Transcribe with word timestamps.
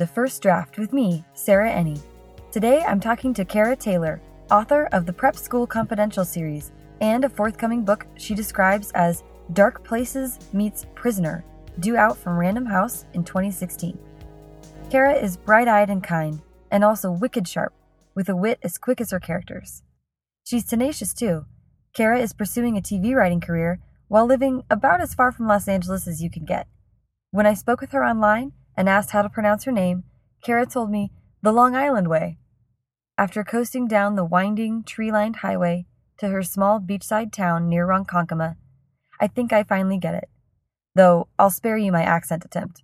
to 0.00 0.06
First 0.06 0.40
Draft 0.40 0.78
with 0.78 0.94
me, 0.94 1.22
Sarah 1.34 1.70
Ennie. 1.70 2.00
Today 2.50 2.82
I'm 2.88 3.00
talking 3.00 3.34
to 3.34 3.44
Kara 3.44 3.76
Taylor, 3.76 4.22
author 4.50 4.88
of 4.92 5.04
the 5.04 5.12
Prep 5.12 5.36
School 5.36 5.66
Confidential 5.66 6.24
series 6.24 6.72
and 7.02 7.22
a 7.22 7.28
forthcoming 7.28 7.84
book 7.84 8.06
she 8.16 8.34
describes 8.34 8.90
as 8.92 9.22
Dark 9.52 9.84
Places 9.84 10.38
Meets 10.54 10.86
Prisoner, 10.94 11.44
due 11.80 11.98
out 11.98 12.16
from 12.16 12.38
Random 12.38 12.64
House 12.64 13.04
in 13.12 13.24
2016. 13.24 13.98
Kara 14.88 15.12
is 15.12 15.36
bright 15.36 15.68
eyed 15.68 15.90
and 15.90 16.02
kind, 16.02 16.40
and 16.70 16.82
also 16.82 17.12
wicked 17.12 17.46
sharp, 17.46 17.74
with 18.14 18.30
a 18.30 18.36
wit 18.36 18.58
as 18.62 18.78
quick 18.78 19.02
as 19.02 19.10
her 19.10 19.20
characters. 19.20 19.82
She's 20.44 20.64
tenacious 20.64 21.12
too. 21.12 21.44
Kara 21.92 22.20
is 22.20 22.32
pursuing 22.32 22.78
a 22.78 22.80
TV 22.80 23.14
writing 23.14 23.40
career 23.40 23.80
while 24.08 24.24
living 24.24 24.62
about 24.70 25.02
as 25.02 25.12
far 25.12 25.30
from 25.30 25.46
Los 25.46 25.68
Angeles 25.68 26.08
as 26.08 26.22
you 26.22 26.30
can 26.30 26.46
get. 26.46 26.68
When 27.32 27.44
I 27.44 27.52
spoke 27.52 27.82
with 27.82 27.92
her 27.92 28.02
online 28.02 28.54
and 28.80 28.88
asked 28.88 29.10
how 29.10 29.20
to 29.20 29.28
pronounce 29.28 29.64
her 29.64 29.72
name, 29.72 30.04
Kara 30.42 30.64
told 30.64 30.90
me 30.90 31.12
the 31.42 31.52
Long 31.52 31.76
Island 31.76 32.08
way. 32.08 32.38
After 33.18 33.44
coasting 33.44 33.86
down 33.86 34.14
the 34.14 34.24
winding, 34.24 34.84
tree 34.84 35.12
lined 35.12 35.36
highway 35.36 35.84
to 36.16 36.28
her 36.28 36.42
small 36.42 36.80
beachside 36.80 37.30
town 37.30 37.68
near 37.68 37.86
Ronkonkoma, 37.86 38.56
I 39.20 39.26
think 39.26 39.52
I 39.52 39.64
finally 39.64 39.98
get 39.98 40.14
it. 40.14 40.30
Though 40.94 41.28
I'll 41.38 41.50
spare 41.50 41.76
you 41.76 41.92
my 41.92 42.02
accent 42.02 42.42
attempt. 42.46 42.82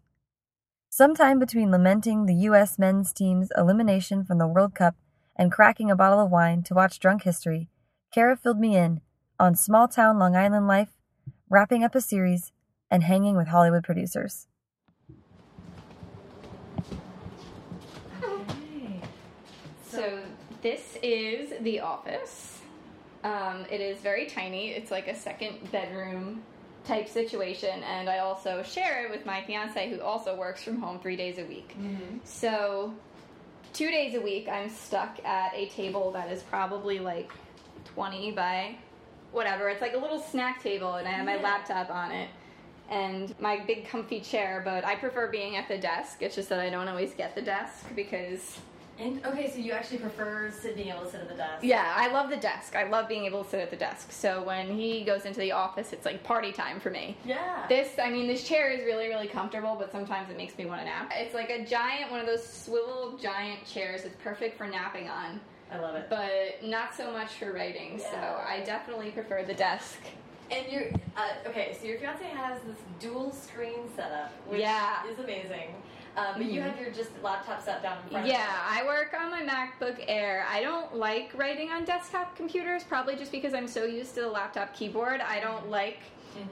Sometime 0.90 1.38
between 1.38 1.70
lamenting 1.70 2.26
the 2.26 2.44
U.S. 2.50 2.78
men's 2.78 3.14
team's 3.14 3.48
elimination 3.56 4.22
from 4.22 4.36
the 4.36 4.46
World 4.46 4.74
Cup 4.74 4.96
and 5.34 5.50
cracking 5.50 5.90
a 5.90 5.96
bottle 5.96 6.20
of 6.20 6.30
wine 6.30 6.62
to 6.64 6.74
watch 6.74 6.98
drunk 6.98 7.22
history, 7.22 7.70
Kara 8.12 8.36
filled 8.36 8.60
me 8.60 8.76
in 8.76 9.00
on 9.40 9.54
small 9.54 9.88
town 9.88 10.18
Long 10.18 10.36
Island 10.36 10.68
life, 10.68 10.98
wrapping 11.48 11.82
up 11.82 11.94
a 11.94 12.02
series, 12.02 12.52
and 12.90 13.02
hanging 13.02 13.34
with 13.34 13.48
Hollywood 13.48 13.82
producers. 13.82 14.46
So 19.96 20.18
this 20.66 20.98
is 21.00 21.52
the 21.60 21.78
office. 21.78 22.58
Um, 23.22 23.66
it 23.70 23.80
is 23.80 24.00
very 24.00 24.26
tiny. 24.26 24.70
It's 24.70 24.90
like 24.90 25.06
a 25.06 25.14
second 25.14 25.70
bedroom 25.70 26.42
type 26.84 27.08
situation, 27.08 27.84
and 27.84 28.08
I 28.08 28.18
also 28.18 28.64
share 28.64 29.04
it 29.04 29.10
with 29.12 29.24
my 29.24 29.44
fiance, 29.44 29.88
who 29.88 30.00
also 30.00 30.36
works 30.36 30.64
from 30.64 30.80
home 30.80 30.98
three 30.98 31.14
days 31.14 31.38
a 31.38 31.44
week. 31.44 31.76
So 32.24 32.92
two 33.74 33.92
days 33.92 34.16
a 34.16 34.20
week, 34.20 34.48
I'm 34.48 34.68
stuck 34.68 35.24
at 35.24 35.54
a 35.54 35.68
table 35.68 36.10
that 36.10 36.32
is 36.32 36.42
probably 36.42 36.98
like 36.98 37.30
20 37.94 38.32
by 38.32 38.74
whatever. 39.30 39.68
It's 39.68 39.80
like 39.80 39.94
a 39.94 39.98
little 39.98 40.18
snack 40.20 40.60
table, 40.60 40.96
and 40.96 41.06
I 41.06 41.12
have 41.12 41.26
my 41.26 41.36
laptop 41.36 41.90
on 41.90 42.10
it. 42.10 42.28
And 42.90 43.34
my 43.40 43.60
big 43.60 43.86
comfy 43.86 44.18
chair, 44.18 44.62
but 44.64 44.84
I 44.84 44.96
prefer 44.96 45.28
being 45.28 45.54
at 45.56 45.68
the 45.68 45.78
desk. 45.78 46.22
It's 46.22 46.34
just 46.34 46.48
that 46.48 46.58
I 46.58 46.70
don't 46.70 46.88
always 46.88 47.14
get 47.14 47.36
the 47.36 47.42
desk 47.42 47.84
because 47.94 48.58
And 48.98 49.24
okay, 49.26 49.50
so 49.50 49.58
you 49.58 49.72
actually 49.72 49.98
prefer 49.98 50.50
sit, 50.50 50.74
being 50.74 50.88
able 50.88 51.04
to 51.04 51.10
sit 51.10 51.20
at 51.20 51.28
the 51.28 51.34
desk? 51.34 51.62
Yeah, 51.62 51.92
I 51.96 52.08
love 52.12 52.30
the 52.30 52.36
desk. 52.36 52.74
I 52.74 52.84
love 52.84 53.08
being 53.08 53.26
able 53.26 53.44
to 53.44 53.50
sit 53.50 53.60
at 53.60 53.70
the 53.70 53.76
desk. 53.76 54.10
So 54.10 54.42
when 54.42 54.74
he 54.74 55.04
goes 55.04 55.26
into 55.26 55.38
the 55.40 55.52
office, 55.52 55.92
it's 55.92 56.06
like 56.06 56.22
party 56.24 56.50
time 56.50 56.80
for 56.80 56.88
me. 56.90 57.16
Yeah. 57.24 57.66
This, 57.68 57.90
I 58.02 58.08
mean, 58.10 58.26
this 58.26 58.48
chair 58.48 58.70
is 58.70 58.84
really, 58.84 59.08
really 59.08 59.26
comfortable, 59.28 59.76
but 59.78 59.92
sometimes 59.92 60.30
it 60.30 60.36
makes 60.38 60.56
me 60.56 60.64
want 60.64 60.80
to 60.80 60.86
nap. 60.86 61.12
It's 61.14 61.34
like 61.34 61.50
a 61.50 61.62
giant, 61.64 62.10
one 62.10 62.20
of 62.20 62.26
those 62.26 62.46
swivel 62.46 63.18
giant 63.20 63.66
chairs. 63.66 64.02
It's 64.04 64.16
perfect 64.24 64.56
for 64.56 64.66
napping 64.66 65.08
on, 65.10 65.40
I 65.70 65.78
love 65.78 65.94
it. 65.96 66.08
but 66.08 66.66
not 66.66 66.94
so 66.94 67.12
much 67.12 67.32
for 67.32 67.52
writing. 67.52 67.98
So 67.98 68.16
I 68.16 68.62
definitely 68.64 69.10
prefer 69.10 69.42
the 69.42 69.54
desk. 69.54 69.98
And 70.50 70.70
your 70.72 70.84
uh, 71.16 71.48
okay, 71.48 71.76
so 71.78 71.86
your 71.88 71.98
fiance 71.98 72.24
has 72.24 72.62
this 72.62 72.76
dual 73.00 73.32
screen 73.32 73.90
setup, 73.96 74.30
which 74.46 74.60
Yeah. 74.60 75.04
is 75.06 75.18
amazing. 75.18 75.74
Um, 76.16 76.34
but 76.38 76.46
you 76.46 76.60
Mhm. 76.62 76.70
have 76.70 76.80
your 76.80 76.90
just 76.90 77.10
laptop 77.22 77.60
set 77.62 77.82
down 77.82 77.98
in 78.04 78.10
front. 78.10 78.26
Yeah, 78.26 78.46
I 78.66 78.84
work 78.84 79.14
on 79.18 79.30
my 79.30 79.42
MacBook 79.42 80.02
Air. 80.08 80.46
I 80.50 80.62
don't 80.62 80.96
like 80.96 81.30
writing 81.34 81.70
on 81.70 81.84
desktop 81.84 82.34
computers, 82.36 82.84
probably 82.84 83.16
just 83.16 83.30
because 83.30 83.52
I'm 83.52 83.68
so 83.68 83.84
used 83.84 84.14
to 84.14 84.22
the 84.22 84.28
laptop 84.28 84.74
keyboard. 84.74 85.20
I 85.20 85.40
don't 85.40 85.68
like 85.70 85.98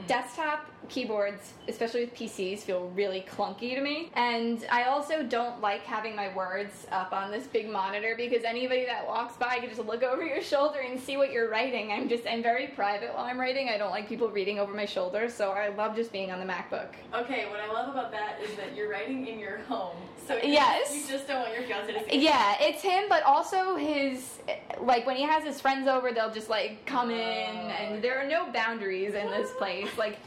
desktop 0.07 0.67
keyboards, 0.89 1.53
especially 1.69 2.01
with 2.05 2.15
PCs, 2.15 2.61
feel 2.61 2.89
really 2.95 3.25
clunky 3.29 3.75
to 3.75 3.81
me. 3.81 4.11
And 4.15 4.65
I 4.71 4.85
also 4.85 5.23
don't 5.23 5.61
like 5.61 5.83
having 5.83 6.15
my 6.15 6.35
words 6.35 6.87
up 6.91 7.13
on 7.13 7.31
this 7.31 7.47
big 7.47 7.69
monitor 7.71 8.15
because 8.17 8.45
anybody 8.45 8.85
that 8.87 9.07
walks 9.07 9.37
by 9.37 9.59
can 9.59 9.69
just 9.69 9.81
look 9.85 10.03
over 10.03 10.23
your 10.25 10.43
shoulder 10.43 10.81
and 10.81 11.01
see 11.01 11.17
what 11.17 11.33
you're 11.33 11.49
writing. 11.51 11.93
I'm 11.93 12.09
just 12.09 12.25
I'm 12.27 12.43
very 12.43 12.69
private 12.69 13.15
while 13.15 13.25
I'm 13.25 13.39
writing. 13.41 13.69
I 13.69 13.79
don't 13.79 13.91
like 13.91 14.09
people 14.09 14.29
reading 14.31 14.59
over 14.59 14.73
my 14.73 14.87
shoulder, 14.87 15.29
so 15.29 15.51
I 15.51 15.69
love 15.69 15.97
just 15.97 16.13
being 16.13 16.31
on 16.31 16.39
the 16.39 16.47
MacBook. 16.47 16.89
Okay, 17.15 17.47
what 17.51 17.61
I 17.61 17.73
love 17.73 17.89
about 17.89 18.11
that 18.13 18.39
is 18.43 18.55
that 18.57 18.75
you're 18.77 18.91
writing 18.91 19.27
in 19.27 19.39
your 19.39 19.59
home, 19.69 19.97
so 20.27 20.39
Yes. 20.43 20.95
you 20.95 21.07
just 21.09 21.27
don't 21.27 21.41
want 21.43 21.55
your 21.55 21.63
fiance 21.65 21.93
to 21.93 22.11
see. 22.11 22.19
Yeah, 22.23 22.57
it's 22.61 22.83
him, 22.83 23.05
but 23.09 23.23
also 23.25 23.77
his 23.77 24.39
like 24.81 25.07
when 25.07 25.17
he 25.17 25.23
has 25.23 25.45
his 25.45 25.61
friends 25.61 25.89
over, 25.89 26.13
they'll 26.13 26.33
just 26.33 26.51
like 26.51 26.85
come 26.87 27.11
in, 27.11 27.57
oh, 27.57 27.69
and 27.81 28.03
there 28.03 28.19
are 28.19 28.27
no 28.29 28.51
boundaries 28.53 29.15
in 29.15 29.27
this 29.31 29.51
place. 29.59 29.89
Like 29.97 30.19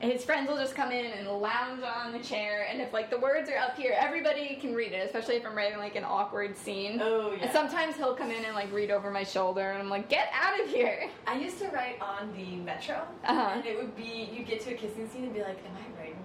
his 0.00 0.24
friends 0.24 0.48
will 0.48 0.56
just 0.56 0.74
come 0.74 0.92
in 0.92 1.06
and 1.06 1.26
lounge 1.28 1.82
on 1.82 2.12
the 2.12 2.18
chair, 2.18 2.66
and 2.70 2.80
if 2.80 2.92
like 2.92 3.10
the 3.10 3.18
words 3.18 3.48
are 3.50 3.56
up 3.56 3.76
here, 3.76 3.94
everybody 3.98 4.56
can 4.60 4.74
read 4.74 4.92
it. 4.92 5.04
Especially 5.06 5.36
if 5.36 5.46
I'm 5.46 5.56
writing 5.56 5.78
like 5.78 5.96
an 5.96 6.04
awkward 6.04 6.56
scene. 6.56 7.00
Oh 7.02 7.32
yeah. 7.32 7.44
And 7.44 7.52
sometimes 7.52 7.96
he'll 7.96 8.14
come 8.14 8.30
in 8.30 8.44
and 8.44 8.54
like 8.54 8.72
read 8.72 8.90
over 8.90 9.10
my 9.10 9.24
shoulder, 9.24 9.70
and 9.72 9.82
I'm 9.82 9.88
like, 9.90 10.08
get 10.08 10.28
out 10.32 10.60
of 10.60 10.68
here. 10.68 11.08
I 11.26 11.38
used 11.38 11.58
to 11.60 11.68
write 11.68 12.00
on 12.00 12.32
the 12.36 12.56
metro, 12.56 12.96
Uh-huh. 13.24 13.50
and 13.54 13.66
it 13.66 13.76
would 13.76 13.96
be 13.96 14.28
you 14.32 14.44
get 14.44 14.60
to 14.62 14.70
a 14.72 14.74
kissing 14.74 15.08
scene 15.08 15.24
and 15.24 15.32
be 15.34 15.40
like, 15.42 15.58
"Am 15.64 15.72
I 15.76 16.00
writing 16.00 16.15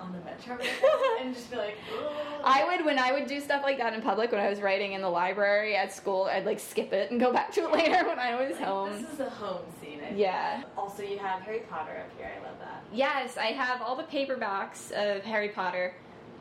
on 0.00 0.12
the 0.12 0.18
metro?" 0.20 0.58
and 1.20 1.34
just 1.34 1.50
be 1.50 1.56
like. 1.56 1.76
I 2.44 2.64
would 2.64 2.84
when 2.84 2.98
I 2.98 3.12
would 3.12 3.26
do 3.26 3.40
stuff 3.40 3.62
like 3.62 3.78
that 3.78 3.92
in 3.94 4.00
public 4.02 4.30
when 4.32 4.40
I 4.40 4.48
was 4.48 4.60
writing 4.60 4.92
in 4.92 5.02
the 5.02 5.08
library 5.08 5.76
at 5.76 5.92
school, 5.92 6.24
I'd 6.24 6.46
like 6.46 6.60
skip 6.60 6.92
it 6.92 7.10
and 7.10 7.18
go 7.20 7.32
back 7.32 7.52
to 7.52 7.62
it 7.64 7.72
later 7.72 8.06
when 8.06 8.18
I 8.18 8.34
was 8.40 8.52
Like, 8.56 8.64
home. 8.64 9.02
This 9.02 9.12
is 9.12 9.20
a 9.20 9.30
home 9.30 9.62
scene. 9.80 9.98
I 10.00 10.06
think. 10.06 10.18
Yeah. 10.18 10.62
Also, 10.76 11.02
you 11.02 11.18
have 11.18 11.42
Harry 11.42 11.60
Potter 11.70 11.96
up 11.98 12.10
here. 12.16 12.30
I 12.40 12.44
love 12.44 12.58
that. 12.60 12.82
Yes, 12.92 13.36
I 13.36 13.46
have 13.46 13.82
all 13.82 13.96
the 13.96 14.04
paperbacks 14.04 14.90
of 14.92 15.22
Harry 15.24 15.48
Potter, 15.48 15.94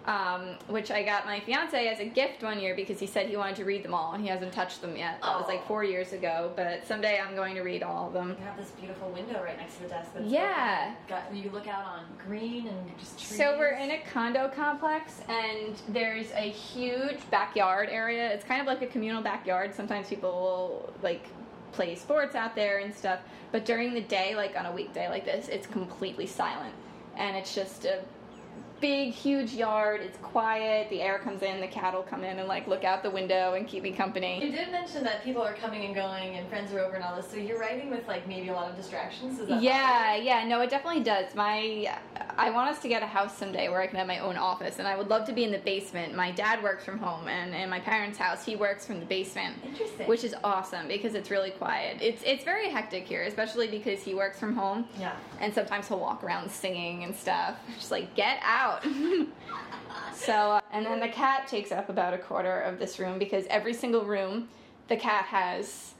um, 0.07 0.55
which 0.67 0.89
I 0.89 1.03
got 1.03 1.25
my 1.25 1.41
fiance 1.41 1.87
as 1.87 1.99
a 1.99 2.05
gift 2.05 2.41
one 2.41 2.61
year 2.61 2.73
because 2.75 2.97
he 2.97 3.05
said 3.05 3.27
he 3.27 3.35
wanted 3.35 3.57
to 3.57 3.65
read 3.65 3.83
them 3.83 3.93
all 3.93 4.13
and 4.13 4.23
he 4.23 4.29
hasn't 4.29 4.53
touched 4.53 4.81
them 4.81 4.95
yet. 4.95 5.21
That 5.21 5.37
was 5.37 5.47
like 5.49 5.67
four 5.67 5.83
years 5.83 6.13
ago, 6.13 6.53
but 6.55 6.87
someday 6.87 7.19
I'm 7.19 7.35
going 7.35 7.55
to 7.55 7.61
read 7.61 7.83
all 7.83 8.07
of 8.07 8.13
them. 8.13 8.29
You 8.39 8.45
have 8.45 8.57
this 8.57 8.71
beautiful 8.71 9.09
window 9.09 9.43
right 9.43 9.57
next 9.57 9.75
to 9.75 9.83
the 9.83 9.89
desk. 9.89 10.11
That's 10.13 10.25
Yeah. 10.25 10.95
Got, 11.09 11.35
you 11.35 11.49
look 11.49 11.67
out 11.67 11.83
on 11.83 12.05
green 12.25 12.67
and 12.67 12.97
just 12.97 13.19
trees. 13.19 13.37
So 13.37 13.57
we're 13.57 13.75
in 13.75 13.91
a 13.91 13.99
condo 14.13 14.47
complex 14.47 15.21
and 15.27 15.75
there's 15.89 16.31
a 16.31 16.49
huge 16.49 17.19
backyard 17.29 17.89
area. 17.91 18.31
It's 18.31 18.45
kind 18.45 18.61
of 18.61 18.67
like 18.67 18.81
a 18.81 18.87
communal 18.87 19.21
backyard. 19.21 19.75
Sometimes 19.75 20.07
people 20.07 20.31
will 20.31 20.93
like 21.03 21.25
play 21.73 21.95
sports 21.95 22.33
out 22.33 22.55
there 22.55 22.79
and 22.79 22.95
stuff, 22.95 23.19
but 23.51 23.65
during 23.65 23.93
the 23.93 24.01
day, 24.01 24.35
like 24.35 24.57
on 24.57 24.65
a 24.65 24.71
weekday 24.71 25.09
like 25.09 25.25
this, 25.25 25.49
it's 25.49 25.67
completely 25.67 26.25
silent. 26.25 26.73
And 27.17 27.35
it's 27.35 27.53
just 27.53 27.83
a 27.83 27.99
big, 28.79 29.13
huge 29.13 29.53
yard. 29.53 30.01
It's 30.01 30.17
quiet. 30.19 30.89
The 30.89 31.01
air 31.01 31.19
comes 31.19 31.41
in. 31.41 31.59
The 31.59 31.67
cattle 31.67 32.03
come 32.03 32.23
in 32.23 32.39
and 32.39 32.47
like 32.47 32.67
look 32.67 32.83
out 32.83 33.03
the 33.03 33.09
window 33.09 33.53
and 33.53 33.67
keep 33.67 33.83
me 33.83 33.91
company. 33.91 34.43
You 34.43 34.51
did 34.51 34.71
mention 34.71 35.03
that 35.03 35.23
people 35.23 35.41
are 35.41 35.53
coming 35.53 35.85
and 35.85 35.95
going 35.95 36.35
and 36.35 36.47
friends 36.49 36.71
are 36.73 36.79
over 36.79 36.95
and 36.95 37.03
all 37.03 37.15
this. 37.15 37.29
So 37.29 37.37
you're 37.37 37.59
writing 37.59 37.89
with 37.89 38.07
like 38.07 38.27
maybe 38.27 38.49
a 38.49 38.53
lot 38.53 38.69
of 38.69 38.75
distractions. 38.75 39.39
Is 39.39 39.47
that 39.47 39.61
Yeah, 39.61 40.15
yeah, 40.15 40.43
no, 40.47 40.61
it 40.61 40.69
definitely 40.69 41.03
does. 41.03 41.33
My, 41.35 41.97
I 42.37 42.49
want 42.51 42.69
us 42.69 42.81
to 42.81 42.87
get 42.87 43.01
a 43.01 43.07
house 43.07 43.37
someday 43.37 43.69
where 43.69 43.81
I 43.81 43.87
can 43.87 43.97
have 43.97 44.07
my 44.07 44.19
own 44.19 44.37
office, 44.37 44.79
and 44.79 44.87
I 44.87 44.95
would 44.95 45.07
love 45.07 45.25
to 45.25 45.33
be 45.33 45.43
in 45.43 45.51
the 45.51 45.57
basement. 45.59 46.15
My 46.15 46.31
dad 46.31 46.61
works 46.61 46.83
from 46.85 46.99
home, 46.99 47.27
and 47.27 47.53
in 47.53 47.69
my 47.69 47.79
parents' 47.79 48.17
house, 48.17 48.45
he 48.45 48.55
works 48.55 48.85
from 48.85 48.99
the 48.99 49.05
basement, 49.05 49.55
Interesting. 49.65 50.07
which 50.07 50.23
is 50.23 50.35
awesome 50.43 50.87
because 50.87 51.15
it's 51.15 51.31
really 51.31 51.51
quiet. 51.51 51.97
It's 52.01 52.21
it's 52.23 52.43
very 52.43 52.69
hectic 52.69 53.07
here, 53.07 53.23
especially 53.23 53.67
because 53.67 54.01
he 54.01 54.13
works 54.13 54.39
from 54.39 54.55
home, 54.55 54.85
yeah. 54.99 55.15
and 55.39 55.53
sometimes 55.53 55.87
he'll 55.87 55.99
walk 55.99 56.23
around 56.23 56.49
singing 56.51 57.03
and 57.03 57.15
stuff. 57.15 57.55
Just 57.75 57.91
like 57.91 58.13
get 58.15 58.39
out. 58.43 58.66
so, 60.13 60.33
uh, 60.33 60.61
and 60.71 60.85
then 60.85 60.99
the 60.99 61.07
cat 61.07 61.47
takes 61.47 61.71
up 61.71 61.89
about 61.89 62.13
a 62.13 62.17
quarter 62.17 62.61
of 62.61 62.79
this 62.79 62.99
room 62.99 63.19
because 63.19 63.45
every 63.49 63.73
single 63.73 64.05
room, 64.05 64.49
the 64.87 64.97
cat 64.97 65.25
has 65.25 65.93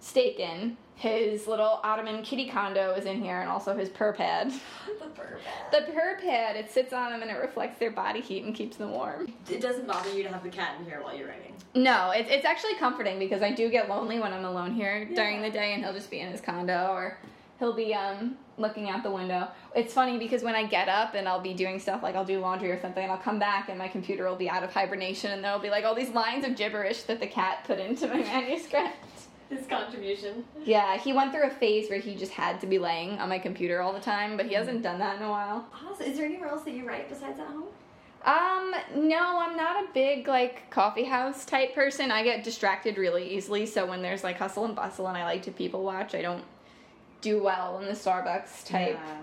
stake 0.00 0.38
in. 0.38 0.76
His 0.94 1.46
little 1.46 1.80
Ottoman 1.84 2.22
kitty 2.22 2.48
condo 2.48 2.94
is 2.94 3.04
in 3.04 3.20
here, 3.20 3.40
and 3.40 3.50
also 3.50 3.76
his 3.76 3.90
purr 3.90 4.14
pad. 4.14 4.50
the 4.98 5.10
fur 5.14 5.38
The 5.70 5.92
purr 5.92 6.18
pad, 6.22 6.56
it 6.56 6.70
sits 6.70 6.94
on 6.94 7.12
them 7.12 7.20
and 7.20 7.30
it 7.30 7.34
reflects 7.34 7.78
their 7.78 7.90
body 7.90 8.22
heat 8.22 8.44
and 8.44 8.54
keeps 8.54 8.78
them 8.78 8.92
warm. 8.92 9.30
It 9.50 9.60
doesn't 9.60 9.86
bother 9.86 10.10
you 10.10 10.22
to 10.22 10.30
have 10.30 10.42
the 10.42 10.48
cat 10.48 10.76
in 10.78 10.86
here 10.86 11.02
while 11.02 11.14
you're 11.14 11.28
writing. 11.28 11.54
No, 11.74 12.12
it's 12.12 12.30
it's 12.30 12.46
actually 12.46 12.76
comforting 12.76 13.18
because 13.18 13.42
I 13.42 13.52
do 13.52 13.68
get 13.68 13.90
lonely 13.90 14.18
when 14.18 14.32
I'm 14.32 14.46
alone 14.46 14.72
here 14.72 15.04
during 15.14 15.42
the 15.42 15.50
day, 15.50 15.74
and 15.74 15.84
he'll 15.84 15.92
just 15.92 16.10
be 16.10 16.20
in 16.20 16.32
his 16.32 16.40
condo 16.40 16.92
or 16.92 17.18
he'll 17.58 17.74
be 17.74 17.94
um 17.94 18.38
looking 18.58 18.88
out 18.88 19.02
the 19.02 19.10
window. 19.10 19.48
It's 19.74 19.92
funny 19.92 20.18
because 20.18 20.42
when 20.42 20.54
I 20.54 20.64
get 20.64 20.88
up 20.88 21.14
and 21.14 21.28
I'll 21.28 21.40
be 21.40 21.54
doing 21.54 21.78
stuff 21.78 22.02
like 22.02 22.14
I'll 22.14 22.24
do 22.24 22.38
laundry 22.38 22.70
or 22.70 22.80
something, 22.80 23.02
and 23.02 23.12
I'll 23.12 23.18
come 23.18 23.38
back 23.38 23.68
and 23.68 23.78
my 23.78 23.88
computer 23.88 24.28
will 24.28 24.36
be 24.36 24.48
out 24.48 24.62
of 24.62 24.72
hibernation, 24.72 25.32
and 25.32 25.44
there'll 25.44 25.58
be 25.58 25.70
like 25.70 25.84
all 25.84 25.94
these 25.94 26.10
lines 26.10 26.44
of 26.44 26.56
gibberish 26.56 27.02
that 27.04 27.20
the 27.20 27.26
cat 27.26 27.64
put 27.64 27.78
into 27.78 28.06
my 28.08 28.16
manuscript. 28.22 28.96
His 29.48 29.66
contribution. 29.66 30.44
Yeah, 30.64 30.98
he 30.98 31.12
went 31.12 31.32
through 31.32 31.46
a 31.46 31.50
phase 31.50 31.88
where 31.88 32.00
he 32.00 32.16
just 32.16 32.32
had 32.32 32.60
to 32.62 32.66
be 32.66 32.80
laying 32.80 33.18
on 33.20 33.28
my 33.28 33.38
computer 33.38 33.80
all 33.80 33.92
the 33.92 34.00
time, 34.00 34.36
but 34.36 34.46
he 34.46 34.54
hasn't 34.54 34.82
done 34.82 34.98
that 34.98 35.16
in 35.16 35.22
a 35.22 35.30
while. 35.30 35.66
Awesome. 35.72 36.06
Is 36.06 36.16
there 36.16 36.26
anywhere 36.26 36.48
else 36.48 36.64
that 36.64 36.74
you 36.74 36.86
write 36.86 37.08
besides 37.08 37.38
at 37.38 37.46
home? 37.46 37.66
Um, 38.24 38.74
no, 38.96 39.38
I'm 39.40 39.56
not 39.56 39.84
a 39.84 39.86
big 39.94 40.26
like 40.26 40.68
coffee 40.70 41.04
house 41.04 41.44
type 41.44 41.76
person. 41.76 42.10
I 42.10 42.24
get 42.24 42.42
distracted 42.42 42.98
really 42.98 43.36
easily, 43.36 43.66
so 43.66 43.86
when 43.86 44.02
there's 44.02 44.24
like 44.24 44.36
hustle 44.36 44.64
and 44.64 44.74
bustle 44.74 45.06
and 45.06 45.16
I 45.16 45.22
like 45.24 45.42
to 45.42 45.52
people 45.52 45.84
watch, 45.84 46.12
I 46.12 46.22
don't 46.22 46.42
do 47.20 47.42
well 47.42 47.78
in 47.80 47.86
the 47.86 47.92
Starbucks 47.92 48.66
type 48.66 48.98
Yeah. 49.02 49.16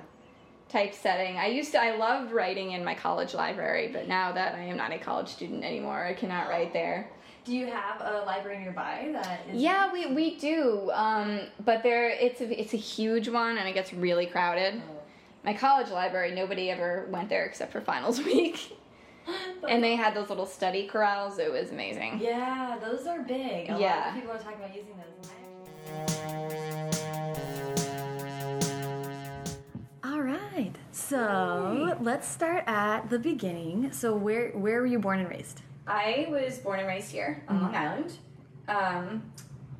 type 0.69 0.93
setting. 0.93 1.37
I 1.37 1.47
used 1.47 1.71
to 1.73 1.81
I 1.81 1.95
loved 1.95 2.31
writing 2.31 2.71
in 2.71 2.83
my 2.83 2.95
college 2.95 3.33
library, 3.33 3.89
but 3.93 4.07
now 4.07 4.31
that 4.31 4.55
I 4.55 4.59
am 4.61 4.77
not 4.77 4.91
a 4.91 4.97
college 4.97 5.27
student 5.29 5.63
anymore, 5.63 6.03
I 6.03 6.13
cannot 6.13 6.49
write 6.49 6.73
there. 6.73 7.07
Do 7.45 7.53
you 7.53 7.67
have 7.67 7.99
a 8.01 8.23
library 8.25 8.59
nearby 8.59 9.09
that 9.13 9.41
is? 9.51 9.61
Yeah, 9.61 9.91
we, 9.91 10.07
we 10.07 10.37
do. 10.39 10.89
Um, 10.93 11.41
but 11.65 11.83
there 11.83 12.09
it's 12.09 12.41
a 12.41 12.59
it's 12.59 12.73
a 12.73 12.77
huge 12.77 13.27
one 13.29 13.57
and 13.57 13.67
it 13.67 13.73
gets 13.73 13.93
really 13.93 14.25
crowded. 14.25 14.81
My 15.45 15.53
college 15.53 15.89
library, 15.89 16.31
nobody 16.33 16.71
ever 16.71 17.05
went 17.09 17.27
there 17.27 17.45
except 17.45 17.71
for 17.73 17.81
finals 17.81 18.19
week. 18.23 18.77
And 19.69 19.81
they 19.81 19.95
had 19.95 20.13
those 20.13 20.27
little 20.27 20.45
study 20.45 20.85
corrals. 20.85 21.39
It 21.39 21.49
was 21.49 21.71
amazing. 21.71 22.19
Yeah, 22.21 22.77
those 22.81 23.07
are 23.07 23.21
big. 23.21 23.69
A 23.69 23.71
lot 23.71 23.79
Yeah. 23.81 24.09
of 24.09 24.15
people 24.15 24.31
are 24.31 24.37
talking 24.37 24.57
about 24.57 24.75
using 24.75 24.93
those. 24.97 26.62
So 31.07 31.97
let's 32.01 32.27
start 32.27 32.63
at 32.65 33.09
the 33.09 33.19
beginning. 33.19 33.91
So 33.91 34.15
where 34.15 34.49
where 34.51 34.79
were 34.79 34.85
you 34.87 34.99
born 34.99 35.19
and 35.19 35.29
raised? 35.29 35.61
I 35.85 36.27
was 36.29 36.59
born 36.59 36.79
and 36.79 36.87
raised 36.87 37.11
here 37.11 37.43
on 37.49 37.61
Long 37.61 37.75
Island. 37.75 38.13
Um, 38.69 39.23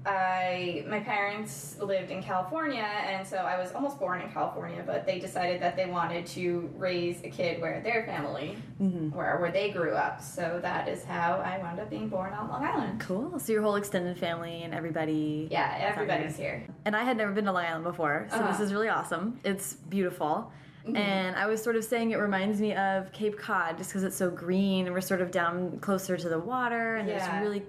I 0.05 0.83
my 0.89 0.99
parents 0.99 1.77
lived 1.79 2.11
in 2.11 2.21
California, 2.21 2.83
and 2.83 3.25
so 3.25 3.37
I 3.37 3.57
was 3.57 3.71
almost 3.71 3.99
born 3.99 4.19
in 4.19 4.29
California. 4.31 4.83
But 4.85 5.05
they 5.05 5.17
decided 5.19 5.61
that 5.61 5.77
they 5.77 5.85
wanted 5.85 6.25
to 6.27 6.69
raise 6.77 7.23
a 7.23 7.29
kid 7.29 7.61
where 7.61 7.79
their 7.79 8.03
family, 8.03 8.57
where 8.77 9.37
where 9.39 9.51
they 9.51 9.69
grew 9.69 9.93
up. 9.93 10.21
So 10.21 10.59
that 10.61 10.89
is 10.89 11.05
how 11.05 11.35
I 11.37 11.57
wound 11.59 11.79
up 11.79 11.89
being 11.89 12.09
born 12.09 12.33
on 12.33 12.49
Long 12.49 12.65
Island. 12.65 12.99
Cool. 12.99 13.39
So 13.39 13.53
your 13.53 13.61
whole 13.61 13.77
extended 13.77 14.17
family 14.17 14.63
and 14.63 14.73
everybody. 14.73 15.47
Yeah, 15.49 15.77
everybody's 15.79 16.35
here. 16.35 16.65
And 16.83 16.97
I 16.97 17.05
had 17.05 17.15
never 17.15 17.31
been 17.31 17.45
to 17.45 17.53
Long 17.53 17.63
Island 17.65 17.85
before, 17.85 18.27
so 18.29 18.39
this 18.39 18.45
Uh-huh. 18.55 18.63
is 18.63 18.73
really 18.73 18.89
awesome. 18.89 19.39
It's 19.45 19.75
beautiful. 19.75 20.51
Mm-hmm. 20.85 20.97
And 20.97 21.35
I 21.35 21.47
was 21.47 21.63
sort 21.63 21.75
of 21.77 21.83
saying 21.85 22.11
it 22.11 22.17
reminds 22.17 22.59
me 22.59 22.73
of 22.75 23.11
Cape 23.13 23.37
Cod 23.37 23.77
just 23.77 23.89
because 23.91 24.03
it's 24.03 24.17
so 24.17 24.29
green 24.29 24.85
and 24.85 24.93
we're 24.93 25.01
sort 25.01 25.21
of 25.21 25.31
down 25.31 25.79
closer 25.79 26.17
to 26.17 26.29
the 26.29 26.39
water 26.39 26.97
and 26.97 27.07
Yeah. 27.07 27.19
there's 27.19 27.41
really 27.41 27.63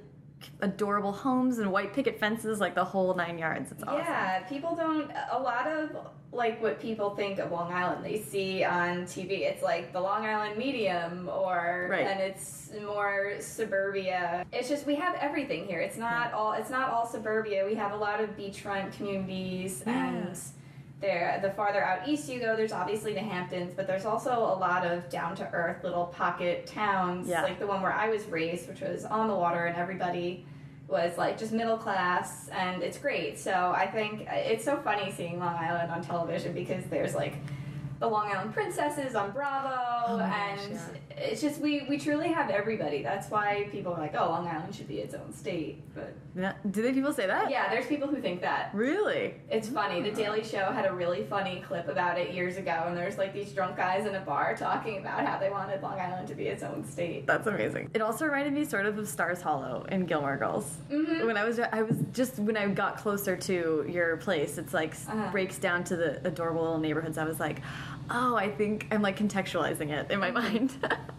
adorable 0.60 1.12
homes 1.12 1.58
and 1.58 1.70
white 1.72 1.94
picket 1.94 2.18
fences, 2.18 2.60
like 2.60 2.74
the 2.74 2.84
whole 2.84 3.14
nine 3.14 3.38
yards. 3.38 3.70
It's 3.72 3.82
awesome. 3.84 3.98
Yeah, 3.98 4.40
people 4.40 4.74
don't. 4.74 5.10
A 5.30 5.38
lot 5.38 5.66
of 5.68 5.90
like 6.32 6.60
what 6.60 6.80
people 6.80 7.14
think 7.14 7.38
of 7.38 7.52
Long 7.52 7.72
Island, 7.72 8.04
they 8.04 8.20
see 8.20 8.64
on 8.64 9.04
TV. 9.04 9.42
It's 9.42 9.62
like 9.62 9.92
the 9.92 10.00
Long 10.00 10.26
Island 10.26 10.58
medium, 10.58 11.28
or 11.32 11.86
Right. 11.88 12.06
and 12.08 12.18
it's 12.20 12.72
more 12.84 13.34
suburbia. 13.38 14.44
It's 14.52 14.68
just 14.68 14.84
we 14.86 14.96
have 14.96 15.14
everything 15.20 15.66
here. 15.66 15.78
It's 15.80 15.96
not 15.96 16.32
all. 16.32 16.52
It's 16.54 16.70
not 16.70 16.90
all 16.90 17.06
suburbia. 17.06 17.64
We 17.64 17.76
have 17.76 17.92
a 17.92 17.96
lot 17.96 18.20
of 18.20 18.30
beachfront 18.36 18.92
communities 18.96 19.82
Yeah. 19.86 20.08
and. 20.08 20.38
There, 21.00 21.38
the 21.42 21.50
farther 21.50 21.82
out 21.84 22.08
east 22.08 22.28
you 22.30 22.40
go, 22.40 22.56
there's 22.56 22.72
obviously 22.72 23.12
the 23.12 23.20
Hamptons, 23.20 23.74
but 23.74 23.86
there's 23.86 24.04
also 24.06 24.30
a 24.32 24.56
lot 24.58 24.86
of 24.86 25.08
down 25.10 25.34
to 25.36 25.50
earth 25.52 25.84
little 25.84 26.06
pocket 26.06 26.66
towns, 26.66 27.28
Yeah. 27.28 27.42
like 27.42 27.58
the 27.58 27.66
one 27.66 27.82
where 27.82 27.92
I 27.92 28.08
was 28.08 28.24
raised, 28.26 28.68
which 28.68 28.80
was 28.80 29.04
on 29.04 29.28
the 29.28 29.34
water, 29.34 29.66
and 29.66 29.76
everybody 29.76 30.46
was 30.88 31.16
like 31.18 31.38
just 31.38 31.50
middle 31.52 31.78
class 31.78 32.48
and 32.50 32.82
it's 32.82 32.98
great 32.98 33.38
so 33.38 33.72
i 33.74 33.86
think 33.86 34.26
it's 34.28 34.62
so 34.62 34.76
funny 34.76 35.10
seeing 35.10 35.38
long 35.38 35.54
island 35.56 35.90
on 35.90 36.02
television 36.02 36.52
because 36.52 36.84
there's 36.90 37.14
like 37.14 37.36
the 38.04 38.10
long 38.10 38.26
island 38.30 38.52
princesses 38.52 39.14
on 39.14 39.30
bravo 39.32 39.80
Oh 40.06 40.18
my 40.18 40.28
gosh, 40.28 40.58
and 40.66 40.72
yeah. 40.74 41.16
it's 41.16 41.40
just 41.40 41.60
we 41.60 41.86
we 41.88 41.96
truly 41.98 42.28
have 42.28 42.50
everybody 42.50 43.02
that's 43.02 43.30
why 43.30 43.66
people 43.72 43.94
are 43.94 44.00
like 44.00 44.14
oh 44.18 44.28
long 44.28 44.46
island 44.46 44.74
should 44.74 44.88
be 44.88 44.98
its 44.98 45.14
own 45.14 45.32
state 45.32 45.82
but 45.94 46.12
Yeah. 46.36 46.52
Do 46.70 46.82
they 46.82 46.92
people 46.92 47.12
say 47.12 47.26
that? 47.26 47.50
yeah 47.50 47.70
there's 47.70 47.86
people 47.86 48.08
who 48.08 48.20
think 48.20 48.40
that 48.42 48.70
Really? 48.74 49.34
it's 49.50 49.68
funny. 49.68 50.02
The 50.02 50.10
Daily 50.10 50.42
Show 50.44 50.64
had 50.72 50.84
a 50.86 50.92
really 50.92 51.22
funny 51.24 51.62
clip 51.66 51.86
about 51.88 52.18
it 52.18 52.32
years 52.34 52.56
ago, 52.56 52.84
and 52.88 52.96
there's 52.96 53.16
like 53.18 53.32
these 53.32 53.52
drunk 53.52 53.76
guys 53.76 54.04
in 54.06 54.14
a 54.16 54.20
bar 54.20 54.56
talking 54.56 54.98
about 54.98 55.24
how 55.24 55.38
they 55.38 55.48
wanted 55.50 55.80
Long 55.82 55.98
Island 55.98 56.26
to 56.28 56.34
be 56.34 56.46
its 56.48 56.62
own 56.64 56.84
state. 56.84 57.26
That's 57.26 57.46
amazing. 57.46 57.90
It 57.94 58.02
also 58.02 58.24
reminded 58.26 58.52
me 58.52 58.64
sort 58.64 58.86
of 58.86 58.98
of 58.98 59.06
Stars 59.08 59.40
Hollow 59.40 59.86
in 59.90 60.06
Gilmore 60.06 60.36
Girls. 60.36 60.66
Mhm. 60.90 61.24
When 61.26 61.36
I 61.36 61.44
was, 61.44 61.58
I 61.60 61.82
was 61.82 61.96
just 62.12 62.38
when 62.38 62.56
I 62.56 62.66
got 62.68 62.96
closer 62.98 63.36
to 63.36 63.86
your 63.88 64.16
place, 64.18 64.58
it's 64.58 64.74
like 64.74 64.92
Uh-huh. 65.08 65.30
breaks 65.30 65.58
down 65.58 65.84
to 65.84 65.94
the 65.96 66.10
adorable 66.26 66.62
little 66.62 66.78
neighborhoods. 66.78 67.16
I 67.18 67.24
was 67.24 67.38
like, 67.38 67.60
oh, 68.10 68.36
I 68.36 68.50
think 68.50 68.86
I'm 68.90 69.02
like 69.02 69.18
contextualizing 69.18 69.90
it 69.90 70.10
in 70.10 70.20
my 70.20 70.30
mind, 70.30 70.72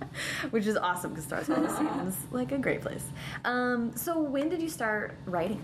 which 0.51 0.67
is 0.67 0.77
awesome 0.77 1.11
because 1.11 1.25
Stars 1.25 1.47
Hollow 1.47 1.67
seems 1.77 2.15
like 2.31 2.51
a 2.51 2.57
great 2.57 2.81
place. 2.81 3.05
Um, 3.43 3.95
so 3.95 4.19
when 4.19 4.49
did 4.49 4.61
you 4.61 4.69
start 4.69 5.15
writing? 5.25 5.61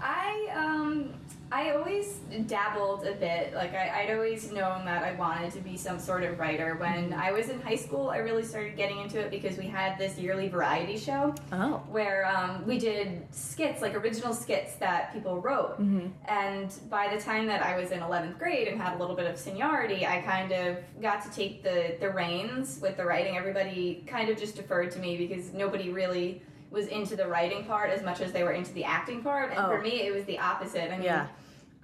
I 0.00 0.48
um 0.54 1.14
I 1.52 1.70
always 1.70 2.18
dabbled 2.46 3.06
a 3.06 3.12
bit. 3.12 3.54
Like 3.54 3.72
I, 3.72 4.02
I'd 4.02 4.10
always 4.14 4.50
known 4.50 4.84
that 4.84 5.04
I 5.04 5.12
wanted 5.12 5.52
to 5.52 5.60
be 5.60 5.76
some 5.76 5.98
sort 5.98 6.24
of 6.24 6.38
writer. 6.40 6.74
When 6.74 7.12
I 7.12 7.30
was 7.30 7.48
in 7.48 7.60
high 7.60 7.76
school, 7.76 8.10
I 8.10 8.18
really 8.18 8.42
started 8.42 8.76
getting 8.76 8.98
into 9.00 9.20
it 9.20 9.30
because 9.30 9.56
we 9.56 9.66
had 9.66 9.96
this 9.96 10.18
yearly 10.18 10.48
variety 10.48 10.98
show 10.98 11.34
Oh, 11.52 11.82
where 11.88 12.26
um, 12.26 12.66
we 12.66 12.78
did 12.78 13.22
skits, 13.30 13.80
like 13.80 13.94
original 13.94 14.34
skits 14.34 14.74
that 14.76 15.12
people 15.12 15.40
wrote. 15.40 15.78
And 15.78 16.74
by 16.90 17.14
the 17.14 17.20
time 17.20 17.46
that 17.46 17.62
I 17.62 17.78
was 17.78 17.92
in 17.92 18.00
11th 18.00 18.38
grade 18.38 18.66
and 18.68 18.80
had 18.80 18.94
a 18.94 18.98
little 18.98 19.14
bit 19.16 19.30
of 19.30 19.38
seniority, 19.38 20.04
I 20.04 20.20
kind 20.22 20.50
of 20.50 20.78
got 21.00 21.22
to 21.24 21.30
take 21.30 21.62
the, 21.62 21.96
the 22.00 22.10
reins 22.10 22.80
with 22.82 22.96
the 22.96 23.04
writing. 23.04 23.36
Everybody 23.36 24.02
kind 24.06 24.28
of 24.30 24.36
just 24.36 24.56
deferred 24.56 24.90
to 24.92 24.98
me 24.98 25.16
because 25.16 25.52
nobody 25.52 25.90
really 25.90 26.42
was 26.70 26.86
into 26.88 27.16
the 27.16 27.26
writing 27.26 27.64
part 27.64 27.90
as 27.90 28.02
much 28.02 28.20
as 28.20 28.32
they 28.32 28.42
were 28.42 28.52
into 28.52 28.72
the 28.72 28.84
acting 28.84 29.22
part. 29.22 29.50
And 29.50 29.58
Oh. 29.60 29.68
for 29.68 29.80
me, 29.80 30.02
it 30.06 30.12
was 30.14 30.24
the 30.24 30.38
opposite. 30.38 30.88
I 30.92 30.96
mean, 30.96 31.02
Yeah. 31.04 31.26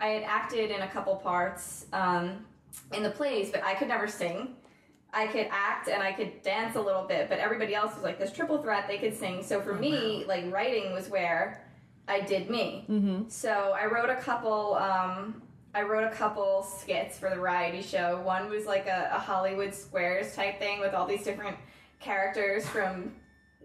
I 0.01 0.09
had 0.09 0.23
acted 0.25 0.71
in 0.71 0.83
a 0.83 0.89
couple 0.89 1.15
parts 1.17 1.87
um, 1.93 2.45
in 2.93 3.03
the 3.03 3.11
plays, 3.11 3.51
but 3.51 3.63
I 3.63 3.75
could 3.75 3.89
never 3.89 4.09
sing. 4.09 4.57
I 5.15 5.27
could 5.27 5.47
act 5.51 5.89
and 5.89 6.03
I 6.03 6.13
could 6.13 6.43
dance 6.43 6.75
a 6.75 6.81
little 6.81 7.03
bit, 7.05 7.29
but 7.29 7.39
everybody 7.39 7.75
else 7.75 7.95
was 7.95 8.03
like 8.03 8.19
this 8.19 8.33
triple 8.33 8.63
threat. 8.63 8.89
They 8.89 8.99
could 8.99 9.15
sing. 9.15 9.43
So 9.43 9.61
for 9.61 9.75
me, 9.75 10.25
like 10.27 10.51
writing 10.53 10.93
was 10.93 11.09
where 11.09 11.65
I 12.09 12.21
did 12.21 12.51
me. 12.51 12.87
mm-hmm. 12.91 13.29
So 13.29 13.77
I 13.79 13.87
wrote 13.87 14.11
a 14.11 14.17
couple. 14.17 14.75
Um, 14.75 15.43
I 15.75 15.83
wrote 15.83 16.05
a 16.05 16.15
couple 16.15 16.63
skits 16.65 17.19
for 17.19 17.31
the 17.31 17.37
variety 17.37 17.81
show. 17.81 18.21
One 18.23 18.51
was 18.51 18.67
like 18.67 18.87
a, 18.87 19.11
a 19.15 19.19
Hollywood 19.19 19.73
Squares 19.75 20.35
type 20.35 20.59
thing 20.59 20.81
with 20.81 20.93
all 20.95 21.07
these 21.07 21.23
different 21.25 21.57
characters 22.01 22.67
from 22.69 23.15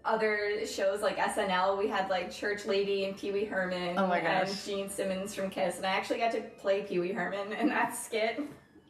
other 0.04 0.66
shows 0.66 1.02
like 1.02 1.16
SNL. 1.18 1.78
We 1.78 1.88
had 1.88 2.08
like 2.08 2.30
Church 2.30 2.66
Lady 2.66 3.04
and 3.04 3.16
Pee 3.16 3.32
Wee 3.32 3.44
Herman 3.44 3.98
Oh 3.98 4.06
my 4.06 4.18
and. 4.18 4.48
Gene 4.64 4.88
Simmons 4.88 5.34
from 5.34 5.50
Kiss, 5.50 5.76
and 5.76 5.86
I 5.86 5.90
actually 5.90 6.18
got 6.18 6.32
to 6.32 6.40
play 6.40 6.82
Pee 6.82 6.98
Wee 6.98 7.12
Herman 7.12 7.52
in 7.52 7.68
that 7.68 7.96
skit. 7.96 8.40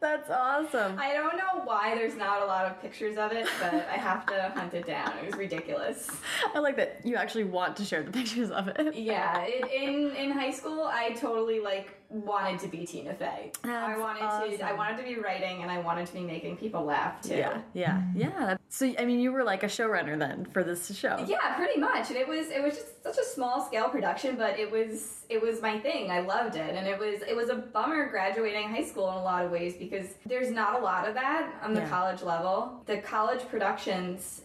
That's 0.00 0.30
awesome. 0.30 0.96
I 0.98 1.12
don't 1.12 1.36
know 1.36 1.62
why 1.64 1.96
there's 1.96 2.14
not 2.14 2.42
a 2.42 2.44
lot 2.44 2.66
of 2.66 2.80
pictures 2.80 3.16
of 3.16 3.32
it, 3.32 3.48
but 3.60 3.74
I 3.74 3.96
have 3.96 4.24
to 4.26 4.52
hunt 4.54 4.72
it 4.74 4.86
down. 4.86 5.12
It 5.18 5.26
was 5.26 5.34
ridiculous. 5.34 6.08
I 6.54 6.60
like 6.60 6.76
that 6.76 7.00
you 7.04 7.16
actually 7.16 7.44
want 7.44 7.76
to 7.78 7.84
share 7.84 8.04
the 8.04 8.12
pictures 8.12 8.50
of 8.50 8.68
it. 8.68 8.94
Yeah, 8.94 9.42
it, 9.42 9.64
in 9.72 10.14
in 10.14 10.30
high 10.30 10.52
school, 10.52 10.84
I 10.84 11.10
totally 11.14 11.58
like 11.58 11.97
wanted 12.10 12.58
to 12.60 12.68
be 12.68 12.86
Tina 12.86 13.14
Fey. 13.14 13.52
I 13.64 13.66
That's 13.68 14.00
wanted 14.00 14.58
to. 14.58 14.64
I 14.64 14.72
wanted 14.72 14.96
to 14.98 15.02
be 15.02 15.16
writing, 15.18 15.62
and 15.62 15.70
I 15.70 15.78
wanted 15.80 16.06
to 16.06 16.12
be 16.14 16.20
making 16.20 16.56
people 16.56 16.84
laugh 16.84 17.20
too. 17.20 17.34
Yeah, 17.36 17.60
yeah, 17.74 18.02
yeah. 18.14 18.56
So, 18.70 18.90
I 18.98 19.04
mean, 19.04 19.20
you 19.20 19.32
were 19.32 19.44
like 19.44 19.62
a 19.62 19.66
showrunner 19.66 20.18
then 20.18 20.46
for 20.46 20.62
this 20.64 20.94
show. 20.96 21.24
Yeah, 21.26 21.54
pretty 21.56 21.78
much. 21.78 22.08
And 22.08 22.16
it 22.16 22.26
was 22.26 22.48
it 22.48 22.62
was 22.62 22.74
just 22.74 23.02
such 23.02 23.18
a 23.18 23.24
small 23.24 23.64
scale 23.66 23.88
production, 23.88 24.36
but 24.36 24.58
it 24.58 24.70
was 24.70 25.24
it 25.28 25.40
was 25.42 25.60
my 25.60 25.78
thing. 25.78 26.10
I 26.10 26.20
loved 26.20 26.56
it, 26.56 26.74
and 26.74 26.86
it 26.86 26.98
was 26.98 27.22
it 27.22 27.36
was 27.36 27.50
a 27.50 27.56
bummer 27.56 28.08
graduating 28.08 28.68
high 28.70 28.84
school 28.84 29.08
in 29.10 29.14
a 29.16 29.22
lot 29.22 29.44
of 29.44 29.50
ways 29.50 29.74
because 29.78 30.06
there's 30.24 30.50
not 30.50 30.78
a 30.80 30.82
lot 30.82 31.06
of 31.06 31.14
that 31.14 31.52
on 31.62 31.74
the 31.74 31.80
Yeah. 31.80 31.88
college 31.88 32.22
level. 32.22 32.82
The 32.86 32.98
college 32.98 33.46
productions. 33.48 34.42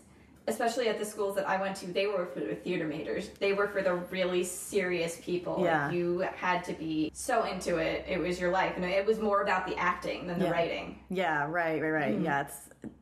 Especially 0.48 0.90
at 0.90 1.00
the 1.00 1.06
schools 1.06 1.36
that 1.36 1.48
I 1.48 1.60
went 1.60 1.78
to, 1.78 1.88
they 1.88 2.06
were 2.08 2.26
for 2.26 2.42
the 2.42 2.56
theater 2.56 2.86
majors. 2.86 3.30
They 3.40 3.54
were 3.54 3.68
for 3.68 3.82
the 3.82 3.94
really 3.96 4.44
serious 4.44 5.18
people. 5.22 5.54
Like, 5.56 5.64
Yeah. 5.66 5.92
you 5.92 6.20
had 6.36 6.66
to 6.66 6.74
be 6.74 7.12
so 7.14 7.44
into 7.46 7.78
it. 7.78 8.06
It 8.10 8.20
was 8.20 8.42
your 8.42 8.52
life. 8.52 8.74
And 8.76 8.84
it 8.84 9.06
was 9.06 9.20
more 9.20 9.42
about 9.42 9.66
the 9.66 9.76
acting 9.78 10.28
than 10.28 10.40
the 10.40 10.46
Yeah. 10.46 10.52
writing. 10.52 11.00
Yeah, 11.10 11.48
right, 11.50 11.82
right, 11.82 11.90
right. 11.92 12.14
Mm-hmm. 12.16 12.26
Yeah, 12.26 12.42
it's 12.42 12.58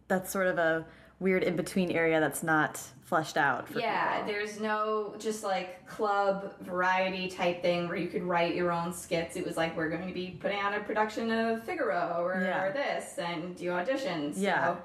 that's 0.07 0.29
sort 0.31 0.47
of 0.47 0.59
a 0.59 0.85
weird 1.19 1.43
in 1.43 1.55
between 1.55 1.91
area 1.91 2.19
that's 2.19 2.43
not 2.43 2.79
fleshed 3.03 3.37
out. 3.37 3.67
For 3.69 3.79
Yeah, 3.79 4.17
people. 4.19 4.33
there's 4.33 4.59
no 4.59 5.15
just 5.19 5.43
like 5.43 5.85
club 5.87 6.53
variety 6.61 7.27
type 7.27 7.61
thing 7.61 7.87
where 7.87 7.97
you 7.97 8.07
could 8.07 8.23
write 8.23 8.55
your 8.55 8.71
own 8.71 8.93
skits. 8.93 9.35
It 9.35 9.45
was 9.45 9.57
like 9.57 9.75
we're 9.75 9.89
going 9.89 10.07
to 10.07 10.13
be 10.13 10.37
putting 10.39 10.59
on 10.59 10.73
a 10.75 10.79
production 10.79 11.31
of 11.31 11.63
Figaro 11.63 12.17
or, 12.23 12.41
Yeah. 12.43 12.63
or 12.65 12.71
this 12.71 13.17
and 13.17 13.55
do 13.57 13.69
auditions. 13.69 14.33
Yeah. 14.37 14.75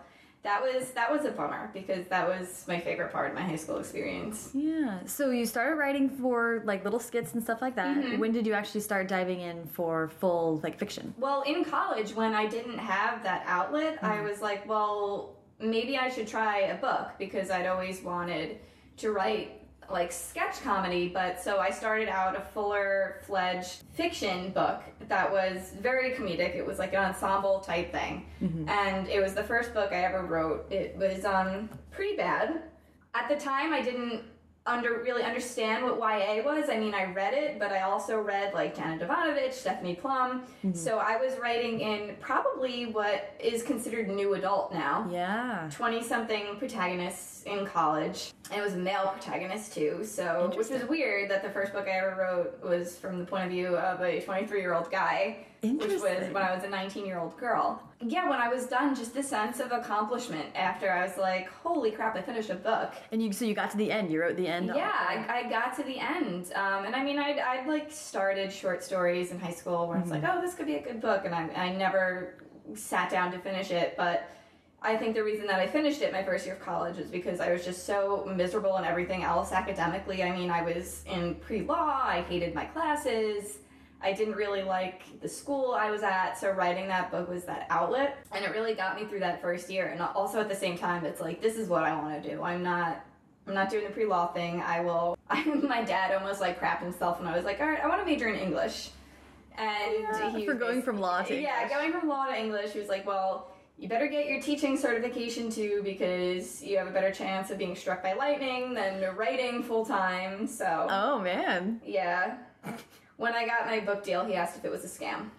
That 0.47 0.62
was 0.62 0.91
that 0.93 1.11
was 1.11 1.25
a 1.25 1.33
bummer 1.33 1.71
because 1.75 2.07
that 2.07 2.26
was 2.29 2.65
my 2.69 2.79
favorite 2.79 3.11
part 3.12 3.29
of 3.31 3.35
my 3.35 3.43
high 3.43 3.57
school 3.57 3.79
experience. 3.79 4.50
Yeah. 4.55 5.00
So 5.05 5.31
you 5.31 5.45
started 5.45 5.75
writing 5.75 6.09
for 6.09 6.62
like 6.65 6.85
little 6.85 7.00
skits 7.00 7.35
and 7.35 7.43
stuff 7.43 7.61
like 7.61 7.75
that. 7.75 7.97
Mm-hmm. 7.97 8.21
When 8.21 8.31
did 8.31 8.47
you 8.47 8.53
actually 8.53 8.83
start 8.83 9.09
diving 9.09 9.41
in 9.41 9.67
for 9.67 10.09
full 10.21 10.61
like 10.62 10.79
fiction? 10.79 11.12
Well, 11.19 11.43
in 11.43 11.65
college 11.65 12.15
when 12.15 12.33
I 12.33 12.47
didn't 12.47 12.79
have 12.79 13.25
that 13.25 13.43
outlet, 13.47 13.99
I 14.03 14.17
Mm-hmm. 14.19 14.29
was 14.29 14.41
like, 14.41 14.69
well, 14.69 15.37
maybe 15.59 15.99
I 15.99 16.09
should 16.11 16.29
try 16.29 16.59
a 16.75 16.76
book 16.76 17.09
because 17.19 17.50
I'd 17.50 17.67
always 17.67 18.00
wanted 18.03 18.59
to 18.99 19.11
write 19.11 19.62
like 19.90 20.12
sketch 20.12 20.61
comedy, 20.62 21.09
but 21.09 21.40
so 21.40 21.59
I 21.59 21.71
started 21.71 22.09
out 22.09 22.37
a 22.37 22.40
fuller 22.40 23.21
fledged 23.26 23.83
fiction 23.95 24.50
book 24.50 24.83
that 25.09 25.31
was 25.31 25.73
very 25.81 26.11
comedic. 26.11 26.55
It 26.57 26.66
was 26.66 26.78
like 26.78 26.93
an 26.93 27.05
ensemble 27.05 27.61
type 27.61 27.93
thing. 27.93 28.26
And 28.69 29.09
it 29.09 29.21
was 29.21 29.35
the 29.35 29.45
first 29.45 29.73
book 29.75 29.93
I 29.93 30.05
ever 30.05 30.23
wrote. 30.25 30.71
It 30.73 30.97
was 30.97 31.25
um 31.25 31.69
pretty 31.90 32.16
bad. 32.16 32.62
At 33.14 33.28
the 33.28 33.37
time 33.37 33.73
I 33.73 33.81
didn't 33.83 34.23
under 34.66 35.00
really 35.02 35.23
understand 35.23 35.85
what 35.85 35.96
YA 35.99 36.42
was. 36.42 36.68
I 36.68 36.78
mean, 36.78 36.94
I 36.94 37.04
read 37.12 37.35
it, 37.35 37.58
but 37.58 37.73
I 37.73 37.82
also 37.82 38.20
read 38.20 38.52
like 38.52 38.76
Janet 38.76 39.02
Evanovich, 39.02 39.52
Stephanie 39.52 39.94
Plum. 39.94 40.42
Mm-hmm. 40.64 40.73
So 40.73 40.99
I 40.99 41.16
was 41.16 41.38
writing 41.40 41.80
in 41.80 42.16
probably 42.20 42.87
what 42.87 43.35
is 43.38 43.62
considered 43.62 44.08
new 44.08 44.35
adult 44.35 44.73
now. 44.73 45.08
Yeah. 45.11 45.70
20 45.73 46.02
something 46.02 46.56
protagonists 46.58 47.44
in 47.44 47.66
college. 47.66 48.32
And 48.50 48.61
it 48.61 48.64
was 48.64 48.75
a 48.75 48.78
male 48.78 49.08
protagonist 49.12 49.75
too, 49.75 50.04
so 50.04 50.52
which 50.56 50.68
was 50.68 50.85
weird 50.85 51.30
that 51.30 51.42
the 51.42 51.50
first 51.50 51.73
book 51.73 51.87
I 51.88 51.99
ever 51.99 52.16
wrote 52.16 52.62
was 52.62 52.96
from 52.96 53.18
the 53.18 53.25
point 53.25 53.44
of 53.44 53.50
view 53.50 53.76
of 53.76 54.00
a 54.00 54.20
23 54.20 54.61
year 54.61 54.75
old 54.75 54.90
guy, 54.90 55.46
which 55.73 55.92
was 55.92 56.02
when 56.02 56.37
I 56.37 56.54
was 56.54 56.64
a 56.64 56.68
19 56.68 57.06
year 57.06 57.18
old 57.18 57.37
girl. 57.38 57.82
Yeah, 58.00 58.28
when 58.28 58.38
I 58.38 58.49
was 58.49 58.66
done, 58.66 58.94
just 58.94 59.14
the 59.14 59.23
sense 59.23 59.58
of 59.61 59.73
accomplishment 59.73 60.46
after 60.54 60.90
I 60.90 61.06
was 61.06 61.16
like, 61.16 61.49
holy 61.49 61.90
crap, 61.90 62.14
I 62.14 62.23
finished 62.23 62.50
a 62.50 62.54
book. 62.54 62.92
And 63.11 63.23
you, 63.23 63.32
so 63.32 63.44
you 63.44 63.54
got 63.54 63.70
to 63.70 63.76
the 63.76 63.90
end. 63.90 64.11
You 64.11 64.20
wrote 64.20 64.37
the 64.37 64.46
end. 64.46 64.66
Yeah, 64.66 64.92
I, 64.92 65.44
I 65.44 65.49
got 65.49 65.75
to 65.76 65.82
the 65.82 65.99
end, 65.99 66.52
um, 66.54 66.85
and 66.85 66.94
I 66.94 67.02
mean, 67.02 67.18
I'd, 67.18 67.38
I'd 67.38 67.66
like 67.66 67.90
started 67.90 68.52
short 68.52 68.82
stories 68.82 69.30
in 69.30 69.38
high 69.38 69.52
school 69.52 69.88
where 69.88 69.99
it's 69.99 70.11
like, 70.11 70.25
oh, 70.26 70.40
this 70.40 70.54
could 70.54 70.66
be 70.66 70.76
a 70.76 70.82
good 70.82 71.00
book, 71.00 71.25
and 71.25 71.35
I, 71.35 71.49
I 71.56 71.75
never 71.75 72.35
sat 72.75 73.11
down 73.11 73.32
to 73.32 73.38
finish 73.38 73.70
it. 73.70 73.94
But 73.96 74.28
I 74.82 74.96
think 74.96 75.14
the 75.14 75.25
reason 75.25 75.46
that 75.46 75.58
I 75.58 75.66
finished 75.66 76.02
it 76.02 76.12
my 76.12 76.23
first 76.23 76.46
year 76.46 76.54
of 76.54 76.61
college 76.61 76.99
is 76.99 77.11
because 77.11 77.40
I 77.40 77.52
was 77.52 77.64
just 77.64 77.87
so 77.87 78.30
miserable 78.37 78.76
in 78.76 78.85
everything 78.85 79.23
else 79.23 79.52
academically. 79.52 80.23
I 80.23 80.30
mean, 80.30 80.50
I 80.50 80.62
was 80.62 81.02
in 81.06 81.37
pre 81.37 81.62
law, 81.62 82.02
I 82.04 82.25
hated 82.28 82.54
my 82.54 82.66
classes. 82.66 83.58
I 84.03 84.12
didn't 84.12 84.35
really 84.35 84.62
like 84.62 85.21
the 85.21 85.29
school 85.29 85.73
I 85.73 85.91
was 85.91 86.03
at, 86.03 86.35
so 86.35 86.50
writing 86.53 86.87
that 86.88 87.11
book 87.11 87.29
was 87.29 87.45
that 87.45 87.67
outlet, 87.71 88.19
and 88.33 88.45
it 88.45 88.50
really 88.53 88.75
got 88.75 88.95
me 89.00 89.07
through 89.07 89.21
that 89.21 89.41
first 89.41 89.71
year. 89.71 89.87
And 89.87 90.00
also 90.00 90.41
at 90.41 90.49
the 90.49 90.55
same 90.55 90.76
time, 90.76 91.05
it's 91.05 91.21
like 91.21 91.41
this 91.41 91.57
is 91.57 91.69
what 91.69 91.83
I 91.83 91.95
want 91.97 92.23
to 92.23 92.31
do. 92.31 92.43
I'm 92.43 92.62
not 92.62 93.05
I'm 93.47 93.55
not 93.55 93.71
doing 93.71 93.85
the 93.85 93.91
pre-law 93.91 94.29
thing. 94.33 94.61
I 94.61 94.81
will. 94.81 95.17
I, 95.31 95.45
my 95.45 95.83
dad 95.83 96.15
almost 96.15 96.41
like 96.41 96.61
crapped 96.61 96.83
himself 96.83 97.19
when 97.19 97.29
I 97.29 97.37
was 97.37 97.45
like, 97.45 97.61
all 97.61 97.67
right, 97.67 97.83
I 97.83 97.87
want 97.88 98.00
to 98.00 98.07
major 98.07 98.29
in 98.29 98.38
English. 98.38 98.91
And 99.59 100.07
oh, 100.12 100.31
he 100.37 100.45
for 100.45 100.55
going 100.55 100.83
from 100.83 101.00
law 101.00 101.23
to 101.23 101.35
yeah, 101.35 101.62
English. 101.62 101.76
going 101.79 101.93
from 101.93 102.09
law 102.09 102.26
to 102.26 102.38
English. 102.38 102.73
He 102.73 102.79
was 102.79 102.88
like, 102.88 103.07
well, 103.07 103.50
you 103.79 103.88
better 103.88 104.07
get 104.07 104.26
your 104.26 104.41
teaching 104.41 104.76
certification 104.76 105.50
too 105.50 105.81
because 105.83 106.62
you 106.62 106.76
have 106.76 106.87
a 106.87 106.91
better 106.91 107.11
chance 107.11 107.50
of 107.50 107.57
being 107.59 107.75
struck 107.75 108.03
by 108.03 108.12
lightning 108.12 108.75
than 108.75 109.17
writing 109.17 109.62
full 109.62 109.85
time. 109.87 110.47
So 110.47 110.87
Oh 110.91 111.19
man. 111.21 111.81
yeah. 111.85 112.38
When 113.16 113.35
I 113.35 113.46
got 113.46 113.66
my 113.66 113.80
book 113.80 114.04
deal, 114.04 114.25
he 114.25 114.35
asked 114.35 114.56
if 114.58 114.64
it 114.64 114.70
was 114.70 114.85
a 114.85 114.88
scam. 114.88 115.30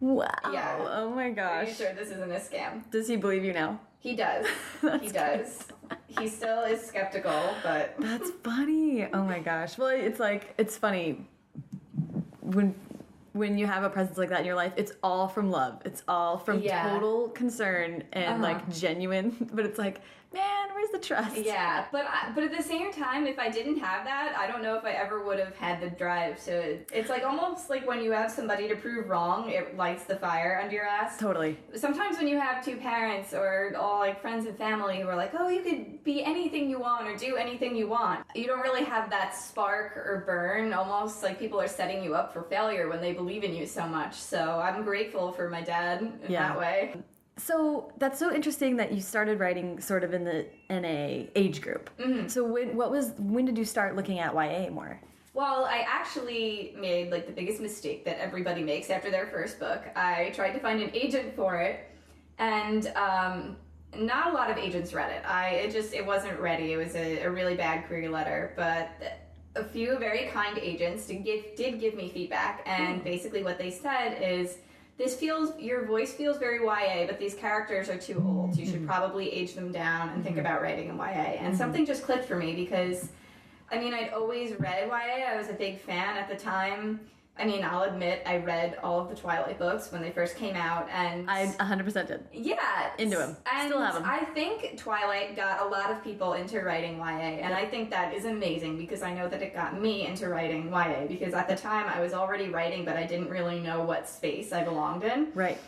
Wow. 0.00 0.28
Yeah. 0.52 0.76
Oh 0.88 1.10
my 1.10 1.30
gosh. 1.30 1.66
Are 1.66 1.68
you 1.68 1.74
sure 1.74 1.92
this 1.94 2.10
isn't 2.10 2.30
a 2.30 2.36
scam? 2.38 2.88
Does 2.90 3.08
he 3.08 3.16
believe 3.16 3.44
you 3.44 3.52
now? 3.52 3.80
He 3.98 4.14
does. 4.14 4.46
he 5.00 5.08
does. 5.08 5.66
He 6.06 6.28
still 6.28 6.60
is 6.62 6.84
skeptical, 6.84 7.54
but 7.62 7.94
That's 7.98 8.30
funny. 8.44 9.08
Oh 9.12 9.24
my 9.24 9.40
gosh. 9.40 9.76
Well, 9.78 9.88
it's 9.88 10.20
like 10.20 10.54
it's 10.58 10.76
funny 10.76 11.26
when 12.40 12.74
when 13.32 13.58
you 13.58 13.66
have 13.66 13.82
a 13.84 13.90
presence 13.90 14.16
like 14.16 14.28
that 14.30 14.40
in 14.40 14.46
your 14.46 14.54
life. 14.54 14.72
It's 14.76 14.92
all 15.02 15.28
from 15.28 15.50
love. 15.50 15.82
It's 15.84 16.02
all 16.08 16.38
from 16.38 16.60
Yeah. 16.60 16.88
total 16.90 17.28
concern 17.30 18.04
and 18.12 18.34
Uh-huh. 18.34 18.42
like 18.42 18.68
genuine. 18.70 19.50
But 19.52 19.64
it's 19.66 19.78
like, 19.78 20.00
man, 20.36 20.68
where's 20.74 20.90
the 20.90 20.98
trust? 20.98 21.36
Yeah, 21.36 21.86
but 21.90 22.06
I, 22.06 22.30
but 22.34 22.44
at 22.44 22.56
the 22.56 22.62
same 22.62 22.92
time, 22.92 23.26
if 23.26 23.38
I 23.38 23.48
didn't 23.48 23.78
have 23.78 24.04
that, 24.04 24.36
I 24.38 24.46
don't 24.46 24.62
know 24.62 24.76
if 24.76 24.84
I 24.84 24.92
ever 24.92 25.24
would 25.24 25.38
have 25.38 25.56
had 25.56 25.80
the 25.80 25.90
drive. 25.90 26.38
So 26.38 26.52
it, 26.52 26.88
it's 26.92 27.08
like 27.08 27.24
almost 27.24 27.70
like 27.70 27.86
when 27.86 28.02
you 28.02 28.12
have 28.12 28.30
somebody 28.30 28.68
to 28.68 28.76
prove 28.76 29.08
wrong, 29.08 29.50
it 29.50 29.76
lights 29.76 30.04
the 30.04 30.16
fire 30.16 30.60
under 30.62 30.74
your 30.74 30.84
ass. 30.84 31.18
Totally. 31.18 31.58
Sometimes 31.74 32.18
when 32.18 32.28
you 32.28 32.38
have 32.38 32.64
two 32.64 32.76
parents 32.76 33.32
or 33.34 33.74
all 33.78 33.98
like 33.98 34.20
friends 34.20 34.46
and 34.46 34.56
family 34.56 35.00
who 35.00 35.08
are 35.08 35.16
like, 35.16 35.32
"Oh, 35.38 35.48
you 35.48 35.62
could 35.62 36.04
be 36.04 36.22
anything 36.24 36.68
you 36.70 36.78
want 36.78 37.06
or 37.08 37.16
do 37.16 37.36
anything 37.36 37.74
you 37.74 37.88
want," 37.88 38.24
you 38.34 38.46
don't 38.46 38.60
really 38.60 38.84
have 38.84 39.10
that 39.10 39.34
spark 39.36 39.96
or 39.96 40.22
burn. 40.26 40.72
Almost 40.72 41.22
like 41.22 41.38
people 41.38 41.60
are 41.60 41.68
setting 41.68 42.02
you 42.04 42.14
up 42.14 42.32
for 42.32 42.42
failure 42.42 42.88
when 42.88 43.00
they 43.00 43.12
believe 43.12 43.42
in 43.44 43.54
you 43.54 43.66
so 43.66 43.86
much. 43.86 44.14
So 44.14 44.60
I'm 44.60 44.82
grateful 44.82 45.32
for 45.32 45.48
my 45.48 45.62
dad 45.62 46.02
in 46.02 46.18
Yeah. 46.28 46.48
that 46.48 46.58
way. 46.58 46.94
So 47.38 47.92
that's 47.98 48.18
so 48.18 48.34
interesting 48.34 48.76
that 48.76 48.92
you 48.92 49.02
started 49.02 49.38
writing 49.38 49.78
sort 49.80 50.04
of 50.04 50.14
in 50.14 50.24
the 50.24 50.46
NA 50.70 51.28
age 51.34 51.60
group. 51.60 51.90
Mm-hmm. 51.98 52.28
So 52.28 52.44
when 52.44 52.76
what 52.76 52.90
was 52.90 53.12
when 53.18 53.44
did 53.44 53.58
you 53.58 53.64
start 53.64 53.94
looking 53.94 54.18
at 54.18 54.34
YA 54.34 54.70
more? 54.70 55.00
Well, 55.34 55.66
I 55.66 55.84
actually 55.86 56.74
made 56.80 57.10
like 57.10 57.26
the 57.26 57.32
biggest 57.32 57.60
mistake 57.60 58.06
that 58.06 58.18
everybody 58.18 58.62
makes 58.62 58.88
after 58.88 59.10
their 59.10 59.26
first 59.26 59.60
book. 59.60 59.84
I 59.94 60.32
tried 60.34 60.52
to 60.52 60.60
find 60.60 60.80
an 60.80 60.90
agent 60.94 61.36
for 61.36 61.56
it, 61.56 61.90
and 62.38 62.86
um, 62.96 63.56
not 63.94 64.30
a 64.30 64.32
lot 64.32 64.50
of 64.50 64.56
agents 64.56 64.94
read 64.94 65.12
it. 65.12 65.22
I 65.28 65.48
it 65.50 65.72
just 65.72 65.92
it 65.92 66.06
wasn't 66.06 66.40
ready. 66.40 66.72
It 66.72 66.78
was 66.78 66.94
a, 66.94 67.24
a 67.24 67.30
really 67.30 67.54
bad 67.54 67.86
query 67.86 68.08
letter, 68.08 68.54
but 68.56 68.88
a 69.56 69.64
few 69.64 69.98
very 69.98 70.28
kind 70.28 70.56
agents 70.56 71.06
did 71.06 71.22
give 71.22 71.54
did 71.54 71.80
give 71.80 71.94
me 71.94 72.08
feedback, 72.08 72.62
and 72.64 73.04
basically 73.04 73.42
what 73.42 73.58
they 73.58 73.70
said 73.70 74.16
is. 74.22 74.56
This 74.98 75.14
feels 75.14 75.58
your 75.60 75.84
voice 75.84 76.14
feels 76.14 76.38
very 76.38 76.64
YA, 76.64 77.06
but 77.06 77.18
these 77.18 77.34
characters 77.34 77.90
are 77.90 77.98
too 77.98 78.22
old. 78.26 78.56
You 78.56 78.64
should 78.64 78.76
mm-hmm. 78.76 78.86
probably 78.86 79.30
age 79.30 79.54
them 79.54 79.70
down 79.70 80.08
and 80.08 80.22
think 80.22 80.36
mm-hmm. 80.36 80.46
about 80.46 80.62
writing 80.62 80.88
in 80.88 80.96
YA. 80.96 81.02
And 81.02 81.48
mm-hmm. 81.48 81.56
something 81.56 81.84
just 81.84 82.02
clicked 82.02 82.24
for 82.24 82.36
me 82.36 82.54
because 82.54 83.10
I 83.70 83.78
mean, 83.78 83.92
I'd 83.92 84.10
always 84.10 84.58
read 84.58 84.88
YA. 84.88 85.26
I 85.28 85.36
was 85.36 85.48
a 85.48 85.52
big 85.52 85.80
fan 85.80 86.16
at 86.16 86.28
the 86.28 86.36
time. 86.36 87.00
I 87.38 87.44
mean, 87.44 87.62
I'll 87.64 87.82
admit 87.82 88.22
I 88.24 88.38
read 88.38 88.78
all 88.82 88.98
of 88.98 89.10
the 89.10 89.14
Twilight 89.14 89.58
books 89.58 89.92
when 89.92 90.00
they 90.00 90.10
first 90.10 90.36
came 90.36 90.56
out, 90.56 90.88
and 90.90 91.30
I 91.30 91.46
100% 91.58 92.06
did. 92.06 92.24
yeah, 92.32 92.90
Into 92.98 93.20
'em. 93.22 93.36
And 93.52 93.68
Still 93.68 93.82
have 93.82 93.96
'em. 93.96 94.04
I 94.06 94.20
think 94.34 94.78
Twilight 94.78 95.36
got 95.36 95.60
a 95.60 95.68
lot 95.68 95.90
of 95.90 96.02
people 96.02 96.32
into 96.32 96.60
writing 96.62 96.98
YA, 96.98 97.40
and 97.42 97.52
I 97.52 97.66
think 97.66 97.90
that 97.90 98.14
is 98.14 98.24
amazing 98.24 98.78
because 98.78 99.02
I 99.02 99.12
know 99.12 99.28
that 99.28 99.42
it 99.42 99.54
got 99.54 99.78
me 99.80 100.06
into 100.06 100.28
writing 100.30 100.70
YA 100.70 101.06
because 101.06 101.34
at 101.34 101.46
the 101.46 101.56
time 101.56 101.86
I 101.94 102.00
was 102.00 102.14
already 102.14 102.48
writing, 102.48 102.84
but 102.86 102.96
I 102.96 103.04
didn't 103.04 103.28
really 103.28 103.60
know 103.60 103.82
what 103.82 104.08
space 104.08 104.52
I 104.52 104.64
belonged 104.64 105.04
in 105.04 105.30
Right. 105.34 105.58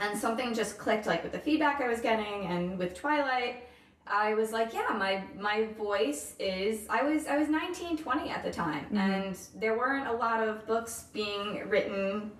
and 0.00 0.18
something 0.18 0.54
just 0.54 0.78
clicked 0.78 1.06
like 1.06 1.22
with 1.22 1.32
the 1.32 1.38
feedback 1.38 1.80
I 1.82 1.88
was 1.88 2.00
getting 2.00 2.46
and 2.46 2.78
with 2.78 2.94
Twilight 2.94 3.64
I 4.12 4.34
was 4.34 4.52
like 4.52 4.72
yeah 4.74 4.94
my 4.96 5.24
my 5.40 5.66
voice 5.78 6.34
is 6.38 6.86
I 6.90 7.02
was 7.02 7.26
I 7.26 7.38
was 7.38 7.48
19 7.48 7.96
20 7.96 8.28
at 8.30 8.44
the 8.44 8.52
time. 8.52 8.84
Mm-hmm. 8.84 8.96
And 8.98 9.38
there 9.56 9.76
weren't 9.76 10.06
a 10.06 10.12
lot 10.12 10.46
of 10.46 10.66
books 10.66 11.06
being 11.12 11.68
written 11.68 12.30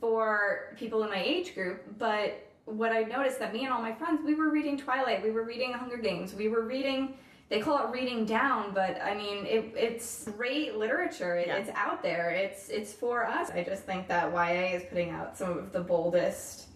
for 0.00 0.74
people 0.76 1.02
in 1.04 1.10
my 1.10 1.22
age 1.22 1.54
group 1.54 1.82
but 1.98 2.42
what 2.64 2.90
I 2.92 3.02
noticed 3.02 3.38
that 3.38 3.52
me 3.52 3.64
and 3.64 3.72
all 3.72 3.80
my 3.80 3.92
friends 3.94 4.20
we 4.24 4.34
were 4.34 4.50
reading 4.50 4.76
Twilight 4.76 5.22
we 5.22 5.30
were 5.30 5.44
reading 5.44 5.72
Hunger 5.72 5.96
Games 5.96 6.34
we 6.34 6.48
were 6.48 6.62
reading 6.62 7.14
they 7.48 7.60
call 7.60 7.78
it 7.86 7.90
reading 7.92 8.24
down 8.24 8.74
but 8.74 9.00
I 9.00 9.14
mean 9.14 9.46
it, 9.46 9.72
it's 9.76 10.24
great 10.36 10.76
literature. 10.76 11.36
It, 11.36 11.46
Yeah. 11.46 11.56
it's 11.58 11.70
out 11.76 12.02
there. 12.02 12.30
It's 12.30 12.68
it's 12.68 12.92
for 12.92 13.24
us. 13.24 13.50
I 13.50 13.62
just 13.62 13.84
think 13.84 14.08
that 14.08 14.32
YA 14.32 14.76
is 14.76 14.82
putting 14.88 15.10
out 15.10 15.36
some 15.38 15.50
of 15.56 15.72
the 15.72 15.80
boldest 15.80 16.66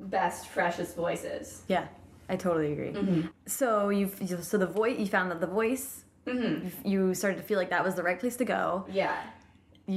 best 0.00 0.48
freshest 0.48 0.96
voices. 0.96 1.62
Yeah. 1.68 1.86
I 2.32 2.36
totally 2.36 2.72
agree. 2.72 2.92
Mm-hmm. 2.92 3.20
So 3.46 3.68
you've 3.98 4.16
you- 4.28 4.42
so 4.50 4.56
the 4.66 4.72
voice 4.80 4.96
you 5.02 5.06
found 5.18 5.30
that 5.32 5.40
the 5.46 5.52
voice 5.62 5.86
mm-hmm. 6.26 6.68
you 6.92 6.98
you 7.08 7.14
started 7.14 7.38
to 7.42 7.44
feel 7.48 7.58
like 7.62 7.70
that 7.76 7.84
was 7.88 7.94
the 8.00 8.02
right 8.08 8.20
place 8.22 8.36
to 8.42 8.46
go. 8.56 8.86
yeah 9.02 9.16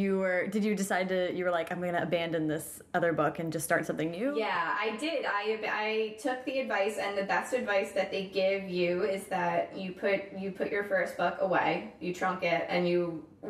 You 0.04 0.12
were 0.24 0.42
did 0.56 0.64
you 0.68 0.74
decide 0.84 1.08
to 1.14 1.20
you 1.38 1.44
were 1.46 1.52
like 1.60 1.68
I'm 1.72 1.80
going 1.86 1.94
to 2.00 2.02
abandon 2.10 2.44
this 2.56 2.68
other 2.98 3.12
book 3.22 3.34
and 3.40 3.48
just 3.56 3.66
start 3.70 3.82
something 3.90 4.10
new? 4.20 4.30
Yeah, 4.46 4.86
I 4.86 4.88
did. 5.06 5.20
I 5.40 5.46
I 5.86 5.90
took 6.26 6.40
the 6.50 6.56
advice, 6.64 6.96
and 7.06 7.14
the 7.22 7.28
best 7.36 7.50
advice 7.62 7.90
that 8.00 8.10
they 8.16 8.24
give 8.42 8.64
you 8.80 8.92
is 9.16 9.24
that 9.36 9.60
you 9.82 9.90
put 10.04 10.20
you 10.42 10.50
put 10.60 10.68
your 10.76 10.86
first 10.94 11.12
book 11.22 11.36
away, 11.48 11.72
you 12.06 12.12
trunk 12.22 12.40
it, 12.56 12.64
and 12.74 12.82
you 12.92 13.00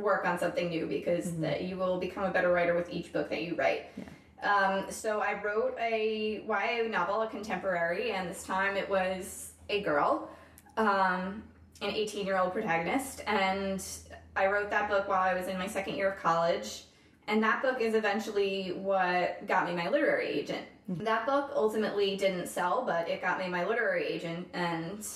work 0.09 0.23
on 0.29 0.35
something 0.43 0.67
new 0.75 0.85
because 0.97 1.25
that 1.45 1.57
you 1.67 1.75
will 1.81 1.97
become 2.07 2.23
a 2.31 2.33
better 2.37 2.51
writer 2.55 2.75
with 2.79 2.89
each 2.97 3.07
book 3.15 3.27
that 3.33 3.43
you 3.47 3.53
write. 3.61 3.83
Um, 4.43 4.85
so 4.89 5.21
I 5.21 5.41
wrote 5.41 5.77
a 5.79 6.43
YA 6.47 6.87
novel, 6.89 7.21
a 7.21 7.27
contemporary, 7.27 8.11
and 8.11 8.29
this 8.29 8.43
time 8.43 8.75
it 8.75 8.89
was 8.89 9.53
a 9.69 9.81
girl, 9.81 10.29
um, 10.77 11.43
an 11.81 11.89
18 11.89 12.25
year 12.25 12.37
old 12.37 12.53
protagonist, 12.53 13.23
and 13.25 13.83
I 14.35 14.47
wrote 14.47 14.69
that 14.69 14.89
book 14.89 15.07
while 15.07 15.21
I 15.21 15.33
was 15.33 15.47
in 15.47 15.57
my 15.57 15.67
second 15.67 15.95
year 15.95 16.11
of 16.11 16.19
college. 16.19 16.83
And 17.27 17.41
that 17.41 17.61
book 17.61 17.79
is 17.79 17.95
eventually 17.95 18.73
what 18.73 19.47
got 19.47 19.65
me 19.65 19.73
my 19.75 19.89
literary 19.89 20.27
agent. 20.27 20.65
That 20.89 21.25
book 21.25 21.51
ultimately 21.55 22.17
didn't 22.17 22.47
sell, 22.47 22.83
but 22.85 23.07
it 23.07 23.21
got 23.21 23.39
me 23.39 23.47
my 23.47 23.65
literary 23.65 24.05
agent, 24.05 24.47
and 24.53 25.07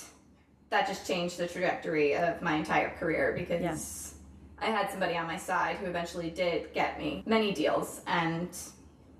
that 0.69 0.87
just 0.87 1.05
changed 1.05 1.37
the 1.37 1.47
trajectory 1.47 2.15
of 2.15 2.41
my 2.41 2.55
entire 2.55 2.89
career 2.91 3.35
because 3.37 4.15
I 4.59 4.67
had 4.67 4.89
somebody 4.89 5.17
on 5.17 5.27
my 5.27 5.37
side 5.37 5.75
who 5.77 5.87
eventually 5.87 6.29
did 6.29 6.73
get 6.73 6.97
me 6.97 7.23
many 7.25 7.53
deals. 7.53 8.01
And 8.07 8.49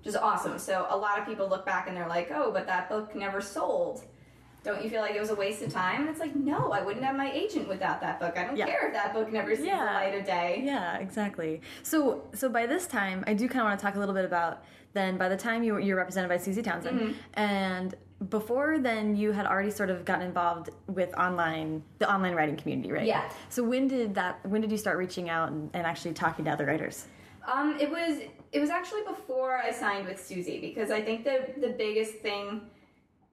just 0.04 0.16
awesome. 0.16 0.58
So 0.58 0.86
a 0.90 0.96
lot 0.96 1.18
of 1.18 1.26
people 1.26 1.48
look 1.48 1.66
back 1.66 1.88
and 1.88 1.96
they're 1.96 2.08
like, 2.08 2.30
oh, 2.32 2.50
but 2.52 2.66
that 2.66 2.88
book 2.88 3.14
never 3.14 3.40
sold. 3.40 4.02
don't 4.64 4.82
you 4.82 4.90
feel 4.90 5.00
like 5.00 5.14
it 5.14 5.20
was 5.20 5.30
a 5.30 5.34
waste 5.34 5.62
of 5.62 5.72
time? 5.72 6.00
And 6.02 6.10
it's 6.10 6.18
like, 6.20 6.34
no, 6.34 6.72
I 6.72 6.82
wouldn't 6.82 7.04
have 7.04 7.16
my 7.16 7.30
agent 7.30 7.68
without 7.68 8.00
that 8.02 8.18
book. 8.20 8.36
I 8.36 8.44
don't 8.44 8.56
Yeah. 8.56 8.66
care 8.66 8.88
if 8.88 8.92
that 8.92 9.14
book 9.14 9.32
never 9.32 9.54
sees 9.54 9.64
Yeah. 9.66 9.78
the 9.86 9.92
light 9.92 10.14
of 10.18 10.26
day. 10.26 10.60
Yeah, 10.64 10.96
exactly. 10.98 11.62
So, 11.84 12.24
so 12.34 12.48
by 12.48 12.66
this 12.66 12.86
time, 12.86 13.22
I 13.26 13.34
do 13.34 13.48
kind 13.48 13.60
of 13.60 13.66
want 13.66 13.78
to 13.78 13.86
talk 13.86 13.94
a 13.94 13.98
little 13.98 14.14
bit 14.14 14.24
about 14.26 14.64
then. 14.94 15.16
By 15.16 15.28
the 15.28 15.36
time 15.36 15.62
you 15.62 15.78
you're 15.78 15.96
represented 15.96 16.28
by 16.28 16.36
Suzie 16.38 16.62
Townsend, 16.62 17.00
Mm-hmm. 17.00 17.12
and 17.34 17.94
before 18.28 18.78
then, 18.78 19.14
you 19.16 19.30
had 19.32 19.46
already 19.46 19.70
sort 19.70 19.90
of 19.90 20.04
gotten 20.04 20.26
involved 20.26 20.70
with 20.88 21.16
online, 21.16 21.82
the 22.00 22.12
online 22.12 22.34
writing 22.34 22.56
community, 22.56 22.90
right? 22.90 23.06
Yeah. 23.06 23.30
So 23.48 23.62
when 23.62 23.86
did 23.86 24.16
that? 24.16 24.44
When 24.44 24.60
did 24.60 24.72
you 24.72 24.76
start 24.76 24.98
reaching 24.98 25.30
out 25.30 25.50
and, 25.50 25.70
and 25.72 25.86
actually 25.86 26.14
talking 26.14 26.44
to 26.46 26.50
other 26.50 26.66
writers? 26.66 27.06
Um, 27.50 27.78
it 27.80 27.88
was 27.90 28.18
it 28.52 28.60
was 28.60 28.70
actually 28.70 29.02
before 29.02 29.56
I 29.56 29.70
signed 29.70 30.06
with 30.06 30.24
Susie 30.24 30.60
because 30.60 30.90
I 30.90 31.00
think 31.00 31.24
the 31.24 31.48
the 31.58 31.70
biggest 31.70 32.14
thing 32.14 32.62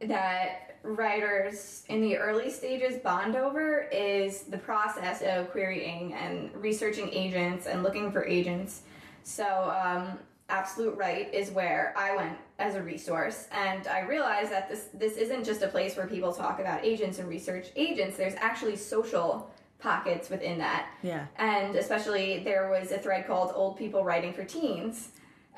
that 0.02 0.78
writers 0.84 1.84
in 1.90 2.02
the 2.02 2.18
early 2.18 2.50
stages 2.50 2.98
bond 2.98 3.36
over 3.36 3.88
is 3.92 4.44
the 4.44 4.58
process 4.58 5.22
of 5.22 5.52
querying 5.52 6.14
and 6.14 6.54
researching 6.56 7.10
agents 7.10 7.66
and 7.66 7.82
looking 7.82 8.12
for 8.12 8.26
agents. 8.26 8.82
So 9.24 9.46
um, 9.46 10.20
Absolute 10.50 10.96
Write 10.98 11.34
is 11.34 11.50
where 11.50 11.94
I 11.98 12.16
went 12.16 12.38
as 12.60 12.76
a 12.76 12.84
resource, 12.84 13.48
and 13.52 13.88
I 13.88 14.02
realized 14.02 14.52
that 14.52 14.70
this 14.70 14.90
this 14.94 15.18
isn't 15.18 15.44
just 15.44 15.64
a 15.64 15.68
place 15.68 15.98
where 15.98 16.08
people 16.08 16.32
talk 16.34 16.60
about 16.60 16.86
agents 16.86 17.20
and 17.20 17.28
research 17.28 17.68
agents. 17.76 18.18
There's 18.18 18.36
actually 18.36 18.76
social 18.76 19.50
pockets 19.90 20.30
within 20.30 20.58
that. 20.58 20.88
Yeah. 21.04 21.28
And 21.38 21.76
especially 21.76 22.40
there 22.44 22.70
was 22.70 22.92
a 22.92 22.98
thread 22.98 23.28
called 23.28 23.52
Old 23.54 23.78
People 23.78 24.04
Writing 24.04 24.34
for 24.34 24.44
Teens. 24.44 25.10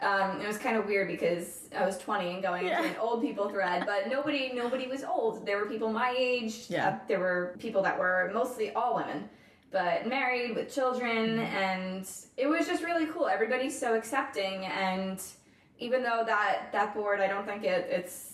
Um, 0.02 0.42
it 0.42 0.48
was 0.48 0.58
kind 0.60 0.76
of 0.78 0.86
weird 0.86 1.08
because 1.08 1.70
I 1.76 1.84
was 1.86 1.98
20 1.98 2.34
and 2.36 2.44
going 2.44 2.68
Yeah. 2.68 2.78
into 2.80 2.90
an 2.90 2.98
old 3.00 3.22
people 3.24 3.50
thread, 3.50 3.84
but 3.88 4.10
nobody 4.10 4.52
nobody 4.54 4.86
was 4.88 5.04
old. 5.04 5.46
There 5.46 5.58
were 5.58 5.66
people 5.66 5.90
my 5.92 6.14
age. 6.16 6.66
Yeah. 6.70 6.90
Uh, 6.90 7.00
there 7.08 7.20
were 7.20 7.56
people 7.58 7.82
that 7.84 7.98
were 7.98 8.30
mostly 8.34 8.72
all 8.74 8.96
women, 8.98 9.28
but 9.72 10.06
married 10.06 10.56
with 10.56 10.72
children, 10.72 11.38
Mm-hmm. 11.38 11.56
and 11.70 12.10
it 12.36 12.48
was 12.48 12.68
just 12.68 12.84
really 12.84 13.08
cool. 13.08 13.28
Everybody's 13.28 13.78
so 13.80 13.96
accepting, 13.96 14.66
and 14.66 15.20
even 15.80 16.04
though 16.04 16.24
that 16.28 16.70
that 16.74 16.94
board, 16.94 17.20
I 17.22 17.28
don't 17.28 17.46
think 17.48 17.64
it, 17.64 17.88
it's 17.90 18.34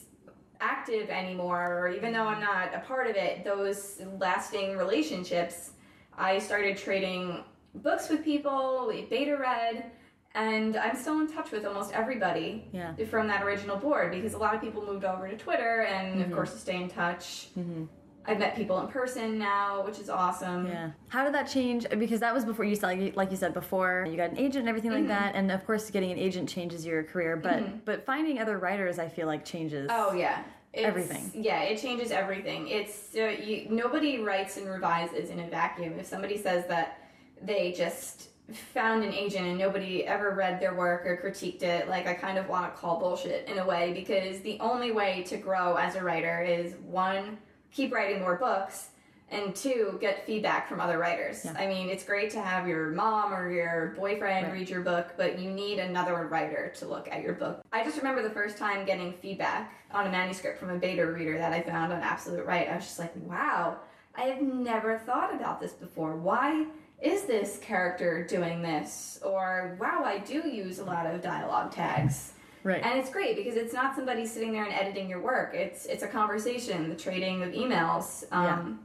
active 0.60 1.10
anymore, 1.10 1.66
or 1.80 1.88
even 1.90 2.12
though 2.14 2.24
I'm 2.26 2.40
not 2.42 2.74
a 2.74 2.80
part 2.80 3.08
of 3.10 3.16
it, 3.16 3.44
those 3.46 4.02
lasting 4.20 4.76
relationships, 4.78 5.72
I 6.17 6.39
started 6.39 6.77
trading 6.77 7.43
books 7.75 8.10
with 8.10 8.24
people, 8.24 8.86
we 8.88 9.03
beta 9.03 9.38
read, 9.38 9.91
and 10.36 10.75
I'm 10.75 10.96
still 10.96 11.20
in 11.20 11.32
touch 11.32 11.51
with 11.51 11.65
almost 11.65 11.93
everybody 11.93 12.67
Yeah. 12.72 12.93
from 13.10 13.27
that 13.27 13.43
original 13.43 13.77
board 13.77 14.12
because 14.12 14.34
a 14.34 14.38
lot 14.38 14.55
of 14.55 14.62
people 14.62 14.86
moved 14.86 15.05
over 15.05 15.27
to 15.27 15.38
Twitter 15.38 15.82
and, 15.82 16.22
of 16.22 16.27
mm-hmm. 16.27 16.36
course, 16.36 16.53
to 16.53 16.60
stay 16.60 16.82
in 16.82 16.89
touch. 16.89 17.50
Mm-hmm. 17.58 17.86
I've 18.25 18.39
met 18.39 18.55
people 18.55 18.79
in 18.79 18.88
person 18.88 19.38
now, 19.38 19.84
which 19.86 20.00
is 20.00 20.10
awesome. 20.10 20.67
Yeah. 20.67 20.91
How 21.10 21.25
did 21.25 21.34
that 21.34 21.50
change? 21.50 21.86
Because 21.89 22.22
that 22.22 22.34
was 22.34 22.46
before 22.46 22.63
you 22.63 22.75
said, 22.75 22.98
like, 22.98 23.15
like 23.17 23.32
you 23.32 23.38
said 23.38 23.53
before, 23.53 24.08
you 24.10 24.15
got 24.15 24.32
an 24.32 24.38
agent 24.38 24.60
and 24.60 24.70
everything 24.70 24.91
like 24.91 25.01
mm-hmm. 25.01 25.10
that, 25.10 25.36
and 25.36 25.51
of 25.51 25.65
course, 25.65 25.89
getting 25.89 26.12
an 26.12 26.17
agent 26.17 26.48
changes 26.48 26.86
your 26.86 27.03
career. 27.03 27.36
But 27.36 27.84
but 27.84 28.05
finding 28.05 28.39
other 28.39 28.58
writers, 28.58 28.98
I 28.98 29.10
feel 29.10 29.27
like 29.27 29.43
changes. 29.43 29.89
Oh 29.91 30.13
yeah. 30.13 30.43
It's, 30.74 30.88
Everything. 30.88 31.32
Yeah, 31.36 31.62
it 31.62 31.80
changes 31.80 32.10
everything. 32.12 32.68
It's 32.68 33.15
uh, 33.15 33.25
you, 33.27 33.68
nobody 33.70 34.20
writes 34.20 34.58
and 34.58 34.68
revises 34.68 35.30
in 35.30 35.39
a 35.39 35.48
vacuum. 35.48 36.00
If 36.00 36.08
somebody 36.08 36.38
says 36.38 36.65
that 36.68 36.98
they 37.42 37.74
just 37.74 38.30
found 38.74 39.03
an 39.03 39.13
agent 39.13 39.46
and 39.46 39.58
nobody 39.58 40.06
ever 40.06 40.32
read 40.32 40.60
their 40.60 40.74
work 40.74 41.06
or 41.06 41.18
critiqued 41.18 41.62
it, 41.62 41.88
like 41.88 42.08
I 42.08 42.15
kind 42.15 42.39
of 42.39 42.50
want 42.50 42.74
to 42.74 42.80
call 42.80 43.00
bullshit 43.00 43.48
in 43.48 43.60
a 43.60 43.65
way 43.65 43.94
because 43.94 44.40
the 44.42 44.59
only 44.59 44.92
way 44.92 45.24
to 45.27 45.38
grow 45.38 45.75
as 45.75 45.96
a 45.96 46.03
writer 46.03 46.42
is 46.42 46.74
one, 46.86 47.38
keep 47.72 47.94
writing 47.94 48.22
more 48.22 48.38
books. 48.38 48.90
And 49.33 49.55
two, 49.55 49.98
get 50.00 50.25
feedback 50.27 50.69
from 50.69 50.79
other 50.79 51.00
writers. 51.00 51.46
I 51.57 51.65
mean, 51.65 51.89
it's 51.89 52.03
great 52.03 52.29
to 52.31 52.41
have 52.41 52.67
your 52.67 52.91
mom 52.91 53.33
or 53.33 53.51
your 53.51 53.87
boyfriend 53.98 54.48
Right. 54.48 54.53
read 54.53 54.69
your 54.69 54.81
book, 54.81 55.13
but 55.17 55.39
you 55.39 55.50
need 55.50 55.79
another 55.79 56.27
writer 56.27 56.72
to 56.77 56.85
look 56.85 57.09
at 57.11 57.24
your 57.24 57.33
book. 57.33 57.61
I 57.72 57.83
just 57.83 57.98
remember 57.98 58.22
the 58.22 58.29
first 58.29 58.57
time 58.57 58.85
getting 58.85 59.11
feedback 59.13 59.74
on 59.91 60.05
a 60.05 60.09
manuscript 60.11 60.59
from 60.59 60.69
a 60.69 60.77
beta 60.77 61.05
reader 61.05 61.37
that 61.39 61.51
I 61.51 61.61
found 61.61 61.91
on 61.91 62.01
Absolute 62.01 62.46
Write. 62.46 62.69
I 62.69 62.75
was 62.75 62.85
just 62.85 63.00
like, 63.00 63.11
wow, 63.15 63.77
I 64.15 64.24
have 64.25 64.41
never 64.41 65.00
thought 65.00 65.33
about 65.33 65.59
this 65.59 65.74
before. 65.74 66.15
Why 66.15 66.67
is 67.01 67.24
this 67.24 67.57
character 67.57 68.25
doing 68.25 68.61
this? 68.61 69.19
Or, 69.25 69.77
wow, 69.81 70.03
I 70.05 70.19
do 70.19 70.48
use 70.48 70.77
a 70.77 70.85
lot 70.85 71.07
of 71.07 71.22
dialogue 71.22 71.72
tags. 71.72 72.33
Right. 72.63 72.81
And 72.85 72.98
it's 73.00 73.09
great 73.09 73.35
because 73.35 73.55
it's 73.55 73.74
not 73.74 73.96
somebody 73.96 74.25
sitting 74.25 74.53
there 74.53 74.63
and 74.63 74.74
editing 74.74 75.09
your 75.09 75.19
work. 75.22 75.53
It's 75.53 75.85
it's 75.85 76.01
a 76.03 76.07
conversation, 76.07 76.87
the 76.87 76.96
trading 76.96 77.43
of 77.43 77.50
emails. 77.51 78.24
Um, 78.31 78.79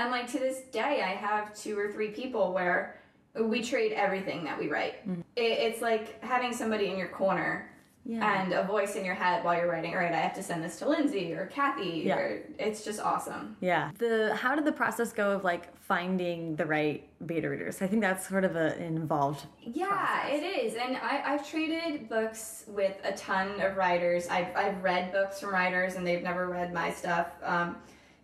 And 0.00 0.10
like 0.10 0.30
to 0.32 0.38
this 0.38 0.62
day, 0.72 1.02
I 1.02 1.10
have 1.14 1.54
two 1.54 1.78
or 1.78 1.92
three 1.92 2.08
people 2.08 2.52
where 2.52 3.00
we 3.38 3.62
trade 3.62 3.92
everything 3.92 4.44
that 4.44 4.58
we 4.58 4.68
write. 4.68 5.06
Mm-hmm. 5.08 5.20
It, 5.36 5.42
it's 5.42 5.82
like 5.82 6.22
having 6.24 6.52
somebody 6.52 6.86
in 6.86 6.96
your 6.96 7.08
corner 7.08 7.70
Yeah. 8.06 8.42
and 8.42 8.52
a 8.54 8.64
voice 8.64 8.96
in 8.96 9.04
your 9.04 9.14
head 9.14 9.44
while 9.44 9.56
you're 9.56 9.70
writing. 9.70 9.92
All 9.92 9.98
right, 10.00 10.12
I 10.12 10.16
have 10.16 10.34
to 10.34 10.42
send 10.42 10.64
this 10.64 10.78
to 10.78 10.88
Lindsay 10.88 11.34
or 11.34 11.46
Kathy. 11.46 12.02
Yeah. 12.06 12.16
Or, 12.16 12.42
it's 12.58 12.82
just 12.82 12.98
awesome. 12.98 13.56
Yeah. 13.60 13.90
The 13.98 14.34
how 14.34 14.54
did 14.54 14.64
the 14.64 14.72
process 14.72 15.12
go 15.12 15.32
of 15.32 15.44
like 15.44 15.76
finding 15.76 16.56
the 16.56 16.64
right 16.64 17.06
beta 17.26 17.48
readers? 17.50 17.82
I 17.82 17.86
think 17.86 18.00
that's 18.00 18.26
sort 18.26 18.44
of 18.44 18.56
a, 18.56 18.74
an 18.76 18.96
involved. 18.96 19.46
Yeah, 19.60 19.86
process. 19.88 20.30
it 20.32 20.42
is. 20.42 20.74
And 20.76 20.96
I, 20.96 21.22
I've 21.26 21.48
traded 21.48 22.08
books 22.08 22.64
with 22.68 22.96
a 23.04 23.12
ton 23.12 23.60
of 23.60 23.76
writers. 23.76 24.28
I've, 24.28 24.56
I've 24.56 24.82
read 24.82 25.12
books 25.12 25.40
from 25.40 25.50
writers 25.52 25.96
and 25.96 26.06
they've 26.06 26.22
never 26.22 26.48
read 26.48 26.72
my 26.72 26.90
stuff. 26.90 27.28
Um, 27.44 27.76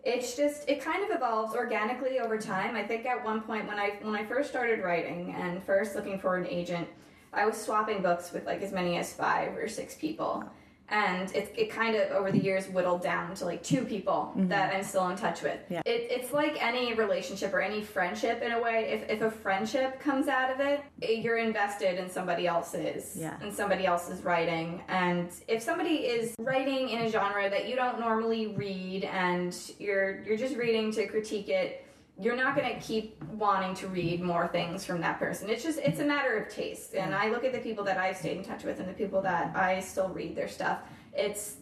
it's 0.06 0.36
just 0.36 0.68
it 0.68 0.80
kind 0.80 1.02
of 1.04 1.10
evolves 1.10 1.54
organically 1.56 2.20
over 2.20 2.38
time. 2.38 2.76
I 2.76 2.84
think 2.84 3.06
at 3.06 3.24
one 3.24 3.40
point 3.40 3.66
when 3.66 3.76
I 3.78 3.98
when 4.02 4.14
I 4.14 4.24
first 4.24 4.48
started 4.48 4.82
writing 4.82 5.34
and 5.36 5.62
first 5.64 5.96
looking 5.96 6.20
for 6.20 6.36
an 6.36 6.46
agent, 6.46 6.86
I 7.32 7.44
was 7.44 7.60
swapping 7.60 8.02
books 8.02 8.32
with 8.32 8.46
like 8.46 8.62
as 8.62 8.72
many 8.72 8.98
as 8.98 9.12
five 9.12 9.56
or 9.56 9.68
six 9.68 9.96
people. 9.96 10.44
And 10.88 11.34
it, 11.34 11.52
it 11.56 11.70
kind 11.70 11.96
of 11.96 12.10
over 12.12 12.30
the 12.30 12.38
years 12.38 12.68
whittled 12.68 13.02
down 13.02 13.34
to 13.36 13.44
like 13.44 13.62
two 13.62 13.84
people 13.84 14.32
mm-hmm. 14.36 14.48
that 14.48 14.74
I'm 14.74 14.84
still 14.84 15.08
in 15.08 15.16
touch 15.16 15.42
with. 15.42 15.58
Yeah. 15.68 15.82
It, 15.84 16.08
it's 16.10 16.32
like 16.32 16.62
any 16.62 16.94
relationship 16.94 17.52
or 17.52 17.60
any 17.60 17.82
friendship 17.82 18.42
in 18.42 18.52
a 18.52 18.62
way. 18.62 18.90
If, 18.92 19.10
if 19.10 19.22
a 19.22 19.30
friendship 19.30 20.00
comes 20.00 20.28
out 20.28 20.50
of 20.50 20.60
it, 20.60 20.82
it- 21.00 21.24
you're 21.26 21.38
invested 21.38 21.98
in 21.98 22.08
somebody 22.10 22.46
else's 22.46 23.16
Yeah. 23.16 23.36
and 23.40 23.52
somebody 23.52 23.86
else's 23.86 24.22
writing. 24.22 24.82
And 24.88 25.30
if 25.48 25.62
somebody 25.62 26.06
is 26.06 26.34
writing 26.38 26.90
in 26.90 27.00
a 27.02 27.08
genre 27.10 27.48
that 27.50 27.68
you 27.68 27.74
don't 27.74 27.98
normally 27.98 28.48
read 28.48 29.04
and 29.04 29.56
you're 29.78 30.22
you're 30.22 30.36
just 30.36 30.56
reading 30.56 30.92
to 30.92 31.06
critique 31.06 31.48
it, 31.48 31.85
you're 32.18 32.36
not 32.36 32.56
going 32.56 32.74
to 32.74 32.80
keep 32.80 33.22
wanting 33.24 33.74
to 33.74 33.88
read 33.88 34.22
more 34.22 34.48
things 34.48 34.84
from 34.84 35.00
that 35.02 35.18
person. 35.18 35.50
It's 35.50 35.62
just 35.62 35.78
it's 35.78 36.00
a 36.00 36.04
matter 36.04 36.36
of 36.38 36.48
taste. 36.48 36.94
And 36.94 37.14
I 37.14 37.28
look 37.28 37.44
at 37.44 37.52
the 37.52 37.58
people 37.58 37.84
that 37.84 37.98
I've 37.98 38.16
stayed 38.16 38.38
in 38.38 38.44
touch 38.44 38.64
with 38.64 38.80
and 38.80 38.88
the 38.88 38.94
people 38.94 39.20
that 39.22 39.54
I 39.54 39.80
still 39.80 40.08
read 40.08 40.34
their 40.34 40.48
stuff. 40.48 40.78
It's 41.12 41.56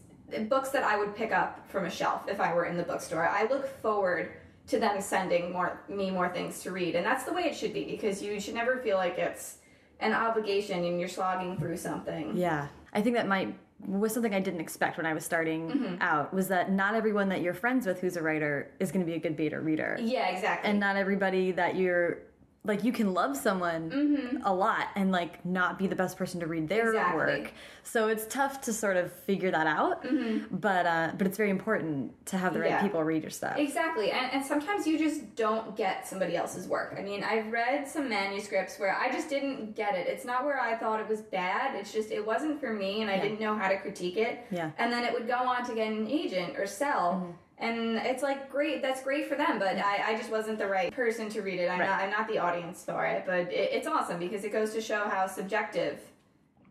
books 0.48 0.70
that 0.70 0.84
I 0.84 0.96
would 0.98 1.14
pick 1.14 1.32
up 1.32 1.68
from 1.68 1.86
a 1.86 1.90
shelf 1.90 2.22
if 2.28 2.40
I 2.40 2.54
were 2.54 2.66
in 2.66 2.76
the 2.76 2.84
bookstore. 2.84 3.28
I 3.28 3.48
look 3.48 3.66
forward 3.80 4.32
to 4.68 4.78
them 4.78 5.00
sending 5.00 5.52
more 5.52 5.82
me 5.88 6.10
more 6.10 6.28
things 6.28 6.60
to 6.62 6.70
read, 6.70 6.94
and 6.94 7.04
that's 7.04 7.24
the 7.24 7.32
way 7.32 7.42
it 7.42 7.56
should 7.56 7.74
be 7.74 7.84
because 7.84 8.22
you 8.22 8.38
should 8.38 8.54
never 8.54 8.78
feel 8.78 8.96
like 8.96 9.18
it's 9.18 9.58
an 10.00 10.12
obligation 10.12 10.84
and 10.84 10.98
you're 11.00 11.08
slogging 11.08 11.58
through 11.58 11.76
something. 11.76 12.36
Yeah. 12.36 12.68
I 12.92 13.02
think 13.02 13.16
that 13.16 13.26
might 13.26 13.54
was 13.86 14.12
something 14.14 14.34
I 14.34 14.40
didn't 14.40 14.60
expect 14.60 14.96
when 14.96 15.06
I 15.06 15.14
was 15.14 15.24
starting 15.24 15.70
Mm-hmm. 15.70 15.96
out 16.00 16.32
was 16.34 16.48
that 16.48 16.70
not 16.72 16.94
everyone 16.94 17.28
that 17.30 17.40
you're 17.42 17.54
friends 17.54 17.86
with 17.86 18.00
who's 18.00 18.16
a 18.16 18.22
writer 18.22 18.70
is 18.80 18.90
going 18.92 19.04
to 19.04 19.10
be 19.10 19.16
a 19.16 19.20
good 19.20 19.36
beta 19.36 19.58
reader. 19.60 19.98
Yeah, 20.00 20.28
exactly. 20.28 20.70
and 20.70 20.80
not 20.80 20.96
everybody 20.96 21.52
that 21.52 21.76
you're 21.76 22.18
like 22.66 22.82
you 22.82 22.92
can 22.92 23.12
love 23.12 23.36
someone 23.36 23.90
Mm-hmm. 23.90 24.38
a 24.44 24.54
lot 24.54 24.88
and 24.96 25.12
like 25.12 25.44
not 25.44 25.78
be 25.78 25.86
the 25.86 25.94
best 25.96 26.16
person 26.16 26.40
to 26.40 26.46
read 26.46 26.68
their 26.68 26.88
Exactly. 26.90 27.16
work 27.42 27.52
so 27.82 28.08
it's 28.08 28.26
tough 28.26 28.62
to 28.62 28.72
sort 28.72 28.96
of 28.96 29.12
figure 29.12 29.50
that 29.50 29.66
out 29.66 30.04
but 30.50 30.86
uh 30.86 31.10
but 31.18 31.26
it's 31.26 31.36
very 31.36 31.50
important 31.50 32.12
to 32.26 32.38
have 32.38 32.54
the 32.54 32.60
right. 32.60 32.70
Yeah. 32.70 32.82
people 32.82 33.02
read 33.04 33.22
your 33.22 33.30
stuff 33.30 33.58
Exactly, 33.58 34.10
and, 34.10 34.32
and 34.32 34.44
sometimes 34.44 34.86
you 34.86 34.98
just 34.98 35.36
don't 35.36 35.76
get 35.76 36.06
somebody 36.08 36.36
else's 36.36 36.66
work. 36.66 36.94
I 36.98 37.02
mean, 37.02 37.22
I've 37.22 37.50
read 37.52 37.86
some 37.86 38.08
manuscripts 38.08 38.78
where 38.78 38.96
I 38.96 39.10
just 39.12 39.28
didn't 39.28 39.76
get 39.76 39.94
it. 39.94 40.06
It's 40.08 40.24
not 40.24 40.44
where 40.44 40.60
I 40.60 40.76
thought 40.76 41.00
it 41.00 41.08
was 41.08 41.20
bad. 41.20 41.74
It's 41.74 41.92
just 41.92 42.10
it 42.10 42.24
wasn't 42.24 42.60
for 42.60 42.72
me, 42.72 43.02
and 43.02 43.10
I 43.10 43.18
didn't 43.20 43.40
know 43.40 43.54
how 43.56 43.68
to 43.68 43.76
critique 43.78 44.16
it. 44.16 44.40
Yeah. 44.50 44.70
And 44.78 44.92
then 44.92 45.04
it 45.04 45.12
would 45.12 45.26
go 45.26 45.34
on 45.36 45.64
to 45.66 45.74
get 45.74 45.88
an 45.92 46.08
agent 46.08 46.58
or 46.58 46.66
sell, 46.66 47.34
and 47.64 47.96
it's 47.98 48.22
like 48.22 48.50
great. 48.50 48.82
That's 48.82 49.02
great 49.02 49.28
for 49.28 49.34
them, 49.36 49.58
but 49.58 49.76
I, 49.78 50.12
I 50.12 50.16
just 50.16 50.30
wasn't 50.30 50.58
the 50.58 50.66
right 50.68 50.92
person 50.92 51.28
to 51.30 51.42
read 51.42 51.60
it. 51.60 51.68
I'm 51.68 51.80
Right. 51.80 51.88
not. 51.88 52.00
I'm 52.02 52.10
not 52.10 52.28
the 52.28 52.38
audience 52.38 52.84
for 52.84 53.04
it. 53.06 53.24
But 53.26 53.52
it, 53.52 53.70
it's 53.72 53.86
awesome 53.86 54.18
because 54.18 54.44
it 54.44 54.52
goes 54.52 54.72
to 54.74 54.80
show 54.80 55.08
how 55.08 55.26
subjective 55.26 55.98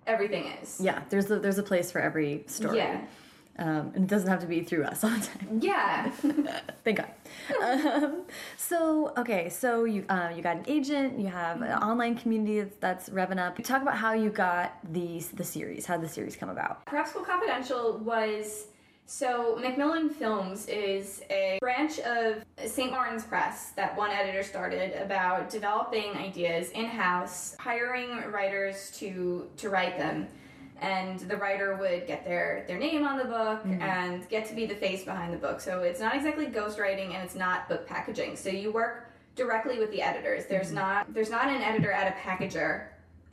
everything 0.06 0.46
is. 0.62 0.82
yeah 0.82 1.02
there's 1.10 1.32
a, 1.32 1.40
there's 1.40 1.58
a 1.58 1.64
place 1.64 1.90
for 1.90 2.00
every 2.02 2.44
story 2.48 2.76
Yeah. 2.80 3.00
um, 3.58 3.94
and 3.96 4.04
it 4.04 4.08
doesn't 4.08 4.28
have 4.28 4.42
to 4.42 4.46
be 4.48 4.62
through 4.62 4.84
us 4.84 5.02
all 5.02 5.12
the 5.12 5.26
time 5.26 5.48
Yeah. 5.62 6.12
thank 6.84 6.98
god 6.98 7.12
um, 7.64 8.24
so 8.58 9.14
okay 9.18 9.48
so 9.48 9.86
you 9.86 10.04
uh, 10.10 10.30
you 10.36 10.42
got 10.42 10.58
an 10.58 10.66
agent 10.68 11.18
you 11.22 11.28
have 11.28 11.62
an 11.62 11.72
online 11.72 12.16
community 12.18 12.60
that's, 12.60 12.76
that's 12.80 13.10
revving 13.12 13.40
up 13.40 13.56
talk 13.64 13.82
about 13.82 13.96
how 13.96 14.12
you 14.12 14.30
got 14.30 14.78
these 14.92 15.30
the 15.30 15.44
series 15.46 15.86
how 15.86 15.98
the 15.98 16.10
series 16.10 16.36
come 16.36 16.50
about 16.50 16.86
Prep 16.86 17.08
School 17.08 17.24
Confidential 17.24 18.00
was 18.00 18.66
So, 19.06 19.58
Macmillan 19.62 20.10
Films 20.10 20.68
is 20.68 21.22
a 21.30 21.58
branch 21.60 22.00
of 22.00 22.44
St. 22.66 22.90
Martin's 22.90 23.24
Press 23.24 23.72
that 23.76 23.98
one 23.98 24.12
editor 24.12 24.44
started 24.44 24.94
about 25.02 25.50
developing 25.50 26.16
ideas 26.16 26.70
in 26.72 26.86
house, 26.86 27.56
hiring 27.60 28.32
writers 28.32 28.92
to, 29.00 29.50
to 29.58 29.70
write 29.70 29.98
them. 29.98 30.28
And 30.82 31.20
the 31.20 31.38
writer 31.38 31.76
would 31.76 32.08
get 32.08 32.26
their, 32.26 32.66
their 32.68 32.80
name 32.80 33.06
on 33.06 33.18
the 33.18 33.26
book 33.26 33.64
mm-hmm. 33.64 33.82
and 33.82 34.28
get 34.30 34.46
to 34.48 34.56
be 34.56 34.66
the 34.66 34.76
face 34.76 35.04
behind 35.04 35.34
the 35.34 35.38
book. 35.38 35.60
So, 35.60 35.82
it's 35.82 36.00
not 36.00 36.16
exactly 36.16 36.48
ghostwriting 36.48 37.14
and 37.14 37.24
it's 37.24 37.36
not 37.36 37.68
book 37.68 37.86
packaging. 37.86 38.38
So, 38.38 38.50
you 38.50 38.72
work 38.72 39.12
directly 39.36 39.80
with 39.80 39.92
the 39.92 40.02
editors. 40.02 40.46
There's 40.46 40.68
mm-hmm. 40.68 40.76
not 40.76 41.14
there's 41.14 41.30
not 41.30 41.48
an 41.48 41.62
editor 41.62 41.92
at 41.92 42.08
a 42.08 42.16
packager 42.20 42.86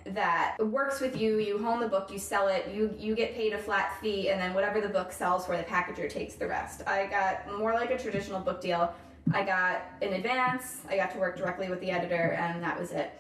that 0.06 0.56
works 0.58 1.00
with 1.00 1.20
you 1.20 1.38
you 1.38 1.58
hone 1.58 1.80
the 1.80 1.88
book 1.88 2.10
you 2.10 2.18
sell 2.18 2.48
it 2.48 2.70
you 2.74 2.94
you 2.98 3.14
get 3.14 3.34
paid 3.34 3.52
a 3.52 3.58
flat 3.58 3.98
fee 4.00 4.30
and 4.30 4.40
then 4.40 4.54
whatever 4.54 4.80
the 4.80 4.88
book 4.88 5.12
sells 5.12 5.46
for 5.46 5.56
the 5.56 5.62
packager 5.62 6.08
takes 6.08 6.34
the 6.34 6.46
rest. 6.46 6.82
I 6.86 7.06
got 7.06 7.58
more 7.58 7.72
like 7.72 7.90
a 7.90 7.98
traditional 7.98 8.40
book 8.40 8.60
deal. 8.60 8.92
I 9.32 9.44
got 9.44 9.82
an 10.02 10.14
advance 10.14 10.78
i 10.88 10.96
got 10.96 11.10
to 11.12 11.18
work 11.18 11.36
directly 11.36 11.68
with 11.68 11.80
the 11.80 11.90
editor 11.90 12.32
and 12.32 12.62
that 12.62 12.78
was 12.78 12.90
it. 12.92 13.12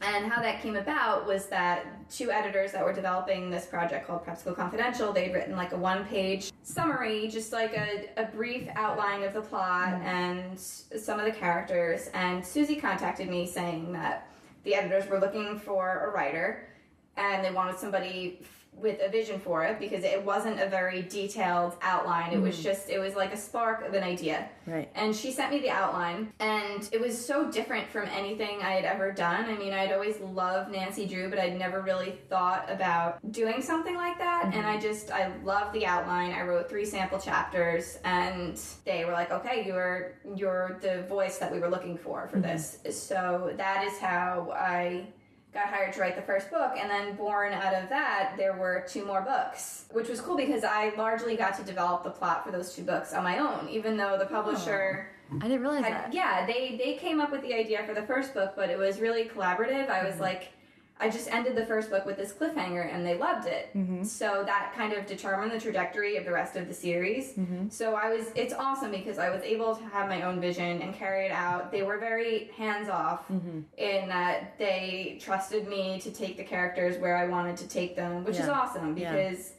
And 0.00 0.30
how 0.30 0.40
that 0.40 0.62
came 0.62 0.76
about 0.76 1.26
was 1.26 1.46
that 1.46 2.08
two 2.10 2.30
editors 2.30 2.72
that 2.72 2.84
were 2.84 2.92
developing 2.92 3.50
this 3.50 3.66
project 3.66 4.06
called 4.06 4.24
Prep 4.24 4.38
School 4.38 4.54
Confidential, 4.54 5.12
they'd 5.12 5.32
written 5.32 5.56
like 5.56 5.72
a 5.72 5.76
one 5.76 6.04
page 6.04 6.52
summary, 6.62 7.28
just 7.28 7.52
like 7.52 7.76
a, 7.76 8.08
a 8.16 8.26
brief 8.26 8.68
outline 8.76 9.24
of 9.24 9.32
the 9.32 9.40
plot 9.40 9.94
mm-hmm. 9.94 10.02
and 10.02 10.60
some 10.60 11.18
of 11.18 11.24
the 11.24 11.32
characters. 11.32 12.10
And 12.14 12.44
Susie 12.44 12.76
contacted 12.76 13.28
me 13.28 13.46
saying 13.46 13.92
that 13.92 14.28
the 14.64 14.74
editors 14.74 15.08
were 15.08 15.18
looking 15.18 15.58
for 15.58 16.06
a 16.06 16.10
writer 16.10 16.68
and 17.16 17.44
they 17.44 17.50
wanted 17.50 17.78
somebody 17.78 18.40
with 18.74 19.00
a 19.00 19.08
vision 19.08 19.38
for 19.38 19.64
it 19.64 19.78
because 19.78 20.02
it 20.02 20.22
wasn't 20.24 20.60
a 20.60 20.66
very 20.66 21.02
detailed 21.02 21.76
outline. 21.82 22.32
It 22.32 22.40
was 22.40 22.56
hmm. 22.56 22.62
just, 22.62 22.90
it 22.90 22.98
was 22.98 23.14
like 23.14 23.32
a 23.32 23.36
spark 23.36 23.86
of 23.86 23.94
an 23.94 24.02
idea. 24.02 24.48
Right. 24.66 24.90
And 24.94 25.14
she 25.14 25.30
sent 25.30 25.52
me 25.52 25.60
the 25.60 25.70
outline, 25.70 26.32
and 26.40 26.88
it 26.92 27.00
was 27.00 27.24
so 27.24 27.50
different 27.50 27.88
from 27.88 28.08
anything 28.08 28.60
I 28.62 28.72
had 28.72 28.84
ever 28.84 29.12
done. 29.12 29.46
I 29.46 29.56
mean, 29.56 29.72
I'd 29.72 29.92
always 29.92 30.18
loved 30.20 30.70
Nancy 30.72 31.06
Drew, 31.06 31.28
but 31.30 31.38
I'd 31.38 31.58
never 31.58 31.80
really 31.80 32.18
thought 32.28 32.70
about 32.70 33.18
doing 33.32 33.62
something 33.62 33.94
like 33.94 34.18
that. 34.18 34.46
And 34.46 34.54
mm-hmm. 34.54 34.66
I 34.66 34.80
just, 34.80 35.10
I 35.10 35.32
loved 35.44 35.74
the 35.74 35.86
outline. 35.86 36.32
I 36.32 36.42
wrote 36.42 36.68
three 36.68 36.84
sample 36.84 37.18
chapters, 37.18 37.98
and 38.04 38.60
they 38.84 39.04
were 39.04 39.12
like, 39.12 39.30
"Okay, 39.30 39.64
you're 39.66 40.14
you're 40.34 40.78
the 40.80 41.02
voice 41.02 41.38
that 41.38 41.52
we 41.52 41.58
were 41.58 41.68
looking 41.68 41.96
for 41.96 42.28
for 42.28 42.38
mm-hmm. 42.38 42.52
this." 42.52 42.78
So 42.90 43.52
that 43.56 43.84
is 43.84 43.98
how 43.98 44.52
I 44.54 45.06
got 45.54 45.66
hired 45.66 45.92
to 45.92 46.00
write 46.00 46.16
the 46.16 46.22
first 46.22 46.50
book 46.50 46.72
and 46.78 46.90
then 46.90 47.14
born 47.14 47.52
out 47.52 47.74
of 47.74 47.88
that 47.88 48.34
there 48.36 48.54
were 48.54 48.84
two 48.88 49.04
more 49.04 49.20
books 49.20 49.84
which 49.90 50.08
was 50.08 50.20
cool 50.20 50.36
because 50.36 50.64
i 50.64 50.92
largely 50.96 51.36
got 51.36 51.56
to 51.56 51.62
develop 51.62 52.02
the 52.04 52.10
plot 52.10 52.44
for 52.44 52.50
those 52.50 52.74
two 52.74 52.82
books 52.82 53.12
on 53.12 53.22
my 53.22 53.38
own 53.38 53.68
even 53.68 53.96
though 53.96 54.16
the 54.18 54.26
publisher 54.26 55.08
oh. 55.32 55.38
I 55.40 55.48
didn't 55.48 55.62
realize 55.62 55.84
had, 55.84 55.92
that. 55.92 56.14
yeah 56.14 56.46
they 56.46 56.76
they 56.82 56.94
came 56.94 57.20
up 57.20 57.32
with 57.32 57.42
the 57.42 57.54
idea 57.54 57.84
for 57.86 57.94
the 57.94 58.02
first 58.02 58.34
book 58.34 58.52
but 58.54 58.68
it 58.68 58.78
was 58.78 59.00
really 59.00 59.24
collaborative. 59.24 59.88
I 59.88 60.04
was 60.04 60.14
mm-hmm. 60.14 60.22
like 60.22 60.52
i 61.00 61.08
just 61.10 61.28
ended 61.32 61.56
the 61.56 61.66
first 61.66 61.90
book 61.90 62.06
with 62.06 62.16
this 62.16 62.32
cliffhanger 62.32 62.92
and 62.92 63.04
they 63.04 63.16
loved 63.16 63.46
it. 63.48 63.70
Mm-hmm. 63.74 64.04
So 64.04 64.42
that 64.46 64.72
kind 64.76 64.92
of 64.92 65.06
determined 65.06 65.50
the 65.50 65.58
trajectory 65.58 66.16
of 66.16 66.24
the 66.24 66.32
rest 66.32 66.54
of 66.56 66.68
the 66.68 66.74
series. 66.74 67.32
Mm-hmm. 67.32 67.68
So 67.70 67.94
i 67.94 68.08
was 68.14 68.26
it's 68.34 68.54
awesome 68.54 68.90
because 68.90 69.18
i 69.18 69.28
was 69.28 69.42
able 69.42 69.74
to 69.74 69.84
have 69.84 70.08
my 70.08 70.22
own 70.22 70.40
vision 70.40 70.82
and 70.82 70.94
carry 70.94 71.26
it 71.26 71.32
out. 71.32 71.72
They 71.72 71.82
were 71.82 71.98
very 71.98 72.50
hands 72.56 72.88
off 72.88 73.28
mm-hmm. 73.28 73.60
in 73.76 74.08
that 74.08 74.58
they 74.58 75.18
trusted 75.20 75.68
me 75.68 76.00
to 76.00 76.10
take 76.12 76.36
the 76.36 76.44
characters 76.44 76.98
where 76.98 77.16
i 77.16 77.26
wanted 77.26 77.56
to 77.58 77.68
take 77.68 77.96
them 77.96 78.24
which 78.24 78.38
is 78.38 78.46
Yeah. 78.46 78.60
awesome 78.60 78.96
Yeah. 78.96 79.12
because 79.12 79.52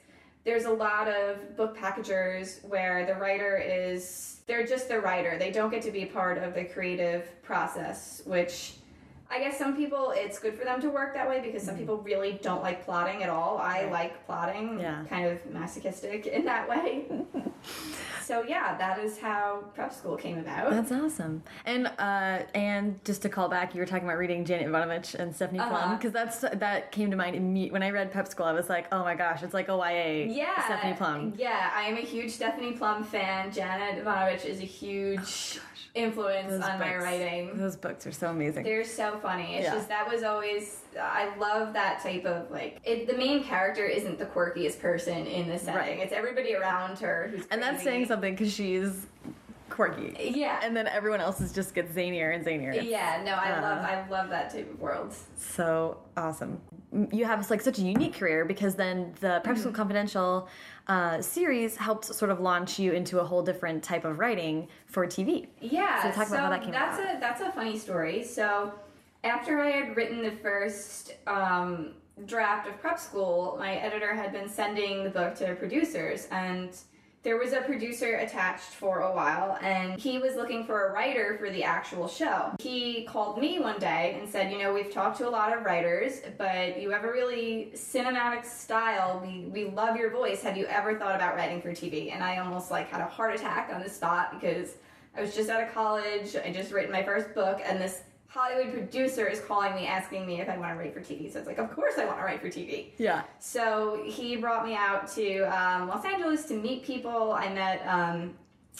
there's 0.46 0.65
a 0.65 0.72
lot 0.72 1.08
of 1.08 1.56
book 1.56 1.76
packagers 1.76 2.60
where 2.63 3.06
the 3.06 3.15
writer 3.15 3.58
is 3.58 4.30
they're 4.46 4.65
just 4.65 4.89
the 4.89 5.00
writer. 5.00 5.38
They 5.38 5.52
don't 5.52 5.69
get 5.72 5.82
to 5.84 5.91
be 5.91 6.04
part 6.06 6.38
of 6.38 6.54
the 6.54 6.65
creative 6.65 7.41
process 7.43 8.22
which 8.26 8.74
i 9.34 9.39
guess 9.39 9.58
some 9.58 9.76
people 9.76 10.13
it's 10.15 10.38
good 10.39 10.54
for 10.58 10.63
them 10.65 10.80
to 10.82 10.89
work 10.89 11.13
that 11.13 11.28
way 11.28 11.41
because 11.41 11.63
some 11.63 11.76
people 11.78 11.98
really 11.98 12.39
don't 12.41 12.62
like 12.62 12.86
plotting 12.86 13.24
at 13.24 13.30
all 13.30 13.58
i 13.58 13.86
like 13.89 14.13
plotting 14.26 14.80
Yeah. 14.80 15.04
kind 15.10 15.26
of 15.26 15.38
masochistic 15.52 16.28
in 16.28 16.46
that 16.46 16.69
way 16.69 17.06
so 18.22 18.43
yeah 18.43 18.78
that 18.78 19.00
is 19.00 19.17
how 19.19 19.63
prep 19.74 19.93
school 19.93 20.15
came 20.17 20.38
about 20.38 20.72
That's 20.72 20.91
awesome. 20.91 21.43
And 21.65 21.88
uh, 21.88 22.43
and 22.54 23.04
just 23.06 23.22
to 23.24 23.30
call 23.30 23.48
back, 23.50 23.74
you 23.74 23.80
were 23.80 23.86
talking 23.86 24.06
about 24.08 24.17
reading 24.17 24.43
Janet 24.46 24.67
Evanovich 24.67 25.13
and 25.15 25.36
Stephanie 25.36 25.60
Plum 25.60 25.74
Uh-huh. 25.74 25.96
because 25.96 26.12
that's 26.12 26.39
that 26.39 26.91
came 26.91 27.10
to 27.12 27.17
mind 27.17 27.34
when 27.72 27.84
I 27.84 27.89
read 27.91 28.12
prep 28.12 28.28
School. 28.28 28.46
I 28.46 28.54
was 28.54 28.69
like, 28.69 28.88
oh 28.93 29.04
my 29.04 29.15
gosh, 29.15 29.43
it's 29.43 29.54
like 29.54 29.69
a 29.69 29.76
YA 29.76 30.32
yeah 30.34 30.63
Stephanie 30.65 30.93
Plum. 30.93 31.34
yeah 31.38 31.72
i 31.76 31.84
am 31.84 31.98
a 31.98 32.02
huge 32.02 32.32
stephanie 32.32 32.74
plum 32.74 33.04
fan 33.04 33.52
janet 33.52 33.98
evanovich 33.98 34.46
is 34.46 34.60
a 34.62 34.65
huge 34.65 35.60
influence 35.95 36.49
Those 36.49 36.63
on 36.63 36.79
my 36.79 36.95
writing 36.97 37.56
Those 37.58 37.75
books 37.75 38.08
are 38.08 38.12
so 38.12 38.29
amazing. 38.29 38.63
They're 38.63 38.84
so 38.84 39.19
funny. 39.21 39.56
It's 39.56 39.65
Yeah. 39.65 39.75
just 39.75 39.89
that 39.89 40.10
was 40.12 40.23
always 40.23 40.79
I 40.99 41.36
love 41.38 41.73
that 41.73 42.01
type 42.01 42.25
of 42.25 42.49
like 42.49 42.79
it, 42.84 43.06
the 43.08 43.15
main 43.15 43.43
character 43.43 43.86
isn't 43.86 44.17
the 44.17 44.25
quirkiest 44.25 44.79
person 44.79 45.27
in 45.27 45.47
the 45.47 45.58
setting. 45.60 45.75
Right. 45.97 45.99
It's 45.99 46.13
everybody 46.13 46.56
around 46.56 46.97
her 46.99 47.27
who's 47.32 47.45
and 47.51 47.62
that's 47.62 47.84
saying 47.84 48.08
something 48.08 48.34
because 48.34 48.51
she's 48.51 49.06
quirky. 49.69 50.15
Yeah. 50.36 50.60
And 50.63 50.75
then 50.75 50.88
everyone 50.88 51.21
else 51.21 51.41
is 51.41 51.51
just 51.51 51.75
gets 51.75 51.93
zanier 51.95 52.34
and 52.36 52.43
zanier. 52.45 52.73
It's 52.75 52.86
yeah, 52.86 53.21
no, 53.23 53.34
I 53.34 53.51
uh, 53.51 53.62
love 53.62 53.77
I 53.86 54.10
love 54.10 54.29
that 54.32 54.51
type 54.51 54.71
of 54.73 54.79
world. 54.79 55.13
so 55.36 55.97
awesome. 56.17 56.60
You 57.12 57.25
have 57.25 57.49
like 57.49 57.62
such 57.62 57.79
a 57.79 57.82
unique 57.82 58.13
career 58.15 58.45
because 58.45 58.75
then 58.75 59.13
the 59.19 59.41
Prep 59.43 59.58
Mm-hmm. 59.58 59.71
Confidential 59.71 60.47
uh, 60.88 61.22
series 61.22 61.78
helped 61.78 62.06
sort 62.06 62.30
of 62.30 62.39
launch 62.39 62.78
you 62.78 62.91
into 62.91 63.19
a 63.19 63.24
whole 63.24 63.41
different 63.41 63.84
type 63.84 64.06
of 64.06 64.19
writing 64.19 64.67
for 64.86 65.06
TV. 65.08 65.48
Yeah. 65.62 66.04
So 66.04 66.12
talk 66.12 66.28
about 66.28 66.39
how 66.39 66.50
that 66.50 66.62
came 66.62 66.72
that's 66.72 67.00
about. 67.00 67.15
a 67.15 67.19
that's 67.19 67.41
a 67.41 67.52
funny 67.52 67.78
story. 67.78 68.24
So 68.24 68.74
after 69.24 69.60
I 69.62 69.72
had 69.72 69.96
written 69.96 70.22
the 70.22 70.32
first 70.32 71.13
um, 71.28 71.93
draft 72.26 72.67
of 72.67 72.80
prep 72.80 73.00
school, 73.00 73.56
my 73.58 73.76
editor 73.76 74.13
had 74.13 74.34
been 74.34 74.50
sending 74.50 75.04
the 75.04 75.10
book 75.10 75.36
to 75.36 75.56
producers 75.56 76.28
and 76.32 76.76
there 77.24 77.38
was 77.38 77.54
a 77.54 77.62
producer 77.62 78.18
attached 78.18 78.74
for 78.74 79.00
a 79.00 79.16
while 79.16 79.58
and 79.62 80.00
he 80.00 80.20
was 80.20 80.36
looking 80.36 80.66
for 80.66 80.88
a 80.88 80.94
writer 80.94 81.38
for 81.40 81.50
the 81.50 81.64
actual 81.64 82.08
show. 82.08 82.52
He 82.60 83.06
called 83.06 83.40
me 83.40 83.60
one 83.60 83.80
day 83.80 84.18
and 84.20 84.30
said, 84.30 84.52
You 84.52 84.60
know, 84.60 84.74
we've 84.74 84.92
talked 84.92 85.18
to 85.20 85.28
a 85.28 85.32
lot 85.32 85.58
of 85.58 85.64
writers, 85.64 86.20
but 86.38 86.80
you 86.80 86.90
have 86.92 87.06
a 87.06 87.12
really 87.12 87.72
cinematic 87.74 88.44
style. 88.44 89.22
We, 89.26 89.46
we 89.46 89.70
love 89.70 89.96
your 89.96 90.12
voice. 90.12 90.44
Have 90.44 90.58
you 90.58 90.66
ever 90.66 91.00
thought 91.00 91.16
about 91.16 91.36
writing 91.36 91.62
for 91.62 91.72
TV? 91.72 92.14
And 92.14 92.22
I 92.22 92.40
almost 92.40 92.70
like 92.70 92.90
had 92.90 93.00
a 93.00 93.08
heart 93.08 93.34
attack 93.34 93.72
on 93.74 93.82
the 93.82 93.90
spot 93.90 94.40
because 94.40 94.76
I 95.16 95.22
was 95.22 95.34
just 95.34 95.50
out 95.50 95.64
of 95.64 95.74
college. 95.74 96.36
I 96.36 96.52
just 96.52 96.74
written 96.74 96.92
my 96.92 97.04
first 97.04 97.34
book, 97.34 97.62
and 97.64 97.80
this 97.80 98.02
Hollywood 98.34 98.74
producer 98.74 99.28
is 99.28 99.39
calling 99.41 99.76
me 99.76 99.86
asking 99.86 100.26
me 100.26 100.41
if 100.41 100.50
I 100.50 100.58
want 100.58 100.74
to 100.74 100.80
write 100.80 100.91
for 100.91 101.02
TV. 101.02 101.32
So 101.32 101.38
it's 101.38 101.48
like, 101.48 101.60
of 101.60 101.72
course 101.72 101.93
I 102.00 102.06
want 102.06 102.17
to 102.17 102.24
write 102.24 102.41
for 102.41 102.48
TV. 102.48 102.88
Yeah. 102.98 103.22
So 103.38 104.02
he 104.08 104.38
brought 104.38 104.65
me 104.65 104.74
out 104.76 105.08
to 105.13 105.41
um, 105.43 105.88
Los 105.88 106.04
Angeles 106.04 106.46
to 106.46 106.56
meet 106.56 106.84
people. 106.84 107.34
I 107.34 107.54
met 107.54 107.86
um, 107.86 108.34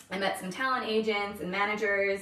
I 0.10 0.18
met 0.18 0.39
some 0.39 0.50
talent 0.50 0.88
agents 0.88 1.39
and 1.39 1.52
managers, 1.52 2.22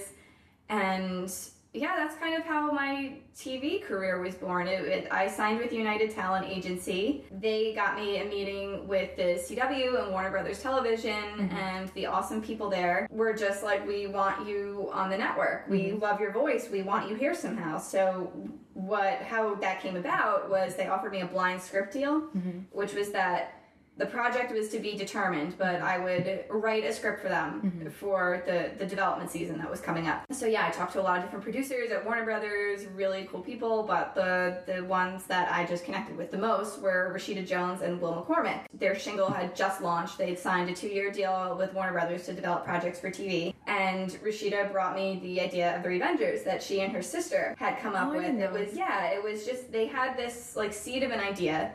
and 0.67 1.34
yeah, 1.74 1.96
that's 1.96 2.16
kind 2.18 2.36
of 2.36 2.44
how 2.44 2.70
my 2.72 3.14
TV 3.34 3.82
career 3.82 4.20
was 4.20 4.36
born. 4.36 4.68
It, 4.68 4.84
it, 4.84 5.08
I 5.10 5.28
signed 5.28 5.60
with 5.60 5.72
United 5.72 6.12
Talent 6.12 6.46
Agency. 6.46 7.24
They 7.32 7.74
got 7.74 7.96
me 7.96 8.18
a 8.22 8.26
meeting 8.26 8.90
with 8.90 9.16
the 9.16 9.42
CW 9.42 10.04
and 10.04 10.12
Warner 10.12 10.32
Brothers 10.32 10.62
Television, 10.62 11.14
mm-hmm. 11.14 11.56
and 11.56 11.90
the 11.94 12.08
awesome 12.08 12.42
people 12.42 12.70
there 12.70 13.08
were 13.10 13.32
just 13.34 13.64
like, 13.64 13.88
"We 13.88 14.08
want 14.08 14.46
you 14.46 14.90
on 14.92 15.10
the 15.10 15.18
network. 15.18 15.66
We 15.70 15.84
mm-hmm. 15.84 16.00
love 16.00 16.20
your 16.20 16.34
voice. 16.34 16.68
We 16.70 16.82
want 16.82 17.10
you 17.10 17.16
here 17.16 17.34
somehow." 17.34 17.78
So 17.78 18.34
what 18.74 19.22
how 19.22 19.56
that 19.56 19.82
came 19.82 19.96
about 19.96 20.50
was 20.50 20.76
they 20.76 20.88
offered 20.88 21.14
me 21.14 21.22
a 21.22 21.26
blind 21.26 21.62
script 21.62 21.94
deal, 21.94 22.22
mm-hmm. 22.22 22.60
which 22.72 22.94
was 22.94 23.12
that 23.12 23.61
the 23.97 24.06
project 24.06 24.51
was 24.51 24.69
to 24.69 24.80
be 24.80 24.97
determined, 24.97 25.56
but 25.58 25.82
I 25.82 25.99
would 25.99 26.45
write 26.49 26.84
a 26.86 26.93
script 26.93 27.21
for 27.21 27.30
them 27.30 27.91
for 27.99 28.41
the, 28.47 28.71
the 28.80 28.86
development 28.86 29.30
season 29.30 29.58
that 29.60 29.69
was 29.69 29.80
coming 29.82 30.08
up. 30.08 30.23
So 30.32 30.45
yeah, 30.47 30.65
I 30.65 30.71
talked 30.71 30.93
to 30.93 31.01
a 31.01 31.04
lot 31.04 31.17
of 31.19 31.23
different 31.25 31.43
producers 31.43 31.91
at 31.91 32.04
Warner 32.04 32.23
Brothers, 32.23 32.86
really 32.95 33.27
cool 33.32 33.41
people, 33.41 33.84
but 33.84 34.15
the 34.15 34.63
the 34.65 34.84
ones 34.86 35.25
that 35.25 35.51
I 35.51 35.65
just 35.65 35.86
connected 35.86 36.17
with 36.17 36.32
the 36.32 36.38
most 36.38 36.82
were 36.82 37.13
Rashida 37.15 37.45
Jones 37.45 37.82
and 37.82 38.01
Will 38.01 38.13
McCormick. 38.27 38.62
Their 38.73 38.97
shingle 38.97 39.30
had 39.30 39.56
just 39.56 39.82
launched. 39.82 40.17
They'd 40.17 40.39
signed 40.39 40.69
a 40.69 40.73
two-year 40.73 41.12
deal 41.12 41.56
with 41.60 41.73
Warner 41.73 41.91
Brothers 41.91 42.25
to 42.25 42.34
develop 42.34 42.63
projects 42.65 42.99
for 42.99 43.12
TV. 43.12 43.54
And 43.67 44.10
Rashida 44.25 44.71
brought 44.71 44.95
me 44.95 45.19
the 45.21 45.41
idea 45.41 45.75
of 45.75 45.84
the 45.84 45.89
Revengers 45.89 46.43
that 46.45 46.63
she 46.63 46.82
and 46.82 46.91
her 46.93 47.01
sister 47.04 47.56
had 47.60 47.77
come 47.80 47.95
up 47.95 48.10
Oh, 48.12 48.17
with. 48.17 48.25
It 48.39 48.51
was 48.51 48.73
yeah, 48.73 49.08
it 49.12 49.23
was 49.23 49.45
just 49.45 49.71
they 49.71 49.86
had 49.86 50.17
this 50.17 50.56
like 50.56 50.73
seed 50.73 51.04
of 51.04 51.12
an 51.12 51.19
idea 51.19 51.71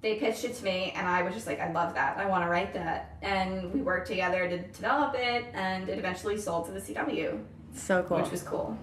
they 0.00 0.14
pitched 0.16 0.44
it 0.44 0.54
to 0.54 0.64
me 0.64 0.92
and 0.96 1.06
i 1.06 1.22
was 1.22 1.34
just 1.34 1.46
like 1.46 1.60
i 1.60 1.70
love 1.72 1.94
that. 1.94 2.16
I 2.16 2.26
want 2.26 2.44
to 2.44 2.48
write 2.50 2.72
that. 2.74 3.16
And 3.22 3.72
we 3.72 3.80
worked 3.80 4.06
together 4.08 4.48
to 4.48 4.58
develop 4.58 5.14
it 5.16 5.46
and 5.54 5.88
it 5.88 5.98
eventually 5.98 6.38
sold 6.38 6.66
to 6.66 6.72
the 6.72 6.80
cw 6.80 7.40
So 7.74 8.02
cool. 8.04 8.18
which 8.20 8.30
was 8.30 8.42
cool. 8.42 8.76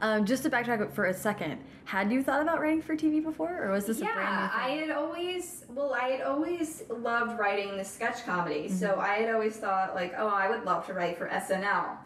Um, 0.00 0.24
just 0.24 0.44
to 0.44 0.50
backtrack 0.50 0.92
for 0.92 1.06
a 1.06 1.14
second, 1.14 1.60
had 1.84 2.12
you 2.12 2.22
thought 2.22 2.40
about 2.40 2.60
writing 2.60 2.80
for 2.80 2.94
TV 2.96 3.20
before, 3.22 3.64
or 3.64 3.72
was 3.72 3.86
this 3.86 3.98
a 3.98 4.04
brand 4.04 4.16
new 4.18 4.22
Yeah, 4.22 4.50
I 4.54 4.68
had 4.80 4.90
always 4.92 5.64
well, 5.68 5.92
I 5.92 6.08
had 6.10 6.20
always 6.22 6.84
loved 6.88 7.36
writing 7.38 7.76
the 7.76 7.84
sketch 7.84 8.24
comedy. 8.24 8.68
So 8.68 8.98
I 9.00 9.14
had 9.16 9.34
always 9.34 9.56
thought 9.56 9.94
like, 9.96 10.14
oh, 10.16 10.28
I 10.28 10.48
would 10.48 10.64
love 10.64 10.86
to 10.86 10.94
write 10.94 11.18
for 11.18 11.28
SNL 11.28 11.96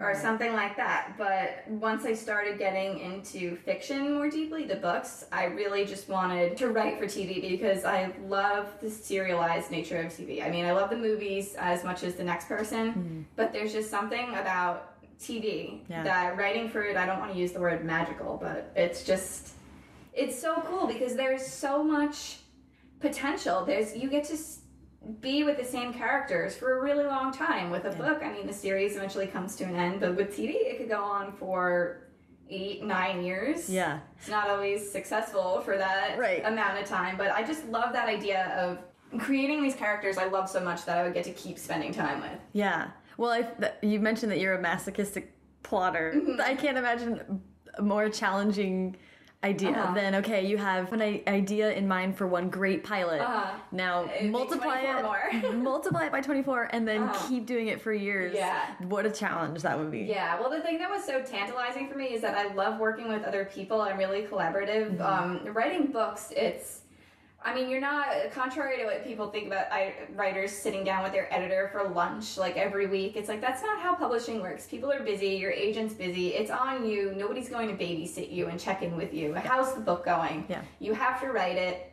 or 0.00 0.14
something 0.14 0.52
like 0.52 0.76
that. 0.76 1.14
But 1.16 1.64
once 1.68 2.04
I 2.04 2.14
started 2.14 2.58
getting 2.58 2.98
into 2.98 3.56
fiction 3.56 4.14
more 4.14 4.28
deeply, 4.28 4.64
the 4.64 4.76
books, 4.76 5.24
I 5.30 5.44
really 5.44 5.84
just 5.84 6.08
wanted 6.08 6.56
to 6.58 6.68
write 6.68 6.98
for 6.98 7.06
TV 7.06 7.40
because 7.40 7.84
I 7.84 8.12
love 8.26 8.68
the 8.80 8.90
serialized 8.90 9.70
nature 9.70 10.00
of 10.00 10.06
TV. 10.06 10.44
I 10.44 10.50
mean, 10.50 10.64
I 10.64 10.72
love 10.72 10.90
the 10.90 10.96
movies 10.96 11.54
as 11.58 11.84
much 11.84 12.02
as 12.02 12.16
the 12.16 12.24
next 12.24 12.48
person, 12.48 12.92
hmm. 12.92 13.22
but 13.36 13.52
there's 13.52 13.72
just 13.72 13.90
something 13.90 14.30
about 14.34 14.90
TV 15.20 15.80
Yeah. 15.88 16.02
that 16.02 16.36
writing 16.36 16.68
for 16.68 16.82
it, 16.82 16.96
I 16.96 17.06
don't 17.06 17.20
want 17.20 17.32
to 17.32 17.38
use 17.38 17.52
the 17.52 17.60
word 17.60 17.84
magical, 17.84 18.36
but 18.40 18.72
it's 18.74 19.04
just 19.04 19.50
it's 20.12 20.40
so 20.40 20.62
cool 20.66 20.86
because 20.86 21.16
there's 21.16 21.44
so 21.44 21.82
much 21.82 22.38
potential. 23.00 23.64
There's 23.64 23.96
you 23.96 24.08
get 24.08 24.24
to 24.24 24.36
be 25.20 25.44
with 25.44 25.56
the 25.58 25.64
same 25.64 25.92
characters 25.92 26.56
for 26.56 26.78
a 26.78 26.82
really 26.82 27.04
long 27.04 27.32
time. 27.32 27.70
With 27.70 27.84
a 27.84 27.90
book, 27.90 28.22
I 28.22 28.32
mean, 28.32 28.46
the 28.46 28.52
series 28.52 28.96
eventually 28.96 29.26
comes 29.26 29.56
to 29.56 29.64
an 29.64 29.76
end, 29.76 30.00
but 30.00 30.16
with 30.16 30.36
TV, 30.36 30.50
it 30.54 30.78
could 30.78 30.88
go 30.88 31.02
on 31.02 31.32
for 31.32 32.08
eight, 32.50 32.84
nine 32.84 33.24
years. 33.24 33.68
Yeah. 33.70 34.00
it's 34.18 34.28
not 34.28 34.48
always 34.50 34.90
successful 34.90 35.60
for 35.62 35.76
that 35.78 36.18
Right. 36.18 36.44
amount 36.44 36.78
of 36.78 36.86
time, 36.86 37.16
but 37.16 37.30
I 37.30 37.42
just 37.42 37.66
love 37.66 37.92
that 37.94 38.08
idea 38.08 38.46
of 38.58 39.20
creating 39.20 39.62
these 39.62 39.74
characters 39.74 40.18
I 40.18 40.26
love 40.26 40.48
so 40.50 40.60
much 40.60 40.84
that 40.86 40.98
I 40.98 41.04
would 41.04 41.14
get 41.14 41.24
to 41.24 41.32
keep 41.32 41.58
spending 41.58 41.92
time 41.92 42.20
with. 42.20 42.38
Yeah. 42.52 42.88
Well, 43.16 43.30
I, 43.30 43.70
you 43.82 44.00
mentioned 44.00 44.30
that 44.32 44.40
you're 44.40 44.54
a 44.54 44.60
masochistic 44.60 45.32
plotter. 45.62 46.12
Mm-hmm. 46.16 46.40
I 46.40 46.54
can't 46.54 46.76
imagine 46.76 47.40
a 47.78 47.82
more 47.82 48.08
challenging 48.08 48.96
idea 49.44 49.70
Uh-huh. 49.70 49.94
than 49.94 50.14
okay, 50.16 50.44
you 50.46 50.56
have 50.56 50.92
an 50.92 51.02
idea 51.28 51.72
in 51.72 51.86
mind 51.86 52.16
for 52.16 52.26
one 52.26 52.48
great 52.48 52.82
pilot. 52.82 53.20
Uh-huh. 53.20 53.52
Now 53.70 54.10
It'd 54.18 54.30
multiply 54.30 54.80
it, 54.80 55.54
multiply 55.70 56.06
it 56.06 56.12
by 56.12 56.20
24, 56.20 56.70
and 56.72 56.88
then 56.88 57.02
Uh-huh. 57.04 57.28
keep 57.28 57.46
doing 57.46 57.68
it 57.68 57.80
for 57.80 57.92
years. 57.92 58.34
Yeah. 58.34 58.60
What 58.88 59.04
a 59.06 59.10
challenge 59.10 59.62
that 59.62 59.78
would 59.78 59.90
be. 59.90 60.00
Yeah, 60.00 60.40
well, 60.40 60.50
the 60.50 60.60
thing 60.60 60.78
that 60.78 60.90
was 60.90 61.04
so 61.04 61.22
tantalizing 61.22 61.88
for 61.88 61.96
me 61.98 62.06
is 62.06 62.22
that 62.22 62.36
I 62.36 62.52
love 62.54 62.78
working 62.80 63.08
with 63.08 63.22
other 63.24 63.44
people. 63.44 63.80
I'm 63.82 63.98
really 63.98 64.22
collaborative. 64.22 65.00
Um, 65.00 65.40
writing 65.52 65.88
books, 65.92 66.32
it's, 66.36 66.80
I 67.44 67.54
mean, 67.54 67.68
you're 67.68 67.80
not, 67.80 68.08
contrary 68.32 68.78
to 68.78 68.86
what 68.86 69.04
people 69.04 69.28
think 69.28 69.48
about 69.48 69.66
writers 70.14 70.50
sitting 70.50 70.82
down 70.82 71.02
with 71.02 71.12
their 71.12 71.32
editor 71.32 71.68
for 71.72 71.88
lunch 71.90 72.38
like 72.38 72.56
every 72.56 72.86
week, 72.86 73.16
it's 73.16 73.28
like 73.28 73.42
that's 73.42 73.62
not 73.62 73.78
how 73.80 73.94
publishing 73.94 74.40
works. 74.40 74.66
People 74.66 74.90
are 74.90 75.02
busy, 75.02 75.28
your 75.28 75.50
agent's 75.50 75.92
busy, 75.92 76.28
it's 76.28 76.50
on 76.50 76.86
you. 76.86 77.12
Nobody's 77.14 77.50
going 77.50 77.68
to 77.68 77.74
babysit 77.74 78.32
you 78.32 78.46
and 78.46 78.58
check 78.58 78.82
in 78.82 78.96
with 78.96 79.12
you. 79.12 79.34
How's 79.34 79.74
the 79.74 79.80
book 79.80 80.06
going? 80.06 80.46
Yeah. 80.48 80.62
You 80.80 80.94
have 80.94 81.20
to 81.20 81.28
write 81.28 81.56
it 81.56 81.90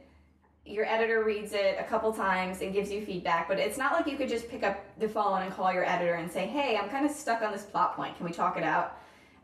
your 0.65 0.85
editor 0.85 1.23
reads 1.23 1.53
it 1.53 1.77
a 1.79 1.83
couple 1.83 2.13
times 2.13 2.61
and 2.61 2.71
gives 2.73 2.91
you 2.91 3.03
feedback, 3.03 3.47
but 3.47 3.57
it's 3.57 3.77
not 3.77 3.93
like 3.93 4.05
you 4.07 4.15
could 4.15 4.29
just 4.29 4.47
pick 4.47 4.63
up 4.63 4.83
the 4.99 5.09
phone 5.09 5.41
and 5.41 5.51
call 5.51 5.73
your 5.73 5.83
editor 5.83 6.13
and 6.15 6.31
say, 6.31 6.45
"Hey, 6.45 6.77
I'm 6.77 6.89
kind 6.89 7.05
of 7.05 7.11
stuck 7.11 7.41
on 7.41 7.51
this 7.51 7.63
plot 7.63 7.95
point. 7.95 8.15
Can 8.15 8.25
we 8.25 8.31
talk 8.31 8.57
it 8.57 8.63
out?" 8.63 8.97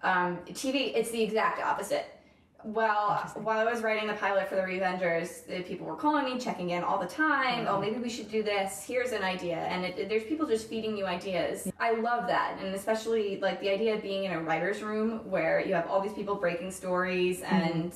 Um, 0.03 0.37
TV, 0.49 0.93
it's 0.95 1.09
the 1.09 1.21
exact 1.21 1.59
opposite. 1.59 2.16
Well, 2.63 3.31
while 3.35 3.59
I 3.59 3.71
was 3.71 3.81
writing 3.81 4.07
the 4.07 4.15
pilot 4.15 4.49
for 4.49 4.55
the 4.55 4.61
Revengers, 4.61 5.45
the 5.45 5.61
people 5.61 5.85
were 5.85 5.95
calling 5.95 6.25
me, 6.25 6.39
checking 6.39 6.71
in 6.71 6.83
all 6.83 6.99
the 6.99 7.07
time. 7.07 7.65
Mm-hmm. 7.65 7.67
Oh, 7.67 7.79
maybe 7.79 7.97
we 7.97 8.09
should 8.09 8.29
do 8.29 8.43
this. 8.43 8.83
Here's 8.85 9.11
an 9.11 9.23
idea, 9.23 9.57
and 9.57 9.85
it, 9.85 9.97
it- 9.97 10.09
there's 10.09 10.23
people 10.23 10.47
just 10.47 10.67
feeding 10.67 10.97
you 10.97 11.05
ideas. 11.05 11.71
I 11.79 11.91
love 11.91 12.27
that, 12.27 12.57
and 12.61 12.73
especially 12.73 13.39
like 13.39 13.61
the 13.61 13.69
idea 13.69 13.95
of 13.95 14.01
being 14.01 14.25
in 14.25 14.31
a 14.31 14.41
writer's 14.41 14.81
room 14.81 15.29
where 15.29 15.63
you 15.65 15.73
have 15.75 15.87
all 15.87 16.01
these 16.01 16.13
people 16.13 16.35
breaking 16.35 16.71
stories 16.71 17.41
mm-hmm. 17.41 17.55
and 17.55 17.93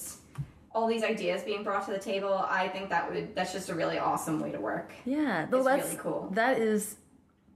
all 0.74 0.88
these 0.88 1.04
ideas 1.04 1.42
being 1.42 1.64
brought 1.64 1.86
to 1.86 1.92
the 1.92 2.00
table. 2.00 2.46
I 2.48 2.70
think 2.70 2.90
that 2.90 3.12
would 3.12 3.36
that's 3.36 3.52
just 3.52 3.70
a 3.70 3.76
really 3.76 3.98
awesome 3.98 4.40
way 4.40 4.52
to 4.52 4.60
work. 4.60 4.94
Yeah, 5.06 5.48
though 5.50 5.58
It's 5.58 5.68
that's 5.68 5.84
really 5.86 5.98
cool. 5.98 6.30
That 6.32 6.60
is 6.60 6.96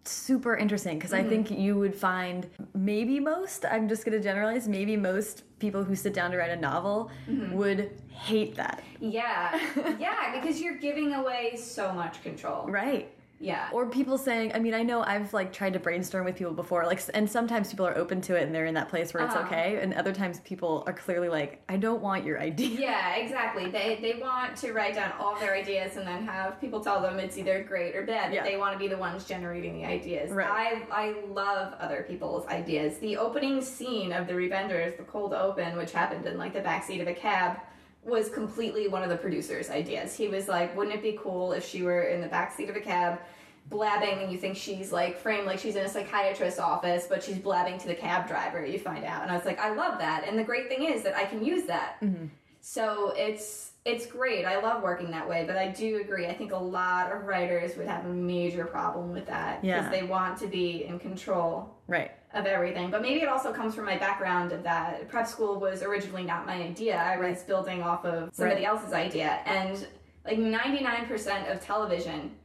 super 0.07 0.55
interesting 0.55 0.97
because 0.97 1.13
I 1.13 1.21
mm-hmm. 1.21 1.29
think 1.29 1.51
you 1.51 1.77
would 1.77 1.95
find 1.95 2.49
maybe 2.73 3.19
most. 3.19 3.65
I'm 3.65 3.87
just 3.87 4.05
going 4.05 4.17
to 4.17 4.23
generalize. 4.23 4.67
Maybe 4.67 4.97
most 4.97 5.43
people 5.59 5.83
who 5.83 5.95
sit 5.95 6.13
down 6.13 6.31
to 6.31 6.37
write 6.37 6.51
a 6.51 6.55
novel 6.55 7.11
mm-hmm. 7.27 7.53
would 7.55 7.91
hate 8.09 8.55
that. 8.55 8.83
Yeah, 8.99 9.59
yeah, 9.99 10.39
because 10.39 10.61
you're 10.61 10.77
giving 10.77 11.13
away 11.13 11.55
so 11.55 11.91
much 11.93 12.21
control. 12.23 12.67
Right. 12.67 13.14
Yeah. 13.37 13.67
Or 13.73 13.89
people 13.89 14.17
saying, 14.17 14.53
I 14.55 14.59
mean, 14.59 14.73
I 14.73 14.81
know 14.81 15.03
I've 15.03 15.33
like 15.33 15.51
tried 15.51 15.73
to 15.73 15.79
brainstorm 15.79 16.23
with 16.25 16.35
people 16.37 16.53
before, 16.53 16.85
like, 16.85 17.01
and 17.13 17.29
sometimes 17.29 17.69
people 17.69 17.85
are 17.85 17.97
open 17.97 18.21
to 18.21 18.35
it 18.35 18.43
and 18.43 18.55
they're 18.55 18.65
in 18.65 18.75
that 18.75 18.87
place 18.87 19.13
where 19.13 19.23
it's 19.25 19.35
Uh-huh. 19.35 19.45
okay, 19.45 19.77
and 19.81 19.93
other 19.93 20.13
times 20.13 20.39
people 20.41 20.83
are 20.87 20.93
clearly 20.93 21.27
like, 21.27 21.61
I 21.67 21.75
don't 21.77 22.01
want 22.01 22.23
your 22.23 22.39
idea. 22.49 22.79
Yeah, 22.79 23.15
exactly. 23.15 23.69
They 23.69 23.99
they 24.01 24.19
want 24.21 24.55
to 24.57 24.71
write 24.71 24.95
down 24.95 25.11
all 25.19 25.35
their 25.37 25.53
ideas 25.53 25.97
and 25.97 26.07
then 26.07 26.25
have 26.25 26.59
people 26.61 26.79
tell 26.79 27.01
them 27.01 27.19
it's 27.19 27.37
either 27.37 27.61
great 27.63 27.95
or 27.95 28.03
bad. 28.05 28.33
Yeah. 28.33 28.43
They 28.43 28.55
want 28.57 28.73
to 28.73 28.79
be 28.79 28.87
the 28.87 28.97
ones 28.97 29.25
generating 29.25 29.75
the 29.81 29.85
ideas. 29.85 30.31
Right. 30.31 30.47
I 30.49 30.81
I 30.91 31.15
love 31.27 31.73
other 31.79 32.05
people's 32.07 32.47
ideas. 32.47 32.97
The 32.99 33.17
opening 33.17 33.61
scene 33.61 34.13
of 34.13 34.27
the 34.27 34.33
Revengers, 34.33 34.95
the 34.97 35.03
cold 35.03 35.33
open, 35.33 35.75
which 35.77 35.91
happened 35.91 36.25
in 36.25 36.37
like 36.37 36.53
the 36.53 36.61
backseat 36.61 37.01
of 37.01 37.07
a 37.09 37.13
cab, 37.13 37.59
was 38.05 38.29
completely 38.29 38.87
one 38.87 39.03
of 39.03 39.09
the 39.09 39.17
producers' 39.17 39.69
ideas. 39.69 40.15
He 40.15 40.27
was 40.27 40.47
like, 40.47 40.75
"Wouldn't 40.77 40.95
it 40.95 41.01
be 41.01 41.17
cool 41.21 41.51
if 41.53 41.67
she 41.67 41.83
were 41.83 42.03
in 42.03 42.21
the 42.21 42.27
backseat 42.27 42.69
of 42.69 42.75
a 42.75 42.81
cab?" 42.81 43.19
blabbing 43.67 44.19
and 44.19 44.31
you 44.31 44.37
think 44.37 44.55
she's 44.55 44.91
like 44.91 45.17
framed 45.17 45.47
like 45.47 45.57
she's 45.57 45.75
in 45.75 45.83
a 45.83 45.89
psychiatrist's 45.89 46.59
office 46.59 47.07
but 47.09 47.23
she's 47.23 47.39
blabbing 47.39 47.79
to 47.79 47.87
the 47.87 47.95
cab 47.95 48.27
driver 48.27 48.63
you 48.63 48.77
find 48.77 49.03
out 49.03 49.23
and 49.23 49.31
i 49.31 49.35
was 49.35 49.43
like 49.43 49.59
i 49.59 49.73
love 49.73 49.97
that 49.97 50.23
and 50.23 50.37
the 50.37 50.43
great 50.43 50.69
thing 50.69 50.83
is 50.83 51.01
that 51.01 51.15
i 51.15 51.25
can 51.25 51.43
use 51.43 51.63
that 51.65 51.95
mm-hmm. 51.99 52.27
so 52.61 53.11
it's 53.17 53.71
it's 53.85 54.07
great. 54.07 54.45
I 54.45 54.59
love 54.59 54.81
working 54.81 55.11
that 55.11 55.29
way, 55.29 55.45
but 55.45 55.57
I 55.57 55.67
do 55.67 56.01
agree. 56.01 56.25
I 56.25 56.33
think 56.33 56.51
a 56.51 56.57
lot 56.57 57.11
of 57.11 57.25
writers 57.25 57.77
would 57.77 57.87
have 57.87 58.05
a 58.05 58.09
major 58.09 58.65
problem 58.65 59.13
with 59.13 59.27
that 59.27 59.61
because 59.61 59.85
Yeah. 59.85 59.89
they 59.89 60.01
want 60.01 60.39
to 60.39 60.47
be 60.47 60.85
in 60.85 60.97
control 60.97 61.69
Right. 61.87 62.11
Of 62.35 62.45
everything. 62.45 62.91
But 62.91 63.01
maybe 63.01 63.21
it 63.21 63.29
also 63.29 63.51
comes 63.51 63.73
from 63.73 63.85
my 63.85 63.97
background 63.97 64.51
of 64.51 64.61
that 64.63 65.07
prep 65.07 65.25
school 65.27 65.59
was 65.59 65.81
originally 65.81 66.23
not 66.23 66.45
my 66.45 66.55
idea. 66.55 66.97
I 66.97 67.17
was 67.17 67.41
building 67.43 67.81
off 67.81 68.05
of 68.05 68.29
somebody 68.33 68.61
Right. 68.61 68.67
else's 68.67 68.93
idea, 68.93 69.39
and 69.45 69.87
like 70.25 70.37
ninety 70.37 70.83
nine 70.83 71.05
percent 71.07 71.47
of 71.47 71.61
television. 71.61 72.35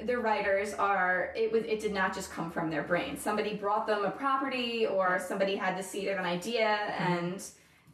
The 0.00 0.18
writers 0.18 0.74
are 0.74 1.32
it 1.36 1.52
was 1.52 1.64
it 1.64 1.80
did 1.80 1.92
not 1.92 2.14
just 2.14 2.30
come 2.32 2.50
from 2.50 2.70
their 2.70 2.82
brain. 2.82 3.16
Somebody 3.16 3.54
brought 3.54 3.86
them 3.86 4.04
a 4.04 4.10
property 4.10 4.86
or 4.86 5.18
somebody 5.20 5.54
had 5.56 5.76
the 5.78 5.82
seed 5.82 6.08
of 6.08 6.18
an 6.18 6.24
idea 6.24 6.78
mm-hmm. 6.90 7.12
and 7.12 7.44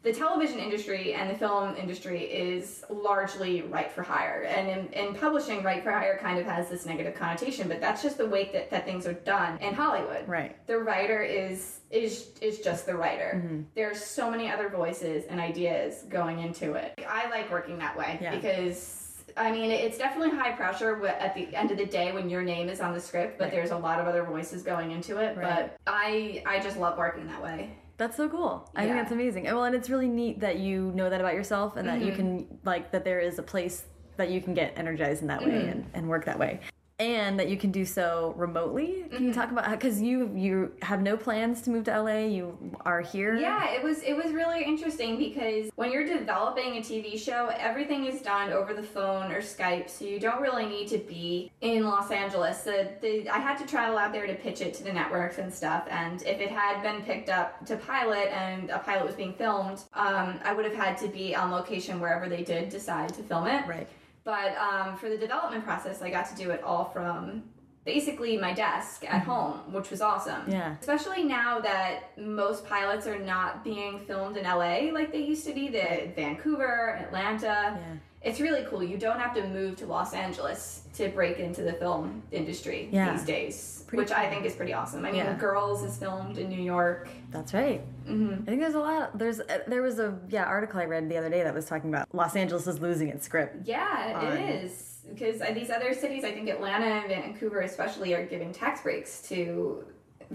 the 0.01 0.13
television 0.13 0.59
industry 0.59 1.13
and 1.13 1.29
the 1.29 1.35
film 1.37 1.75
industry 1.75 2.21
is 2.23 2.85
largely 2.89 3.63
write 3.63 3.91
for 3.91 4.01
hire. 4.01 4.43
And 4.43 4.69
in, 4.69 4.93
in 4.93 5.13
publishing, 5.15 5.61
write 5.61 5.83
for 5.83 5.91
hire 5.91 6.17
kind 6.21 6.39
of 6.39 6.45
has 6.45 6.69
this 6.69 6.85
negative 6.85 7.15
connotation, 7.15 7.67
but 7.67 7.81
that's 7.81 8.01
just 8.01 8.17
the 8.17 8.25
way 8.25 8.49
that, 8.53 8.69
that 8.71 8.85
things 8.85 9.05
are 9.05 9.13
done 9.13 9.57
in 9.57 9.73
Hollywood. 9.73 10.25
Right. 10.27 10.55
The 10.67 10.77
writer 10.77 11.21
is 11.21 11.79
is 11.91 12.29
is 12.39 12.59
just 12.59 12.85
the 12.85 12.95
writer. 12.95 13.41
Mm-hmm. 13.43 13.61
There's 13.75 14.01
so 14.01 14.29
many 14.31 14.49
other 14.49 14.69
voices 14.69 15.25
and 15.25 15.39
ideas 15.39 16.03
going 16.07 16.39
into 16.39 16.73
it. 16.73 16.93
I 17.07 17.29
like 17.29 17.51
working 17.51 17.77
that 17.79 17.97
way 17.97 18.19
Yeah. 18.21 18.35
because 18.35 19.05
I 19.35 19.51
mean, 19.51 19.69
it's 19.69 19.97
definitely 19.97 20.35
high 20.37 20.51
pressure 20.53 21.05
at 21.07 21.35
the 21.35 21.53
end 21.55 21.71
of 21.71 21.77
the 21.77 21.85
day 21.85 22.11
when 22.13 22.29
your 22.29 22.41
name 22.41 22.67
is 22.69 22.79
on 22.79 22.93
the 22.93 22.99
script, 22.99 23.37
but 23.37 23.45
Right. 23.45 23.51
there's 23.53 23.71
a 23.71 23.77
lot 23.77 23.99
of 23.99 24.07
other 24.07 24.23
voices 24.23 24.63
going 24.63 24.91
into 24.91 25.17
it. 25.17 25.35
Right. 25.37 25.41
But 25.41 25.77
I 25.87 26.41
I 26.45 26.59
just 26.59 26.77
love 26.77 26.97
working 26.97 27.27
that 27.27 27.43
way. 27.43 27.71
That's 27.99 28.15
so 28.15 28.29
cool. 28.29 28.71
I 28.75 28.85
think 28.85 28.95
that's 28.95 29.11
amazing. 29.11 29.45
And 29.45 29.55
Well, 29.57 29.65
and 29.65 29.75
it's 29.75 29.89
really 29.89 30.07
neat 30.07 30.39
that 30.39 30.57
you 30.57 30.93
know 30.95 31.09
that 31.09 31.19
about 31.19 31.33
yourself 31.33 31.75
and 31.75 31.87
that 31.87 31.99
you 31.99 32.13
mm-hmm. 32.13 32.45
can 32.45 32.59
like 32.63 32.91
that 32.93 33.03
there 33.03 33.19
is 33.19 33.39
a 33.39 33.43
place 33.43 33.83
that 34.15 34.29
you 34.29 34.41
can 34.41 34.53
get 34.53 34.73
energized 34.77 35.21
in 35.21 35.27
that 35.27 35.41
way 35.41 35.51
mm-hmm. 35.51 35.69
and, 35.69 35.91
and 35.93 36.09
work 36.09 36.23
that 36.25 36.39
way. 36.39 36.61
And 36.99 37.39
that 37.39 37.47
you 37.47 37.55
can 37.55 37.71
do 37.71 37.85
so 37.85 38.33
remotely. 38.37 39.05
Can 39.11 39.25
you 39.25 39.33
talk 39.33 39.51
about 39.51 39.69
because 39.71 40.01
you 40.01 40.31
you 40.35 40.73
have 40.81 41.01
no 41.01 41.15
plans 41.15 41.61
to 41.61 41.69
move 41.69 41.85
to 41.85 42.01
LA? 42.01 42.25
You 42.25 42.57
are 42.85 42.99
here. 42.99 43.35
Yeah, 43.35 43.71
it 43.71 43.81
was 43.81 44.03
it 44.03 44.13
was 44.13 44.33
really 44.33 44.63
interesting 44.63 45.17
because 45.17 45.71
when 45.75 45.91
you're 45.91 46.05
developing 46.05 46.77
a 46.77 46.81
TV 46.81 47.17
show, 47.17 47.51
everything 47.57 48.05
is 48.05 48.21
done 48.21 48.51
over 48.51 48.73
the 48.73 48.83
phone 48.83 49.31
or 49.31 49.41
Skype, 49.41 49.89
so 49.89 50.03
you 50.05 50.19
don't 50.19 50.41
really 50.41 50.65
need 50.65 50.87
to 50.89 50.97
be 50.97 51.51
in 51.61 51.85
Los 51.85 52.11
Angeles. 52.11 52.63
The, 52.63 52.89
the, 53.01 53.29
I 53.29 53.37
had 53.37 53.57
to 53.59 53.65
travel 53.65 53.97
out 53.97 54.11
there 54.11 54.27
to 54.27 54.35
pitch 54.35 54.61
it 54.61 54.73
to 54.75 54.83
the 54.83 54.91
networks 54.91 55.37
and 55.37 55.53
stuff, 55.53 55.87
and 55.89 56.21
if 56.23 56.39
it 56.41 56.49
had 56.49 56.81
been 56.81 57.01
picked 57.03 57.29
up 57.29 57.65
to 57.67 57.77
pilot 57.77 58.29
and 58.33 58.69
a 58.69 58.79
pilot 58.79 59.05
was 59.05 59.15
being 59.15 59.33
filmed, 59.33 59.83
um, 59.93 60.39
I 60.43 60.53
would 60.53 60.65
have 60.65 60.75
had 60.75 60.97
to 60.99 61.07
be 61.07 61.35
on 61.35 61.51
location 61.51 61.99
wherever 61.99 62.27
they 62.27 62.43
did 62.43 62.69
decide 62.69 63.13
to 63.13 63.23
film 63.23 63.47
it. 63.47 63.65
Right. 63.67 63.87
But 64.23 64.55
um, 64.57 64.97
for 64.97 65.09
the 65.09 65.17
development 65.17 65.63
process, 65.63 66.01
I 66.01 66.09
got 66.09 66.29
to 66.29 66.35
do 66.35 66.51
it 66.51 66.63
all 66.63 66.85
from 66.85 67.43
basically 67.85 68.37
my 68.37 68.53
desk 68.53 69.03
at 69.05 69.23
home, 69.23 69.57
which 69.71 69.89
was 69.89 70.01
awesome. 70.01 70.41
Mm-hmm. 70.41 70.51
Yeah. 70.51 70.75
Especially 70.79 71.23
now 71.23 71.59
that 71.59 72.17
most 72.17 72.65
pilots 72.65 73.07
are 73.07 73.17
not 73.17 73.63
being 73.63 73.99
filmed 73.99 74.37
in 74.37 74.43
LA 74.43 74.91
like 74.91 75.11
they 75.11 75.23
used 75.23 75.45
to 75.47 75.53
be, 75.53 75.69
the 75.69 76.11
Vancouver, 76.15 76.97
Atlanta. 76.99 77.79
Yeah. 77.79 77.95
It's 78.21 78.39
really 78.41 78.65
cool. 78.69 78.83
You 78.83 78.97
don't 78.97 79.19
have 79.19 79.33
to 79.35 79.47
move 79.47 79.77
to 79.77 79.85
Los 79.85 80.13
Angeles 80.13 80.81
to 80.95 81.07
break 81.09 81.39
into 81.39 81.61
the 81.61 81.73
film 81.73 82.21
industry 82.31 82.89
Yeah. 82.91 83.13
these 83.13 83.23
days, 83.23 83.83
Pretty 83.87 84.03
which 84.03 84.11
I 84.11 84.29
think 84.29 84.45
is 84.45 84.53
pretty 84.55 84.73
awesome. 84.73 85.05
I 85.05 85.11
mean, 85.11 85.21
Yeah. 85.23 85.35
Girls 85.37 85.83
is 85.83 85.95
filmed 85.97 86.37
in 86.37 86.49
New 86.49 86.61
York. 86.61 87.07
That's 87.31 87.53
right. 87.53 87.81
hmm 88.05 88.33
I 88.41 88.45
think 88.45 88.59
there's 88.61 88.73
a 88.75 88.79
lot. 88.79 89.17
There's 89.17 89.39
uh, 89.39 89.59
there 89.67 89.81
was 89.81 89.99
a 89.99 90.17
yeah 90.29 90.43
article 90.45 90.79
I 90.79 90.85
read 90.85 91.07
the 91.09 91.17
other 91.17 91.29
day 91.29 91.43
that 91.43 91.53
was 91.53 91.65
talking 91.65 91.89
about 91.89 92.07
Los 92.13 92.35
Angeles 92.35 92.67
is 92.67 92.79
losing 92.81 93.07
its 93.09 93.25
script. 93.25 93.65
Yeah, 93.67 94.19
On- 94.21 94.37
it 94.37 94.63
is 94.63 94.97
because 95.09 95.39
these 95.55 95.69
other 95.71 95.93
cities, 95.93 96.23
I 96.23 96.31
think 96.31 96.49
Atlanta 96.49 96.85
and 96.85 97.07
Vancouver 97.07 97.61
especially, 97.61 98.13
are 98.13 98.25
giving 98.25 98.51
tax 98.51 98.81
breaks 98.81 99.21
to 99.29 99.85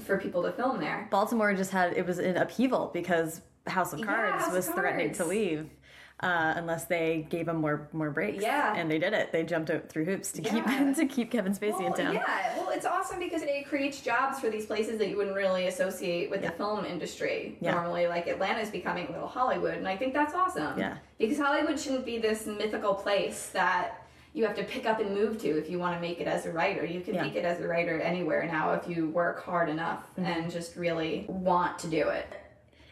for 0.00 0.18
people 0.18 0.42
to 0.42 0.52
film 0.52 0.80
there. 0.80 1.06
Baltimore 1.10 1.52
just 1.54 1.70
had 1.70 1.92
it 1.96 2.06
was 2.06 2.18
in 2.18 2.36
upheaval 2.36 2.90
because 2.94 3.42
House 3.66 3.92
of 3.92 4.00
Yeah, 4.00 4.06
Cards 4.06 4.32
House 4.44 4.48
of 4.48 4.54
was 4.54 4.68
threatening 4.68 5.12
to 5.12 5.24
leave. 5.24 5.68
Uh, 6.24 6.54
unless 6.56 6.86
they 6.86 7.26
gave 7.28 7.46
him 7.48 7.56
more 7.56 7.86
more 7.92 8.10
breaks, 8.10 8.42
Yeah. 8.42 8.74
and 8.74 8.90
they 8.90 8.98
did 8.98 9.12
it. 9.12 9.30
They 9.30 9.42
jumped 9.42 9.68
out 9.70 9.90
through 9.90 10.06
hoops 10.06 10.32
to 10.32 10.42
Yeah. 10.42 10.62
keep 10.62 10.96
to 10.96 11.04
keep 11.06 11.30
Kevin 11.30 11.52
Spacey 11.52 11.84
in 11.86 11.92
town. 11.92 12.14
yeah, 12.14 12.56
well, 12.56 12.70
it's 12.70 12.86
awesome 12.86 13.18
because 13.18 13.42
it 13.42 13.66
creates 13.68 14.00
jobs 14.00 14.40
for 14.40 14.48
these 14.48 14.64
places 14.64 14.96
that 15.00 15.08
you 15.08 15.18
wouldn't 15.18 15.36
really 15.36 15.66
associate 15.66 16.30
with 16.30 16.42
Yeah. 16.42 16.50
the 16.50 16.56
film 16.56 16.86
industry 16.86 17.58
Yeah. 17.60 17.72
normally. 17.74 18.06
Like 18.06 18.26
Atlanta 18.26 18.60
is 18.60 18.70
becoming 18.70 19.06
a 19.08 19.12
little 19.12 19.28
Hollywood, 19.28 19.74
and 19.76 19.86
I 19.86 19.98
think 19.98 20.14
that's 20.14 20.34
awesome. 20.34 20.78
Yeah. 20.78 20.96
because 21.18 21.38
Hollywood 21.38 21.78
shouldn't 21.78 22.06
be 22.06 22.16
this 22.18 22.46
mythical 22.46 22.94
place 22.94 23.50
that 23.50 24.00
you 24.32 24.44
have 24.46 24.56
to 24.56 24.64
pick 24.64 24.86
up 24.86 25.00
and 25.00 25.14
move 25.14 25.38
to 25.42 25.48
if 25.58 25.68
you 25.70 25.78
want 25.78 25.94
to 25.94 26.00
make 26.00 26.20
it 26.22 26.26
as 26.26 26.46
a 26.46 26.50
writer. 26.52 26.84
You 26.86 27.02
can 27.02 27.14
Yeah. 27.14 27.22
make 27.24 27.36
it 27.36 27.44
as 27.44 27.60
a 27.60 27.68
writer 27.68 28.00
anywhere 28.00 28.46
now 28.46 28.72
if 28.72 28.88
you 28.88 29.10
work 29.10 29.44
hard 29.44 29.68
enough 29.68 30.08
Mm-hmm. 30.18 30.24
and 30.24 30.50
just 30.50 30.74
really 30.76 31.26
want 31.28 31.78
to 31.80 31.86
do 31.86 32.08
it. 32.08 32.26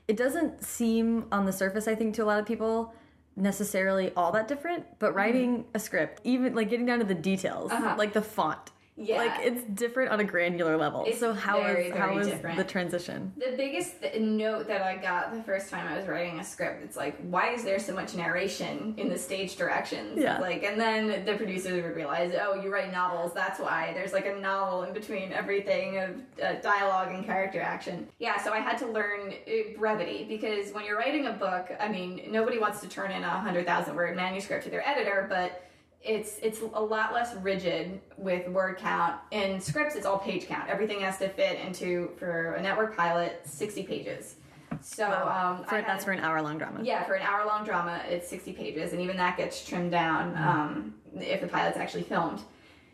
It 0.07 0.16
doesn't 0.18 0.62
seem 0.62 1.27
on 1.33 1.47
the 1.47 1.53
surface, 1.53 1.88
I 1.88 1.95
think, 1.95 2.14
to 2.16 2.23
a 2.25 2.27
lot 2.27 2.38
of 2.38 2.45
people 2.47 2.92
necessarily 3.37 4.12
all 4.16 4.33
that 4.33 4.49
different, 4.49 4.85
but 4.99 5.14
writing 5.14 5.64
a 5.75 5.79
script, 5.79 6.21
even 6.25 6.55
like 6.55 6.68
getting 6.71 6.87
down 6.87 6.99
to 6.99 7.05
the 7.05 7.14
details, 7.14 7.71
Mm-hmm. 7.71 7.85
Uh-huh. 7.85 7.95
like 7.99 8.12
the 8.12 8.23
font. 8.23 8.71
Yeah. 8.96 9.16
Like 9.16 9.40
it's 9.40 9.64
different 9.64 10.11
on 10.11 10.20
a 10.20 10.24
granular 10.24 10.76
level. 10.76 11.05
It's 11.07 11.18
so 11.18 11.33
how 11.33 11.61
is 11.61 11.64
very, 11.64 11.90
how 11.90 12.09
very 12.09 12.20
is 12.20 12.26
different. 12.26 12.59
the 12.59 12.64
transition? 12.64 13.33
The 13.38 13.55
biggest 13.57 14.02
th- 14.02 14.20
note 14.20 14.68
that 14.68 14.83
I 14.83 14.96
got 14.96 15.35
the 15.35 15.42
first 15.42 15.70
time 15.70 15.90
I 15.90 15.96
was 15.96 16.07
writing 16.07 16.38
a 16.40 16.44
script, 16.44 16.85
it's 16.85 16.96
like, 16.96 17.16
why 17.22 17.55
is 17.55 17.64
there 17.64 17.78
so 17.78 17.94
much 17.94 18.14
narration 18.14 18.94
in 18.98 19.09
the 19.09 19.16
stage 19.16 19.57
directions? 19.57 20.18
Yeah. 20.20 20.38
Like, 20.38 20.62
and 20.62 20.78
then 20.78 21.24
the 21.24 21.35
producers 21.35 21.83
would 21.83 21.96
realize, 21.96 22.35
oh, 22.38 22.61
you 22.61 22.70
write 22.70 22.92
novels, 22.92 23.33
that's 23.33 23.59
why. 23.59 23.92
There's 23.94 24.12
like 24.12 24.26
a 24.26 24.35
novel 24.35 24.83
in 24.83 24.92
between 24.92 25.33
everything 25.33 25.96
of 25.98 26.11
uh, 26.42 26.61
dialogue 26.61 27.14
and 27.14 27.24
character 27.24 27.62
action. 27.62 28.07
Yeah, 28.18 28.42
so 28.42 28.52
I 28.52 28.59
had 28.59 28.76
to 28.78 28.87
learn 28.87 29.33
uh, 29.33 29.78
brevity 29.78 30.26
because 30.28 30.70
when 30.72 30.85
you're 30.85 30.98
writing 30.98 31.26
a 31.26 31.33
book, 31.33 31.72
I 31.81 31.88
mean, 31.88 32.28
nobody 32.28 32.59
wants 32.59 32.81
to 32.83 32.88
turn 32.88 33.11
in 33.11 33.24
a 33.24 33.28
100,000 33.28 33.96
word 33.96 34.16
manuscript 34.16 34.64
to 34.64 34.70
their 34.70 34.87
editor, 34.87 35.26
but 35.31 35.64
it's 36.05 36.38
it's 36.43 36.61
a 36.61 36.81
lot 36.81 37.12
less 37.12 37.35
rigid 37.37 38.01
with 38.17 38.49
word 38.49 38.79
count. 38.79 39.17
In 39.31 39.61
scripts, 39.61 39.95
it's 39.95 40.07
all 40.07 40.19
page 40.19 40.47
count. 40.47 40.69
Everything 40.69 41.01
has 41.01 41.19
to 41.19 41.29
fit 41.29 41.59
into 41.61 42.11
for 42.19 42.55
a 42.55 42.62
network 42.62 42.97
pilot, 42.97 43.41
sixty 43.45 43.83
pages. 43.83 44.37
So 44.81 45.07
um, 45.07 45.65
For, 45.65 45.77
had- 45.77 45.87
that's 45.87 46.05
for 46.05 46.11
an 46.12 46.21
hour 46.21 46.43
long 46.43 46.59
drama. 46.59 46.81
yeah, 46.83 47.05
for 47.05 47.15
an 47.15 47.23
hour 47.23 47.47
long 47.47 47.65
drama, 47.65 48.01
it's 48.09 48.27
60 48.29 48.53
pages, 48.55 48.93
and 48.93 49.01
even 49.01 49.17
that 49.19 49.37
gets 49.37 49.65
trimmed 49.65 49.93
down 49.93 50.35
um, 50.37 50.95
if 51.15 51.41
the 51.41 51.47
pilot's 51.47 51.77
actually 51.77 52.03
filmed. 52.03 52.41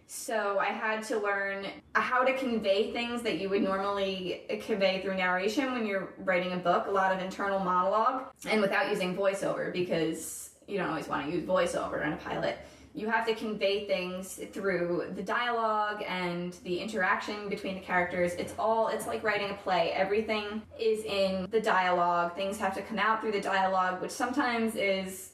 So 0.07 0.59
I 0.59 0.67
had 0.67 1.03
to 1.05 1.19
learn 1.19 1.67
how 1.95 2.25
to 2.25 2.37
convey 2.37 2.93
things 2.93 3.23
that 3.23 3.39
you 3.39 3.49
would 3.49 3.63
normally 3.63 4.43
convey 4.67 5.01
through 5.01 5.15
narration 5.17 5.73
when 5.73 5.87
you're 5.87 6.13
writing 6.19 6.53
a 6.53 6.57
book, 6.57 6.87
a 6.89 6.91
lot 6.91 7.15
of 7.15 7.23
internal 7.23 7.59
monologue, 7.61 8.25
and 8.49 8.61
without 8.61 8.91
using 8.91 9.17
voiceover 9.17 9.73
because 9.73 10.51
you 10.67 10.79
don't 10.79 10.89
always 10.91 11.09
want 11.09 11.27
to 11.27 11.33
use 11.33 11.45
voiceover 11.47 12.05
in 12.07 12.13
a 12.13 12.17
pilot. 12.17 12.59
You 12.99 13.09
have 13.09 13.25
to 13.27 13.35
convey 13.35 13.87
things 13.87 14.41
through 14.53 15.13
the 15.15 15.23
dialogue 15.23 16.03
and 16.09 16.53
the 16.65 16.81
interaction 16.81 17.49
between 17.49 17.77
the 17.77 17.81
characters. 17.81 18.33
It's 18.35 18.55
all, 18.59 18.89
it's 18.89 19.07
like 19.07 19.23
writing 19.23 19.51
a 19.51 19.55
play. 19.55 19.93
Everything 19.93 20.63
is 20.81 21.05
in 21.05 21.47
the 21.51 21.61
dialogue. 21.61 22.35
Things 22.35 22.59
have 22.59 22.75
to 22.75 22.83
come 22.83 22.99
out 22.99 23.21
through 23.21 23.33
the 23.33 23.41
dialogue, 23.41 24.03
which 24.03 24.11
sometimes 24.11 24.75
is 24.75 25.31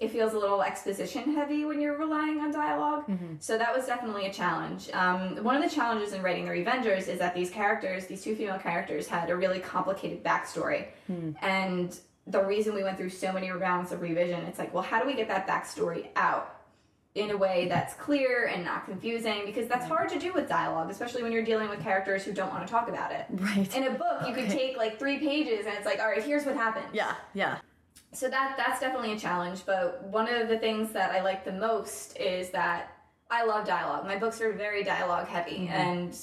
it 0.00 0.10
feels 0.10 0.32
a 0.32 0.38
little 0.38 0.60
exposition 0.62 1.34
heavy 1.36 1.64
when 1.64 1.80
you're 1.80 1.96
relying 1.96 2.40
on 2.40 2.50
dialog 2.50 3.04
So 3.38 3.56
that 3.58 3.74
was 3.74 3.86
definitely 3.86 4.26
a 4.26 4.32
challenge. 4.32 4.90
Um, 4.92 5.36
one 5.44 5.54
of 5.54 5.62
the 5.62 5.74
challenges 5.74 6.14
in 6.14 6.20
writing 6.20 6.46
The 6.46 6.50
Revengers 6.50 7.06
is 7.06 7.20
that 7.20 7.32
these 7.32 7.48
characters, 7.48 8.06
these 8.06 8.24
two 8.24 8.34
female 8.34 8.58
characters, 8.58 9.06
had 9.06 9.30
a 9.30 9.36
really 9.36 9.60
complicated 9.60 10.24
backstory. 10.24 10.88
And 11.40 11.96
the 12.26 12.42
reason 12.42 12.74
we 12.74 12.82
went 12.82 12.96
through 12.96 13.10
so 13.10 13.32
many 13.32 13.50
rounds 13.50 13.92
of 13.92 14.00
revision, 14.00 14.40
it's 14.44 14.58
like, 14.58 14.74
well, 14.74 14.82
how 14.82 15.00
do 15.00 15.06
we 15.06 15.14
get 15.14 15.28
that 15.28 15.46
backstory 15.46 16.08
out? 16.16 16.53
In 17.14 17.30
a 17.30 17.36
way 17.36 17.68
that's 17.68 17.94
clear 17.94 18.46
and 18.46 18.64
not 18.64 18.86
confusing 18.86 19.42
because 19.46 19.68
that's 19.68 19.86
hard 19.86 20.08
to 20.08 20.18
do 20.18 20.32
with 20.32 20.48
dialogue, 20.48 20.90
especially 20.90 21.22
when 21.22 21.30
you're 21.30 21.44
dealing 21.44 21.68
with 21.68 21.80
characters 21.80 22.24
who 22.24 22.32
don't 22.32 22.50
want 22.50 22.66
to 22.66 22.70
talk 22.70 22.88
about 22.88 23.12
it. 23.12 23.26
Right. 23.30 23.76
In 23.76 23.84
a 23.84 23.90
book, 23.90 24.26
you 24.26 24.34
could 24.34 24.50
take 24.50 24.76
like 24.76 24.98
three 24.98 25.18
pages 25.18 25.66
and 25.66 25.74
it's 25.76 25.86
like, 25.86 26.00
all 26.00 26.08
right, 26.08 26.22
here's 26.22 26.44
what 26.44 26.56
happened. 26.56 26.86
yeah, 26.92 27.14
yeah. 27.32 27.58
So 28.12 28.28
that 28.28 28.54
that's 28.56 28.80
definitely 28.80 29.12
a 29.12 29.18
challenge. 29.18 29.64
But 29.66 30.04
one 30.04 30.32
of 30.32 30.48
the 30.48 30.58
things 30.58 30.92
that 30.92 31.10
I 31.10 31.20
like 31.22 31.44
the 31.44 31.52
most 31.52 32.16
is 32.16 32.50
that 32.50 32.96
I 33.30 33.44
love 33.44 33.66
dialogue. 33.66 34.06
My 34.06 34.16
books 34.16 34.40
are 34.40 34.52
very 34.52 34.84
dialogue 34.84 35.26
heavy, 35.26 35.68
mm-hmm. 35.68 35.72
and 35.72 36.18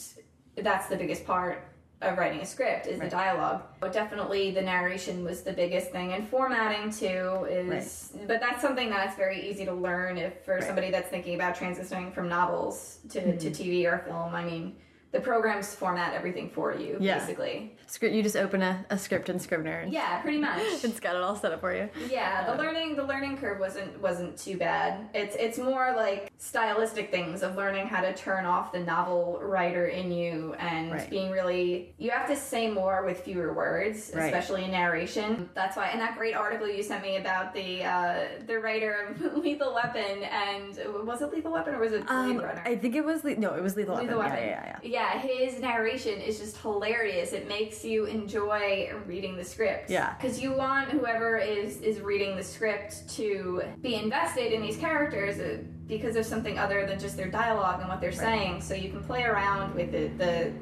that's 0.57 0.87
the 0.87 0.95
biggest 0.95 1.25
part 1.25 1.70
of 2.01 2.17
writing 2.17 2.39
a 2.41 2.45
script 2.45 2.87
is 2.87 2.99
the 2.99 3.07
dialogue. 3.07 3.61
But 3.79 3.93
definitely 3.93 4.51
the 4.51 4.61
narration 4.61 5.23
was 5.23 5.43
the 5.43 5.53
biggest 5.53 5.91
thing, 5.91 6.13
and 6.13 6.27
formatting 6.27 6.91
too 6.91 7.45
is. 7.49 8.13
But 8.27 8.39
that's 8.39 8.61
something 8.61 8.89
that's 8.89 9.15
very 9.15 9.49
easy 9.49 9.65
to 9.65 9.73
learn 9.73 10.17
if 10.17 10.43
for 10.43 10.61
somebody 10.61 10.91
that's 10.91 11.09
thinking 11.09 11.35
about 11.35 11.55
transitioning 11.55 12.13
from 12.13 12.27
novels 12.27 12.99
to, 13.09 13.37
to 13.37 13.49
mm-hmm. 13.49 13.61
TV 13.61 13.85
or 13.85 13.99
film. 13.99 14.35
I 14.35 14.43
mean, 14.43 14.75
the 15.11 15.19
programs 15.19 15.75
format 15.75 16.13
everything 16.13 16.49
for 16.49 16.73
you, 16.73 16.97
Yeah. 16.99 17.19
basically. 17.19 17.75
Script. 17.87 18.15
You 18.15 18.23
just 18.23 18.37
open 18.37 18.61
a, 18.61 18.85
a 18.89 18.97
script 18.97 19.27
in 19.27 19.37
Scrivener. 19.39 19.79
And 19.79 19.91
Yeah, 19.91 20.21
pretty 20.21 20.37
much. 20.37 20.61
It's 20.83 20.99
got 21.01 21.15
it 21.17 21.21
all 21.21 21.35
set 21.35 21.51
up 21.51 21.59
for 21.59 21.75
you. 21.75 21.89
Yeah, 22.09 22.49
the 22.49 22.57
learning 22.61 22.95
the 22.95 23.03
learning 23.03 23.37
curve 23.37 23.59
wasn't 23.59 24.01
wasn't 24.01 24.37
too 24.37 24.57
bad. 24.57 25.09
It's 25.13 25.35
it's 25.35 25.57
more 25.57 25.93
like 25.95 26.31
stylistic 26.37 27.11
things 27.11 27.43
of 27.43 27.55
learning 27.57 27.87
how 27.87 28.01
to 28.01 28.13
turn 28.13 28.45
off 28.45 28.71
the 28.71 28.79
novel 28.79 29.39
writer 29.41 29.87
in 29.87 30.11
you 30.11 30.53
and 30.59 30.91
Right. 30.91 31.09
being 31.09 31.29
really 31.31 31.93
you 31.97 32.09
have 32.11 32.27
to 32.27 32.35
say 32.35 32.71
more 32.71 33.03
with 33.05 33.19
fewer 33.19 33.53
words, 33.53 34.11
Right. 34.15 34.25
especially 34.25 34.63
in 34.63 34.71
narration. 34.71 35.49
That's 35.53 35.75
why. 35.75 35.87
And 35.87 35.99
that 35.99 36.17
great 36.17 36.35
article 36.35 36.69
you 36.69 36.83
sent 36.83 37.03
me 37.03 37.17
about 37.17 37.53
the 37.53 37.83
uh, 37.83 38.15
the 38.47 38.57
writer 38.59 39.07
of 39.09 39.35
Lethal 39.43 39.73
Weapon 39.73 40.23
and 40.23 40.79
was 41.05 41.21
it 41.21 41.33
Lethal 41.33 41.51
Weapon 41.51 41.75
or 41.75 41.79
was 41.79 41.91
it 41.91 42.07
Blade 42.07 42.15
Um, 42.15 42.37
Runner? 42.37 42.63
I 42.65 42.77
think 42.77 42.95
it 42.95 43.03
was 43.03 43.25
le- 43.25 43.35
no, 43.35 43.53
it 43.55 43.61
was 43.61 43.75
Lethal, 43.75 43.95
Lethal 43.97 44.19
Weapon. 44.19 44.31
Weapon. 44.33 44.47
Yeah, 44.47 44.63
yeah, 44.65 44.79
yeah. 44.83 45.00
Yeah, 45.00 45.00
his 45.19 45.59
narration 45.59 46.19
is 46.19 46.39
just 46.39 46.57
hilarious. 46.57 47.33
It 47.33 47.47
makes 47.47 47.83
you 47.85 48.05
enjoy 48.05 48.93
reading 49.05 49.35
the 49.37 49.43
script. 49.43 49.89
Yeah. 49.89 50.13
Because 50.15 50.41
you 50.41 50.53
want 50.53 50.89
whoever 50.89 51.37
is 51.37 51.81
is 51.81 51.99
reading 51.99 52.35
the 52.35 52.43
script 52.43 53.07
to 53.15 53.61
be 53.81 53.95
invested 53.95 54.53
in 54.53 54.61
these 54.61 54.77
characters 54.77 55.39
uh, 55.39 55.59
because 55.87 56.15
of 56.15 56.25
something 56.25 56.57
other 56.57 56.85
than 56.85 56.99
just 56.99 57.17
their 57.17 57.29
dialogue 57.29 57.79
and 57.79 57.89
what 57.89 58.01
they're 58.01 58.11
saying. 58.11 58.61
So 58.61 58.73
you 58.73 58.89
can 58.89 59.03
play 59.03 59.23
around 59.23 59.75
with 59.75 59.91
the 59.91 60.07
the, 60.17 60.53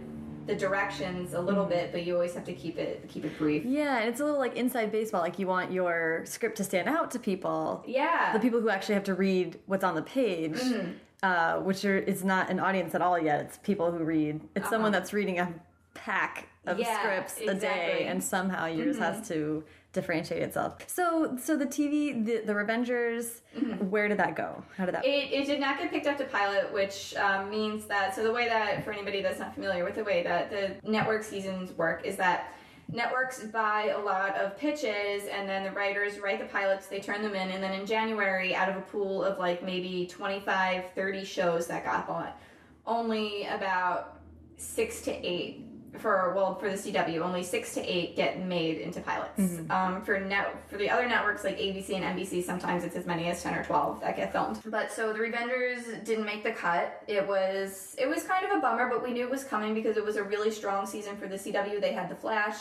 the 0.48 0.56
directions 0.56 1.34
a 1.34 1.42
little 1.42 1.66
bit, 1.66 1.92
but 1.92 2.04
you 2.06 2.14
always 2.16 2.34
have 2.34 2.46
to 2.46 2.54
keep 2.54 2.78
it 2.78 3.08
keep 3.08 3.26
it 3.26 3.38
brief. 3.38 3.66
Yeah, 3.66 4.00
and 4.00 4.10
it's 4.10 4.20
a 4.20 4.26
little 4.26 4.40
like 4.40 4.56
inside 4.56 4.92
baseball. 4.92 5.22
Like 5.22 5.38
you 5.40 5.48
want 5.48 5.72
your 5.72 6.24
script 6.26 6.58
to 6.58 6.64
stand 6.64 6.88
out 6.90 7.12
to 7.12 7.20
people. 7.20 7.84
Yeah. 7.88 8.34
The 8.34 8.40
people 8.40 8.60
who 8.60 8.70
actually 8.70 8.96
have 8.96 9.04
to 9.06 9.14
read 9.14 9.60
what's 9.66 9.84
on 9.84 9.96
the 9.96 10.02
page, 10.02 10.54
Mm-hmm. 10.54 10.92
Uh, 11.24 11.58
which 11.58 11.84
are, 11.86 11.98
is 11.98 12.24
not 12.24 12.50
an 12.50 12.60
audience 12.60 12.96
at 12.96 13.02
all 13.02 13.20
yet. 13.20 13.42
It's 13.42 13.58
people 13.58 13.92
who 13.92 14.04
read. 14.04 14.42
It's 14.56 14.70
someone 14.70 14.92
that's 14.92 15.14
reading 15.14 15.40
a 15.40 15.54
pack 15.94 16.48
of 16.66 16.80
Uh-huh. 16.80 16.90
Yeah, 16.90 17.00
scripts 17.02 17.38
a 17.38 17.46
day, 17.46 17.52
exactly. 17.52 18.00
Mm-hmm. 18.02 18.12
and 18.12 18.24
somehow 18.24 18.66
yours 18.66 18.98
has 19.00 19.28
to 19.30 19.64
differentiate 19.92 20.44
itself. 20.44 20.78
So, 20.88 21.36
so 21.42 21.58
the 21.58 21.66
TV, 21.66 22.24
the, 22.24 22.42
the 22.46 22.54
Revengers, 22.54 23.42
where 23.90 24.08
did 24.08 24.20
that 24.20 24.36
go? 24.36 24.64
How 24.78 24.86
did 24.86 24.96
that? 24.96 25.04
Mm-hmm. 25.04 25.34
It, 25.34 25.42
it 25.42 25.46
did 25.48 25.60
not 25.60 25.80
get 25.80 25.90
picked 25.92 26.08
up 26.08 26.18
to 26.20 26.26
pilot, 26.26 26.72
which 26.72 27.16
um, 27.16 27.50
means 27.50 27.86
that 27.86 28.16
so 28.16 28.24
the 28.24 28.32
way 28.32 28.48
that 28.48 28.86
for 28.86 28.92
anybody 28.94 29.22
that's 29.22 29.40
not 29.40 29.54
familiar 29.56 29.84
with 29.84 29.96
the 29.96 30.04
way 30.04 30.24
that 30.24 30.50
the 30.52 30.76
network 30.90 31.24
seasons 31.24 31.72
work 31.74 32.06
is 32.06 32.16
that 32.18 32.54
networks 32.92 33.44
buy 33.44 33.94
a 33.96 34.00
lot 34.00 34.36
of 34.36 34.58
pitches 34.58 35.28
and 35.32 35.48
then 35.48 35.64
the 35.64 35.72
writers 35.72 36.20
write 36.20 36.40
the 36.40 36.46
pilots 36.46 36.88
they 36.88 37.00
turn 37.00 37.22
them 37.22 37.36
in 37.36 37.50
and 37.52 37.64
then 37.64 37.72
in 37.80 37.86
january 37.86 38.56
out 38.56 38.68
of 38.68 38.76
a 38.76 38.82
pool 38.82 39.24
of 39.24 39.38
like 39.38 39.64
maybe 39.64 40.08
25 40.08 40.86
30 40.96 41.26
shows 41.26 41.68
that 41.68 41.86
got 41.86 42.08
bought 42.08 42.40
only 42.88 43.46
about 43.46 44.22
six 44.58 45.02
to 45.02 45.12
eight 45.12 45.66
for 45.98 46.34
well 46.36 46.56
for 46.56 46.70
the 46.70 46.76
CW 46.76 47.20
only 47.22 47.44
six 47.44 47.74
to 47.74 47.82
eight 47.82 48.16
get 48.16 48.46
made 48.46 48.78
into 48.78 49.02
pilots. 49.02 49.40
Um, 49.72 50.02
for 50.04 50.20
net 50.20 50.70
for 50.70 50.78
the 50.78 50.90
other 50.90 51.08
networks 51.08 51.44
like 51.44 51.58
ABC 51.58 51.96
and 51.96 52.18
NBC, 52.18 52.44
sometimes 52.44 52.84
it's 52.84 52.96
as 52.96 53.06
many 53.06 53.26
as 53.26 53.42
ten 53.42 53.56
or 53.56 53.64
twelve 53.64 54.00
that 54.02 54.16
get 54.16 54.32
filmed. 54.32 54.60
But 54.66 54.92
so 54.92 55.14
the 55.14 55.20
Revengers 55.20 56.04
didn't 56.06 56.26
make 56.26 56.44
the 56.44 56.52
cut. 56.52 57.04
It 57.08 57.28
was 57.28 57.96
it 57.98 58.08
was 58.08 58.24
kind 58.24 58.46
of 58.46 58.58
a 58.58 58.62
bummer, 58.62 58.88
but 58.90 59.04
we 59.04 59.12
knew 59.14 59.24
it 59.24 59.32
was 59.32 59.44
coming 59.44 59.74
because 59.74 59.98
it 59.98 60.06
was 60.06 60.16
a 60.16 60.24
really 60.24 60.52
strong 60.52 60.86
season 60.86 61.18
for 61.18 61.28
the 61.28 61.36
CW. 61.36 61.82
They 61.82 61.94
had 61.94 62.10
the 62.10 62.16
Flash, 62.16 62.58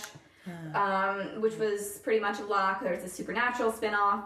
um, 0.75 1.41
which 1.41 1.57
was 1.57 1.99
pretty 2.03 2.21
much 2.21 2.41
a 2.41 2.45
lock. 2.45 2.83
There 2.83 2.95
was 2.95 3.05
a 3.05 3.09
Supernatural 3.09 3.73
spinoff. 3.73 4.25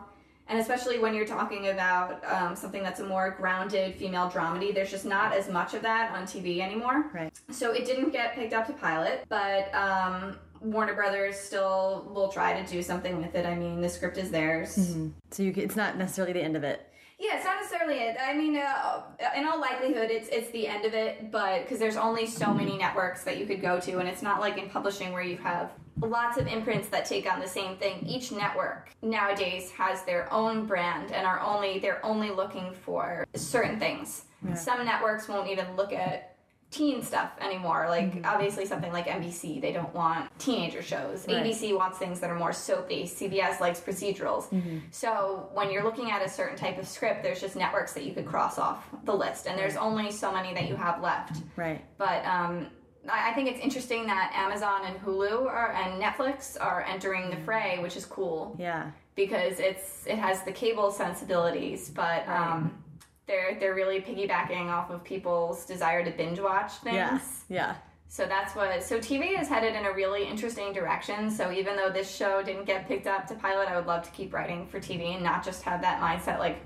And 0.48 0.58
especially 0.58 0.98
when 0.98 1.14
you're 1.14 1.26
talking 1.26 1.68
about 1.68 2.22
um, 2.30 2.56
something 2.56 2.82
that's 2.82 3.00
a 3.00 3.06
more 3.06 3.30
grounded 3.38 3.94
female 3.94 4.28
dramedy, 4.28 4.74
there's 4.74 4.90
just 4.90 5.04
not 5.04 5.32
as 5.32 5.48
much 5.48 5.72
of 5.72 5.82
that 5.82 6.12
on 6.12 6.24
TV 6.24 6.60
anymore. 6.60 7.10
Right. 7.14 7.32
So 7.50 7.72
it 7.72 7.86
didn't 7.86 8.10
get 8.10 8.34
picked 8.34 8.52
up 8.52 8.66
to 8.66 8.72
pilot, 8.72 9.24
but 9.28 9.72
um, 9.74 10.36
Warner 10.60 10.94
Brothers 10.94 11.38
still 11.38 12.10
will 12.12 12.28
try 12.28 12.60
to 12.60 12.70
do 12.70 12.82
something 12.82 13.16
with 13.22 13.34
it. 13.34 13.46
I 13.46 13.54
mean, 13.54 13.80
the 13.80 13.88
script 13.88 14.18
is 14.18 14.30
theirs. 14.30 14.76
Mm-hmm. 14.76 15.08
So 15.30 15.42
you, 15.42 15.52
it's 15.56 15.76
not 15.76 15.96
necessarily 15.96 16.32
the 16.32 16.42
end 16.42 16.56
of 16.56 16.64
it. 16.64 16.88
Yeah, 17.18 17.36
it's 17.36 17.44
not 17.44 17.56
necessarily 17.60 17.98
it. 18.00 18.16
I 18.20 18.34
mean, 18.34 18.56
uh, 18.56 19.02
in 19.36 19.46
all 19.46 19.60
likelihood, 19.60 20.10
it's 20.10 20.28
it's 20.28 20.50
the 20.50 20.66
end 20.66 20.84
of 20.84 20.92
it, 20.92 21.30
but 21.30 21.62
because 21.62 21.78
there's 21.78 21.96
only 21.96 22.26
so 22.26 22.52
many 22.52 22.76
networks 22.76 23.22
that 23.22 23.38
you 23.38 23.46
could 23.46 23.62
go 23.62 23.78
to, 23.78 23.98
and 23.98 24.08
it's 24.08 24.22
not 24.22 24.40
like 24.40 24.58
in 24.58 24.68
publishing 24.68 25.12
where 25.12 25.22
you 25.22 25.36
have 25.36 25.70
lots 26.02 26.36
of 26.38 26.46
imprints 26.46 26.88
that 26.88 27.04
take 27.04 27.32
on 27.32 27.40
the 27.40 27.48
same 27.48 27.76
thing. 27.76 28.04
Each 28.06 28.32
network 28.32 28.90
nowadays 29.02 29.70
has 29.72 30.02
their 30.02 30.32
own 30.32 30.66
brand 30.66 31.12
and 31.12 31.26
are 31.26 31.40
only 31.40 31.78
they're 31.78 32.04
only 32.04 32.30
looking 32.30 32.72
for 32.72 33.26
certain 33.34 33.78
things. 33.78 34.24
Some 34.56 34.84
networks 34.84 35.28
won't 35.28 35.48
even 35.48 35.76
look 35.76 35.92
at 35.92 36.32
teen 36.72 37.02
stuff 37.02 37.30
anymore. 37.40 37.86
Like 37.88 38.24
obviously 38.24 38.66
something 38.66 38.92
like 38.92 39.06
NBC, 39.06 39.60
they 39.60 39.72
don't 39.72 39.94
want 39.94 40.36
teenager 40.38 40.82
shows. 40.82 41.26
Right. 41.28 41.44
ABC 41.44 41.76
wants 41.76 41.98
things 41.98 42.18
that 42.20 42.30
are 42.30 42.38
more 42.38 42.52
soapy. 42.52 43.04
CBS 43.04 43.60
likes 43.60 43.78
procedurals. 43.78 44.48
So 44.90 45.50
when 45.52 45.70
you're 45.70 45.84
looking 45.84 46.10
at 46.10 46.24
a 46.24 46.28
certain 46.28 46.56
type 46.56 46.78
of 46.78 46.88
script, 46.88 47.22
there's 47.22 47.40
just 47.40 47.54
networks 47.56 47.92
that 47.92 48.04
you 48.04 48.14
could 48.14 48.26
cross 48.26 48.58
off 48.58 48.88
the 49.04 49.14
list, 49.14 49.46
and 49.46 49.58
there's 49.58 49.76
only 49.76 50.10
so 50.10 50.32
many 50.32 50.54
that 50.54 50.66
you 50.68 50.74
have 50.74 51.02
left. 51.02 51.42
Right. 51.56 51.84
But 51.98 52.24
um, 52.24 52.68
I 53.08 53.30
I 53.30 53.34
think 53.34 53.48
it's 53.50 53.60
interesting 53.60 54.06
that 54.06 54.32
Amazon 54.34 54.82
and 54.86 54.96
Hulu 55.00 55.46
are, 55.46 55.72
and 55.72 56.02
Netflix 56.02 56.56
are 56.60 56.82
entering 56.82 57.30
the 57.30 57.36
fray, 57.38 57.78
which 57.80 57.96
is 57.96 58.04
cool 58.06 58.56
Yeah. 58.58 58.90
because 59.14 59.58
it's 59.60 60.06
it 60.06 60.18
has 60.18 60.42
the 60.44 60.52
cable 60.52 60.90
sensibilities, 60.90 61.90
but 61.90 62.26
um, 62.28 62.82
they're 63.26 63.56
they're 63.58 63.74
really 63.74 64.00
piggybacking 64.00 64.66
off 64.68 64.90
of 64.90 65.02
people's 65.04 65.64
desire 65.66 66.04
to 66.04 66.10
binge 66.10 66.40
watch 66.40 66.72
things. 66.84 66.96
Yeah. 66.96 67.18
Yeah. 67.48 67.74
So 68.08 68.26
that's 68.26 68.54
what. 68.54 68.82
So 68.82 68.98
TV 68.98 69.40
is 69.40 69.48
headed 69.48 69.74
in 69.74 69.86
a 69.86 69.92
really 69.92 70.26
interesting 70.26 70.72
direction. 70.74 71.30
So 71.30 71.50
even 71.50 71.76
though 71.76 71.88
this 71.88 72.14
show 72.14 72.42
didn't 72.42 72.66
get 72.66 72.86
picked 72.86 73.06
up 73.06 73.26
to 73.28 73.34
pilot, 73.34 73.68
I 73.68 73.76
would 73.76 73.86
love 73.86 74.02
to 74.02 74.10
keep 74.10 74.34
writing 74.34 74.66
for 74.66 74.78
TV 74.80 75.14
and 75.14 75.22
not 75.22 75.42
just 75.42 75.62
have 75.62 75.80
that 75.80 75.98
mindset 75.98 76.38
like 76.38 76.58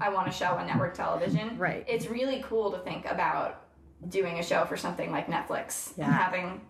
I 0.00 0.08
want 0.08 0.28
a 0.28 0.32
show 0.32 0.46
on 0.54 0.66
network 0.66 0.94
television. 0.94 1.58
Right. 1.58 1.84
It's 1.86 2.06
really 2.06 2.42
cool 2.46 2.70
to 2.72 2.78
think 2.78 3.04
about 3.04 3.67
doing 4.08 4.38
a 4.38 4.42
show 4.42 4.64
for 4.64 4.76
something 4.76 5.10
like 5.10 5.26
Netflix 5.26 5.92
Yeah. 5.96 6.04
and 6.06 6.14
having 6.14 6.60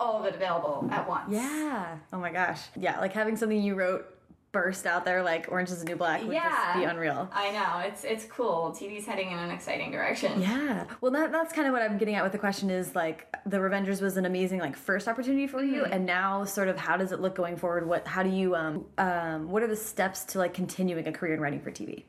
all 0.00 0.18
of 0.20 0.26
it 0.26 0.34
available 0.34 0.88
at 0.90 1.08
once. 1.08 1.30
Yeah. 1.30 1.98
Oh 2.12 2.18
my 2.18 2.30
gosh. 2.32 2.60
Yeah. 2.76 2.98
Like 3.00 3.12
having 3.12 3.36
something 3.36 3.60
you 3.62 3.74
wrote 3.74 4.10
burst 4.50 4.86
out 4.86 5.04
there 5.04 5.20
like 5.22 5.46
Orange 5.50 5.68
is 5.70 5.80
the 5.80 5.84
New 5.84 5.96
Black 5.96 6.22
would 6.22 6.32
Yeah. 6.32 6.48
just 6.48 6.78
be 6.78 6.84
unreal. 6.84 7.28
I 7.32 7.50
know 7.50 7.88
it's 7.88 8.04
it's 8.04 8.24
cool. 8.24 8.70
TV's 8.76 9.04
heading 9.04 9.30
in 9.32 9.38
an 9.38 9.50
exciting 9.50 9.90
direction. 9.90 10.40
Yeah. 10.40 10.84
Well, 11.00 11.10
that, 11.12 11.32
that's 11.32 11.52
kind 11.52 11.66
of 11.66 11.72
what 11.72 11.82
I'm 11.82 11.98
getting 11.98 12.14
at 12.14 12.22
with 12.22 12.30
the 12.32 12.38
question 12.38 12.70
is 12.70 12.94
like 12.94 13.26
the 13.46 13.56
Revengers 13.58 14.00
was 14.00 14.16
an 14.16 14.26
amazing 14.26 14.60
like 14.60 14.76
first 14.76 15.08
opportunity 15.08 15.46
for 15.48 15.62
you, 15.62 15.84
and 15.84 16.06
now 16.06 16.44
sort 16.44 16.68
of 16.68 16.76
how 16.76 16.96
does 16.96 17.10
it 17.10 17.20
look 17.20 17.34
going 17.34 17.56
forward? 17.56 17.86
What 17.86 18.06
how 18.06 18.22
do 18.22 18.30
you 18.30 18.54
um 18.54 18.84
um 18.96 19.50
what 19.50 19.62
are 19.64 19.68
the 19.68 19.76
steps 19.76 20.24
to 20.26 20.38
like 20.38 20.54
continuing 20.54 21.06
a 21.08 21.12
career 21.12 21.34
in 21.34 21.40
writing 21.40 21.60
for 21.60 21.72
TV? 21.72 22.04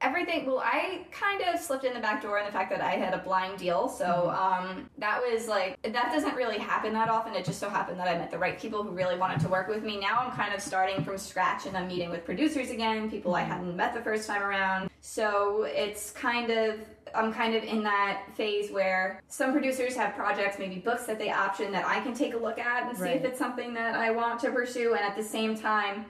Everything 0.00 0.46
well 0.46 0.60
i 0.60 1.04
kind 1.10 1.42
of 1.42 1.58
slipped 1.58 1.84
in 1.84 1.92
the 1.92 2.00
back 2.00 2.22
door 2.22 2.38
in 2.38 2.46
the 2.46 2.52
fact 2.52 2.70
that 2.70 2.80
i 2.80 2.92
had 2.92 3.14
a 3.14 3.18
blind 3.18 3.58
deal 3.58 3.88
so 3.88 4.30
um, 4.30 4.88
that 4.96 5.20
was 5.20 5.48
like 5.48 5.80
that 5.82 6.12
doesn't 6.12 6.34
really 6.34 6.58
happen 6.58 6.92
that 6.92 7.08
often. 7.08 7.34
It 7.34 7.44
just 7.44 7.58
so 7.58 7.68
happened 7.68 7.98
that 7.98 8.08
i 8.08 8.16
met 8.16 8.30
the 8.30 8.38
right 8.38 8.58
people 8.58 8.82
who 8.82 8.90
really 8.90 9.16
wanted 9.16 9.40
to 9.40 9.48
work 9.48 9.68
with 9.68 9.82
me. 9.82 9.98
Now 9.98 10.18
i'm 10.20 10.32
kind 10.32 10.54
of 10.54 10.60
starting 10.60 11.02
from 11.04 11.18
scratch 11.18 11.66
and 11.66 11.76
i'm 11.76 11.88
meeting 11.88 12.10
with 12.10 12.24
producers 12.24 12.70
again 12.70 13.10
people 13.10 13.34
i 13.34 13.42
hadn't 13.42 13.76
met 13.76 13.94
the 13.94 14.00
first 14.00 14.26
time 14.26 14.42
around. 14.42 14.90
So 15.00 15.62
it's 15.62 16.10
kind 16.10 16.50
of 16.50 16.80
I'm 17.14 17.32
kind 17.32 17.54
of 17.54 17.64
in 17.64 17.82
that 17.84 18.24
phase 18.36 18.70
where 18.70 19.22
some 19.28 19.52
producers 19.52 19.96
have 19.96 20.14
projects, 20.14 20.58
maybe 20.58 20.76
books 20.76 21.06
that 21.06 21.18
they 21.18 21.30
option 21.30 21.72
that 21.72 21.86
I 21.86 22.00
can 22.00 22.14
take 22.14 22.34
a 22.34 22.36
look 22.36 22.58
at 22.58 22.88
and 22.88 22.96
see 22.96 23.08
if 23.08 23.24
it's 23.24 23.38
something 23.38 23.72
that 23.74 23.94
I 23.94 24.10
want 24.10 24.40
to 24.40 24.50
pursue. 24.50 24.94
And 24.94 25.00
at 25.00 25.16
the 25.16 25.22
same 25.22 25.56
time, 25.56 26.04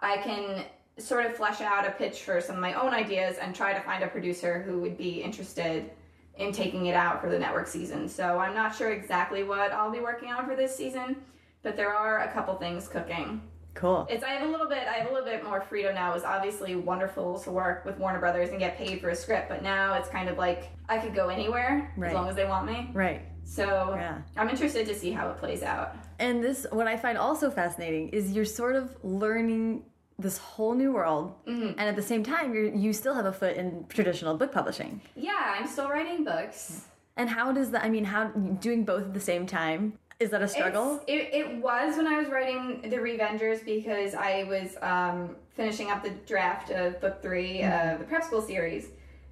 I 0.00 0.16
can 0.18 0.64
sort 1.00 1.26
of 1.26 1.36
flesh 1.36 1.60
out 1.60 1.86
a 1.86 1.90
pitch 1.90 2.22
for 2.22 2.40
some 2.40 2.56
of 2.56 2.60
my 2.60 2.74
own 2.74 2.92
ideas 2.92 3.36
and 3.40 3.54
try 3.54 3.72
to 3.72 3.80
find 3.80 4.02
a 4.04 4.08
producer 4.08 4.62
who 4.62 4.80
would 4.80 4.96
be 4.96 5.22
interested 5.22 5.90
in 6.36 6.52
taking 6.52 6.86
it 6.86 6.94
out 6.94 7.20
for 7.20 7.28
the 7.28 7.38
network 7.38 7.66
season. 7.66 8.08
So 8.08 8.38
I'm 8.38 8.54
not 8.54 8.74
sure 8.74 8.90
exactly 8.92 9.42
what 9.42 9.72
I'll 9.72 9.90
be 9.90 10.00
working 10.00 10.30
on 10.32 10.46
for 10.46 10.56
this 10.56 10.74
season, 10.74 11.16
but 11.62 11.76
there 11.76 11.92
are 11.92 12.20
a 12.20 12.32
couple 12.32 12.54
things 12.56 12.88
cooking. 12.88 13.42
Cool. 13.74 14.06
It's 14.10 14.24
I 14.24 14.30
have 14.30 14.48
a 14.48 14.50
little 14.50 14.68
bit 14.68 14.88
I 14.88 14.94
have 14.94 15.10
a 15.10 15.14
little 15.14 15.28
bit 15.28 15.44
more 15.44 15.60
freedom 15.60 15.94
now. 15.94 16.10
It 16.10 16.14
was 16.14 16.24
obviously 16.24 16.74
wonderful 16.76 17.38
to 17.40 17.50
work 17.52 17.84
with 17.84 17.98
Warner 17.98 18.18
Brothers 18.18 18.50
and 18.50 18.58
get 18.58 18.76
paid 18.76 19.00
for 19.00 19.10
a 19.10 19.14
script, 19.16 19.48
but 19.48 19.62
now 19.62 19.94
it's 19.94 20.08
kind 20.08 20.28
of 20.28 20.38
like 20.38 20.70
I 20.88 20.98
could 20.98 21.14
go 21.14 21.28
anywhere 21.28 21.92
Right. 21.96 22.08
as 22.08 22.14
long 22.14 22.28
as 22.28 22.34
they 22.34 22.46
want 22.46 22.66
me. 22.66 22.90
Right. 22.92 23.22
So 23.44 23.94
Yeah. 23.94 24.18
I'm 24.36 24.48
interested 24.48 24.86
to 24.86 24.94
see 24.94 25.12
how 25.12 25.30
it 25.30 25.38
plays 25.38 25.62
out. 25.62 25.94
And 26.18 26.42
this, 26.42 26.66
what 26.72 26.86
I 26.88 26.96
find 26.96 27.16
also 27.16 27.50
fascinating 27.50 28.08
is 28.10 28.32
you're 28.32 28.44
sort 28.44 28.76
of 28.76 28.96
learning 29.04 29.84
this 30.20 30.38
whole 30.38 30.74
new 30.74 30.92
world, 30.92 31.34
mm-hmm. 31.46 31.78
and 31.78 31.80
at 31.80 31.96
the 31.96 32.02
same 32.02 32.22
time, 32.22 32.54
you 32.54 32.72
you 32.74 32.92
still 32.92 33.14
have 33.14 33.26
a 33.26 33.32
foot 33.32 33.56
in 33.56 33.86
traditional 33.88 34.36
book 34.36 34.52
publishing. 34.52 35.00
Yeah, 35.16 35.56
I'm 35.58 35.66
still 35.66 35.88
writing 35.88 36.24
books. 36.24 36.82
And 37.16 37.28
how 37.28 37.52
does 37.52 37.70
that? 37.72 37.84
I 37.84 37.88
mean, 37.88 38.04
how 38.04 38.28
doing 38.28 38.84
both 38.84 39.02
at 39.02 39.14
the 39.14 39.20
same 39.20 39.46
time 39.46 39.98
is 40.20 40.30
that 40.30 40.42
a 40.42 40.48
struggle? 40.48 41.02
It, 41.06 41.30
it 41.32 41.56
was 41.56 41.96
when 41.96 42.06
I 42.06 42.18
was 42.18 42.28
writing 42.28 42.82
The 42.82 42.96
Revengers 42.96 43.64
because 43.64 44.14
I 44.14 44.44
was 44.44 44.76
um, 44.82 45.34
finishing 45.56 45.90
up 45.90 46.02
the 46.02 46.10
draft 46.26 46.70
of 46.70 47.00
book 47.00 47.22
3 47.22 47.62
of 47.62 47.70
mm-hmm. 47.70 47.98
the 48.00 48.04
prep 48.04 48.22
school 48.22 48.42
series. 48.42 48.88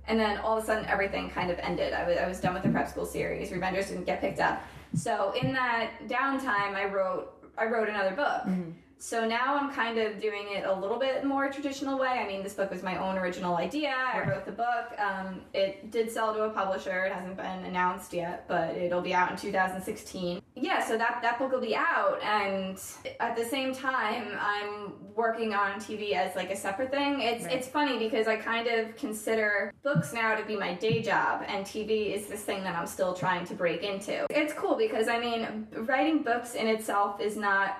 And 0.06 0.18
then 0.18 0.38
all 0.38 0.56
of 0.56 0.64
a 0.64 0.66
sudden, 0.66 0.86
everything 0.86 1.28
kind 1.28 1.50
of 1.50 1.58
ended. 1.58 1.92
I 1.92 2.08
was, 2.08 2.16
I 2.16 2.26
was 2.26 2.40
done 2.40 2.54
with 2.54 2.62
the 2.62 2.70
prep 2.70 2.88
school 2.88 3.04
series. 3.04 3.50
Revengers 3.50 3.88
didn't 3.88 4.04
get 4.04 4.22
picked 4.22 4.40
up. 4.40 4.62
So 4.94 5.32
in 5.32 5.52
that 5.52 5.90
downtime, 6.08 6.74
I 6.74 6.86
wrote 6.86 7.34
I 7.58 7.66
wrote 7.66 7.88
another 7.88 8.14
book. 8.14 8.42
Mm-hmm. 8.46 8.70
So 9.00 9.26
now 9.26 9.56
I'm 9.56 9.72
kind 9.72 9.96
of 9.98 10.20
doing 10.20 10.46
it 10.50 10.64
a 10.66 10.74
little 10.74 10.98
bit 10.98 11.24
more 11.24 11.48
traditional 11.50 11.98
way. 11.98 12.08
I 12.08 12.26
mean, 12.26 12.42
this 12.42 12.54
book 12.54 12.70
was 12.70 12.82
my 12.82 12.96
own 12.98 13.16
original 13.16 13.56
idea. 13.56 13.94
I 13.96 14.28
wrote 14.28 14.44
the 14.44 14.52
book. 14.52 14.92
Um, 14.98 15.42
it 15.54 15.90
did 15.92 16.10
sell 16.10 16.34
to 16.34 16.42
a 16.42 16.50
publisher. 16.50 17.04
It 17.04 17.12
hasn't 17.12 17.36
been 17.36 17.64
announced 17.64 18.12
yet, 18.12 18.46
but 18.48 18.76
it'll 18.76 19.00
be 19.00 19.14
out 19.14 19.30
in 19.30 19.36
2016. 19.36 20.42
Yeah, 20.56 20.84
so 20.84 20.98
that 20.98 21.20
that 21.22 21.38
book 21.38 21.52
will 21.52 21.60
be 21.60 21.76
out, 21.76 22.18
and 22.24 22.80
at 23.20 23.36
the 23.36 23.44
same 23.44 23.72
time, 23.72 24.36
I'm 24.40 24.92
working 25.14 25.54
on 25.54 25.78
TV 25.78 26.14
as 26.14 26.34
like 26.34 26.50
a 26.50 26.56
separate 26.56 26.90
thing. 26.90 27.20
It's 27.20 27.44
Right. 27.44 27.54
it's 27.54 27.68
funny 27.68 27.96
because 27.98 28.26
I 28.26 28.36
kind 28.36 28.66
of 28.66 28.96
consider 28.96 29.72
books 29.84 30.12
now 30.12 30.34
to 30.34 30.44
be 30.44 30.56
my 30.56 30.74
day 30.74 31.00
job, 31.00 31.44
and 31.46 31.64
TV 31.64 32.12
is 32.12 32.26
this 32.26 32.42
thing 32.42 32.64
that 32.64 32.74
I'm 32.74 32.88
still 32.88 33.14
trying 33.14 33.46
to 33.46 33.54
break 33.54 33.84
into. 33.84 34.26
It's 34.30 34.52
cool 34.52 34.74
because 34.74 35.06
I 35.06 35.20
mean, 35.20 35.68
writing 35.72 36.24
books 36.24 36.54
in 36.56 36.66
itself 36.66 37.20
is 37.20 37.36
not 37.36 37.76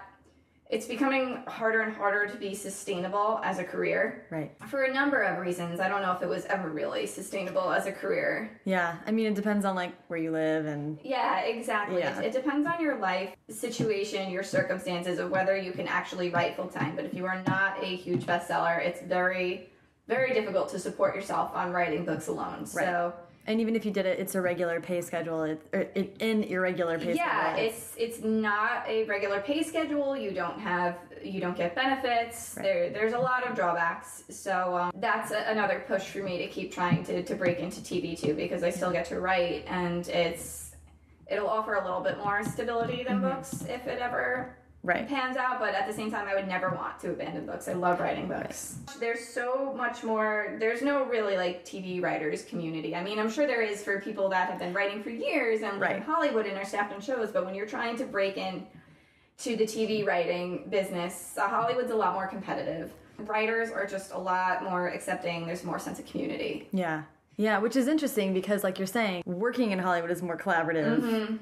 it's 0.71 0.87
becoming 0.87 1.43
harder 1.47 1.81
and 1.81 1.95
harder 1.95 2.27
to 2.27 2.37
be 2.37 2.55
sustainable 2.55 3.41
as 3.43 3.59
a 3.59 3.65
career 3.65 4.27
Right. 4.31 4.53
for 4.69 4.83
a 4.83 4.93
number 4.93 5.23
of 5.23 5.39
reasons. 5.39 5.81
I 5.81 5.89
don't 5.89 6.03
know 6.03 6.13
if 6.13 6.21
it 6.23 6.29
was 6.29 6.45
ever 6.45 6.69
really 6.69 7.07
sustainable 7.07 7.73
as 7.73 7.87
a 7.87 7.93
career. 7.93 8.51
Yeah. 8.65 8.97
I 9.07 9.11
mean, 9.11 9.27
it 9.27 9.35
depends 9.35 9.65
on 9.65 9.75
like 9.75 9.93
where 10.09 10.19
you 10.19 10.31
live 10.31 10.67
and 10.67 10.99
Yeah, 11.03 11.41
exactly. 11.41 12.01
Yeah. 12.01 12.19
It, 12.21 12.27
it 12.27 12.33
depends 12.33 12.67
on 12.67 12.83
your 12.83 12.99
life 12.99 13.31
situation, 13.49 14.31
your 14.31 14.43
circumstances 14.43 15.19
of 15.19 15.31
whether 15.31 15.57
you 15.57 15.73
can 15.73 15.89
actually 15.89 16.29
write 16.29 16.55
full 16.57 16.69
time. 16.69 16.97
But 16.97 17.07
if 17.07 17.15
you 17.15 17.25
are 17.25 17.43
not 17.47 17.83
a 17.83 17.87
huge 17.97 18.27
bestseller, 18.27 18.79
it's 18.85 19.01
very, 19.01 19.71
very 20.07 20.35
difficult 20.35 20.69
to 20.71 20.79
support 20.79 21.15
yourself 21.15 21.51
on 21.55 21.73
writing 21.73 22.05
books 22.05 22.29
alone. 22.29 22.67
So 22.67 23.15
and 23.49 23.63
even 23.63 23.75
if 23.75 23.87
you 23.87 23.91
did 23.91 24.05
it, 24.05 24.21
it's 24.21 24.35
a 24.35 24.41
regular 24.43 24.79
pay 24.79 25.01
schedule. 25.01 25.43
It, 25.43 25.63
or 25.73 25.81
it 25.95 26.15
in 26.21 26.45
irregular 26.45 26.99
pay 26.99 27.15
yeah, 27.15 27.55
schedule. 27.55 27.67
it's 27.67 27.95
it's 27.97 28.23
not 28.23 28.87
a 28.87 29.05
regular 29.05 29.41
pay 29.41 29.63
schedule. 29.63 30.15
You 30.15 30.33
don't 30.33 30.61
have 30.61 30.99
you 31.25 31.41
don't 31.41 31.57
get 31.57 31.75
benefits. 31.75 32.55
There 32.55 32.91
there's 32.91 33.15
a 33.15 33.19
lot 33.19 33.49
of 33.49 33.57
drawbacks. 33.57 34.25
So 34.29 34.77
um, 34.77 34.93
that's 34.97 35.33
a, 35.33 35.51
another 35.51 35.83
push 35.89 36.05
for 36.05 36.23
me 36.23 36.37
to 36.39 36.47
keep 36.47 36.73
trying 36.73 37.03
to 37.05 37.23
to 37.23 37.35
break 37.35 37.59
into 37.59 37.81
TV 37.81 38.21
too 38.21 38.35
because 38.35 38.63
I 38.63 38.69
still 38.69 38.93
get 38.93 39.07
to 39.07 39.19
write 39.19 39.65
and 39.67 40.07
it's 40.09 40.77
it'll 41.27 41.49
offer 41.49 41.75
a 41.75 41.83
little 41.83 42.03
bit 42.03 42.19
more 42.19 42.45
stability 42.45 43.03
than 43.03 43.23
books 43.23 43.63
if 43.63 43.87
it 43.87 43.99
ever 43.99 44.58
right. 44.83 45.09
pans 45.09 45.37
out, 45.37 45.59
but 45.61 45.75
at 45.75 45.87
the 45.87 45.93
same 45.93 46.11
time, 46.11 46.27
I 46.29 46.35
would 46.35 46.49
never 46.49 46.71
want 46.71 46.99
to 47.01 47.11
abandon 47.11 47.47
books. 47.47 47.69
I 47.69 47.73
love 47.73 48.01
writing 48.01 48.29
books. 48.29 48.77
There's 49.01 49.27
so 49.27 49.75
much 49.77 50.03
more, 50.05 50.57
there's 50.59 50.83
no 50.83 51.05
really 51.05 51.37
like 51.37 51.65
TV 51.65 52.03
writers 52.03 52.45
community. 52.45 52.95
I 52.95 53.03
mean, 53.03 53.19
I'm 53.19 53.31
sure 53.31 53.47
there 53.47 53.63
is 53.63 53.83
for 53.83 54.01
people 54.01 54.29
that 54.31 54.49
have 54.49 54.59
been 54.59 54.73
writing 54.73 55.03
for 55.03 55.11
years 55.11 55.63
and 55.63 55.79
live 55.79 55.97
in 55.97 56.03
Hollywood 56.03 56.47
and 56.47 56.57
are 56.57 56.65
staffed 56.65 56.93
on 56.93 57.01
shows, 57.01 57.31
but 57.31 57.45
when 57.45 57.55
you're 57.55 57.67
trying 57.67 57.97
to 57.99 58.05
break 58.05 58.37
in 58.37 58.67
to 59.39 59.57
the 59.57 59.65
TV 59.65 60.07
writing 60.07 60.65
business, 60.69 61.35
uh, 61.39 61.49
Hollywood's 61.49 61.91
a 61.91 61.97
lot 61.97 62.15
more 62.15 62.27
competitive. 62.27 62.93
Writers 63.19 63.71
are 63.71 63.87
just 63.87 64.13
a 64.13 64.19
lot 64.19 64.63
more 64.63 64.89
accepting, 64.89 65.47
there's 65.47 65.65
more 65.65 65.79
sense 65.79 65.99
of 65.99 66.07
community. 66.07 66.69
Yeah. 66.73 67.03
Yeah, 67.37 67.59
which 67.59 67.77
is 67.77 67.87
interesting 67.87 68.35
because, 68.35 68.65
like 68.65 68.79
you're 68.79 68.87
saying, 68.87 69.23
working 69.25 69.71
in 69.71 69.79
Hollywood 69.79 70.11
is 70.11 70.23
more 70.23 70.37
collaborative. 70.37 71.01
Mm-hmm. 71.01 71.37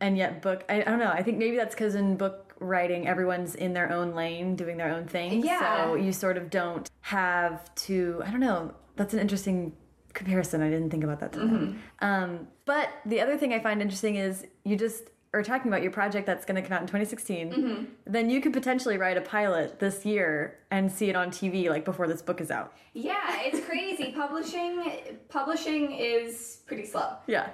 And 0.00 0.18
yet, 0.18 0.42
book, 0.42 0.64
I, 0.68 0.80
I 0.80 0.84
don't 0.84 0.98
know. 0.98 1.10
I 1.10 1.22
think 1.22 1.38
maybe 1.38 1.56
that's 1.56 1.76
because 1.76 1.94
in 1.94 2.16
book 2.16 2.47
writing, 2.60 3.06
everyone's 3.06 3.54
in 3.54 3.72
their 3.72 3.92
own 3.92 4.14
lane, 4.14 4.56
doing 4.56 4.76
their 4.76 4.92
own 4.92 5.06
thing. 5.06 5.44
Yeah. 5.44 5.84
So 5.84 5.94
you 5.94 6.12
sort 6.12 6.36
of 6.36 6.50
don't 6.50 6.88
have 7.02 7.74
to, 7.86 8.22
I 8.24 8.30
don't 8.30 8.40
know, 8.40 8.74
that's 8.96 9.14
an 9.14 9.20
interesting 9.20 9.72
comparison. 10.14 10.62
I 10.62 10.70
didn't 10.70 10.90
think 10.90 11.04
about 11.04 11.20
that. 11.20 11.32
Mm-hmm. 11.32 11.76
Um, 12.00 12.48
but 12.64 12.88
the 13.06 13.20
other 13.20 13.36
thing 13.36 13.52
I 13.52 13.60
find 13.60 13.80
interesting 13.80 14.16
is 14.16 14.46
you 14.64 14.76
just 14.76 15.10
are 15.34 15.42
talking 15.42 15.70
about 15.70 15.82
your 15.82 15.90
project 15.92 16.26
that's 16.26 16.44
going 16.44 16.60
to 16.60 16.62
come 16.62 16.72
out 16.72 16.80
in 16.80 16.86
2016. 16.86 17.50
Mm-hmm. 17.50 17.84
Then 18.06 18.30
you 18.30 18.40
could 18.40 18.52
potentially 18.52 18.96
write 18.96 19.16
a 19.16 19.20
pilot 19.20 19.78
this 19.78 20.06
year 20.06 20.58
and 20.70 20.90
see 20.90 21.10
it 21.10 21.16
on 21.16 21.30
TV 21.30 21.68
like 21.68 21.84
before 21.84 22.08
this 22.08 22.22
book 22.22 22.40
is 22.40 22.50
out. 22.50 22.72
Yeah, 22.94 23.40
it's 23.42 23.64
crazy. 23.66 24.12
publishing 24.16 25.18
publishing 25.28 25.92
is 25.92 26.60
pretty 26.66 26.86
slow 26.86 27.16
Yeah. 27.26 27.50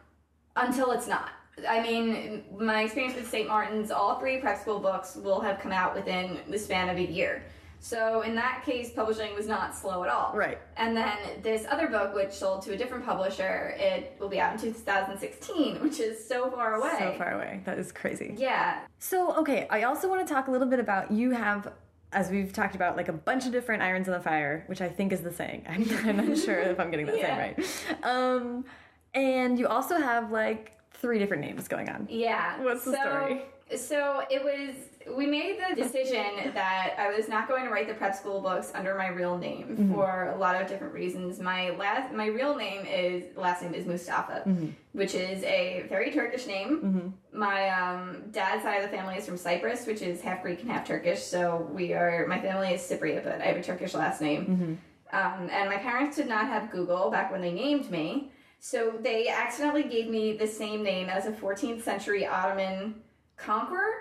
until 0.56 0.92
it's 0.92 1.08
not. 1.08 1.30
I 1.68 1.80
mean, 1.82 2.44
my 2.58 2.82
experience 2.82 3.14
with 3.14 3.28
St. 3.30 3.46
Martin's, 3.48 3.90
all 3.90 4.18
three 4.18 4.38
prep 4.38 4.60
school 4.60 4.80
books 4.80 5.16
will 5.16 5.40
have 5.40 5.60
come 5.60 5.72
out 5.72 5.94
within 5.94 6.38
the 6.48 6.58
span 6.58 6.88
of 6.88 6.96
a 6.96 7.02
year. 7.02 7.42
So 7.80 8.22
in 8.22 8.34
that 8.36 8.62
case, 8.64 8.90
publishing 8.92 9.34
was 9.34 9.46
not 9.46 9.76
slow 9.76 10.02
at 10.04 10.08
all. 10.10 10.32
Right. 10.34 10.58
And 10.78 10.96
then 10.96 11.16
this 11.42 11.66
other 11.70 11.86
book, 11.86 12.14
which 12.14 12.32
sold 12.32 12.62
to 12.62 12.72
a 12.72 12.76
different 12.76 13.04
publisher, 13.04 13.74
it 13.78 14.16
will 14.18 14.30
be 14.30 14.40
out 14.40 14.54
in 14.54 14.58
2016, 14.72 15.82
which 15.82 16.00
is 16.00 16.26
so 16.26 16.50
far 16.50 16.76
away. 16.76 16.96
So 16.98 17.14
far 17.18 17.34
away. 17.34 17.60
That 17.66 17.78
is 17.78 17.92
crazy. 17.92 18.34
Yeah. 18.38 18.80
So, 18.98 19.36
okay, 19.36 19.66
I 19.70 19.82
also 19.82 20.08
want 20.08 20.26
to 20.26 20.32
talk 20.32 20.48
a 20.48 20.50
little 20.50 20.66
bit 20.66 20.80
about 20.80 21.10
you 21.10 21.32
have, 21.32 21.72
as 22.12 22.30
we've 22.30 22.54
talked 22.54 22.74
about, 22.74 22.96
like 22.96 23.08
a 23.08 23.12
bunch 23.12 23.44
of 23.44 23.52
different 23.52 23.82
irons 23.82 24.08
in 24.08 24.14
the 24.14 24.20
fire, 24.20 24.64
which 24.66 24.80
I 24.80 24.88
think 24.88 25.12
is 25.12 25.20
the 25.20 25.32
saying. 25.32 25.66
I'm, 25.68 25.86
I'm 26.08 26.28
not 26.28 26.38
sure 26.38 26.58
if 26.58 26.80
I'm 26.80 26.90
getting 26.90 27.06
that 27.06 27.18
Yeah. 27.18 27.36
saying 27.54 27.68
right. 28.02 28.04
Um, 28.04 28.64
and 29.12 29.58
you 29.58 29.68
also 29.68 29.98
have 30.00 30.30
like 30.32 30.72
three 31.04 31.18
different 31.18 31.42
names 31.42 31.68
going 31.68 31.90
on. 31.90 32.06
Yeah. 32.10 32.58
What's 32.62 32.82
the 32.86 32.92
so, 32.92 32.98
story? 32.98 33.42
So 33.76 34.22
it 34.30 34.42
was. 34.42 34.74
We 35.14 35.26
made 35.26 35.58
the 35.68 35.74
decision 35.76 36.24
that 36.54 36.94
I 36.98 37.14
was 37.14 37.28
not 37.28 37.46
going 37.46 37.64
to 37.64 37.70
write 37.70 37.88
the 37.88 37.92
prep 37.92 38.14
school 38.14 38.40
books 38.40 38.72
under 38.74 38.94
my 38.96 39.08
real 39.08 39.36
name 39.36 39.66
Mm-hmm. 39.76 39.92
for 39.92 40.32
a 40.34 40.38
lot 40.38 40.60
of 40.60 40.66
different 40.66 40.94
reasons. 40.94 41.40
My 41.40 41.70
last, 41.70 42.14
my 42.14 42.26
real 42.26 42.56
name 42.56 42.86
is 42.86 43.36
last 43.36 43.60
name 43.62 43.74
is 43.74 43.84
Mustafa, 43.84 44.44
Mm-hmm. 44.46 44.68
which 44.92 45.14
is 45.14 45.42
a 45.44 45.84
very 45.90 46.10
Turkish 46.10 46.46
name. 46.46 47.12
My 47.34 47.68
um, 47.68 48.22
dad's 48.30 48.62
side 48.62 48.82
of 48.82 48.90
the 48.90 48.96
family 48.96 49.16
is 49.16 49.26
from 49.26 49.36
Cyprus, 49.36 49.84
which 49.86 50.00
is 50.00 50.22
half 50.22 50.40
Greek 50.42 50.62
and 50.62 50.70
half 50.70 50.86
Turkish. 50.86 51.22
So 51.22 51.68
we 51.70 51.92
are. 51.92 52.26
My 52.26 52.40
family 52.40 52.68
is 52.72 52.80
Cypriot, 52.80 53.24
but 53.24 53.42
I 53.42 53.44
have 53.44 53.58
a 53.58 53.62
Turkish 53.62 53.92
last 53.92 54.22
name. 54.22 54.42
Mm-hmm. 54.46 54.74
Um, 55.14 55.50
and 55.50 55.68
my 55.68 55.76
parents 55.76 56.16
did 56.16 56.28
not 56.28 56.46
have 56.46 56.70
Google 56.70 57.10
back 57.10 57.30
when 57.30 57.42
they 57.42 57.52
named 57.52 57.90
me. 57.90 58.30
So 58.66 58.94
they 58.98 59.28
accidentally 59.28 59.82
gave 59.82 60.08
me 60.08 60.38
the 60.38 60.46
same 60.46 60.82
name 60.82 61.10
as 61.10 61.26
a 61.26 61.32
14th 61.32 61.82
century 61.82 62.26
Ottoman 62.26 62.94
conqueror 63.36 63.92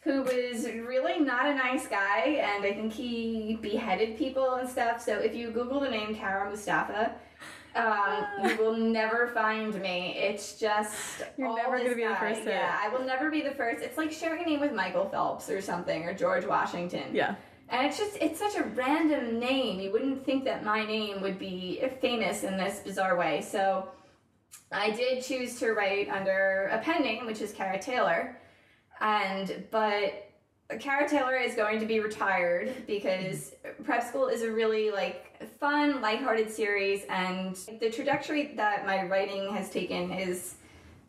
who 0.00 0.22
was 0.22 0.64
really 0.64 1.18
not 1.18 1.44
a 1.44 1.54
nice 1.54 1.88
guy 1.88 2.40
and 2.42 2.64
I 2.64 2.72
think 2.72 2.94
he 2.94 3.58
beheaded 3.60 4.16
people 4.16 4.54
and 4.54 4.66
stuff. 4.66 5.02
So 5.02 5.18
if 5.18 5.34
you 5.34 5.50
Google 5.50 5.78
the 5.80 5.90
name 5.90 6.14
Kara 6.14 6.48
Mustafa, 6.48 7.16
um, 7.76 8.24
you 8.48 8.56
will 8.56 8.78
never 8.78 9.26
find 9.34 9.74
me. 9.82 10.16
It's 10.16 10.58
just 10.58 11.24
You're 11.36 11.54
never 11.54 11.76
this 11.76 11.88
gonna 11.88 11.96
be 11.96 12.08
the 12.08 12.16
first. 12.16 12.46
Yeah, 12.46 12.78
I 12.82 12.88
will 12.88 13.04
never 13.04 13.30
be 13.30 13.42
the 13.42 13.50
first. 13.50 13.82
It's 13.82 13.98
like 13.98 14.10
sharing 14.10 14.42
a 14.42 14.46
name 14.46 14.60
with 14.60 14.72
Michael 14.72 15.10
Phelps 15.10 15.50
or 15.50 15.60
something 15.60 16.04
or 16.04 16.14
George 16.14 16.46
Washington. 16.46 17.14
Yeah. 17.14 17.34
And 17.72 17.86
it's 17.86 17.96
just, 17.96 18.18
it's 18.20 18.38
such 18.38 18.54
a 18.56 18.64
random 18.64 19.40
name. 19.40 19.80
You 19.80 19.90
wouldn't 19.90 20.26
think 20.26 20.44
that 20.44 20.62
my 20.62 20.84
name 20.84 21.22
would 21.22 21.38
be 21.38 21.82
famous 22.02 22.44
in 22.44 22.58
this 22.58 22.80
bizarre 22.80 23.16
way. 23.16 23.40
So 23.40 23.88
I 24.70 24.90
did 24.90 25.24
choose 25.24 25.58
to 25.60 25.72
write 25.72 26.10
under 26.10 26.68
a 26.70 26.78
pen 26.78 27.02
name, 27.02 27.24
which 27.24 27.40
is 27.40 27.50
Kara 27.52 27.80
Taylor. 27.80 28.38
And, 29.00 29.64
but 29.70 30.30
Kara 30.80 31.08
Taylor 31.08 31.36
is 31.36 31.54
going 31.54 31.80
to 31.80 31.86
be 31.86 32.00
retired 32.00 32.86
because 32.86 33.54
prep 33.84 34.06
school 34.06 34.28
is 34.28 34.42
a 34.42 34.52
really 34.52 34.90
like 34.90 35.42
fun, 35.58 36.02
lighthearted 36.02 36.50
series, 36.50 37.04
and 37.08 37.56
the 37.80 37.90
trajectory 37.90 38.52
that 38.54 38.86
my 38.86 39.06
writing 39.06 39.50
has 39.54 39.70
taken 39.70 40.12
is 40.12 40.56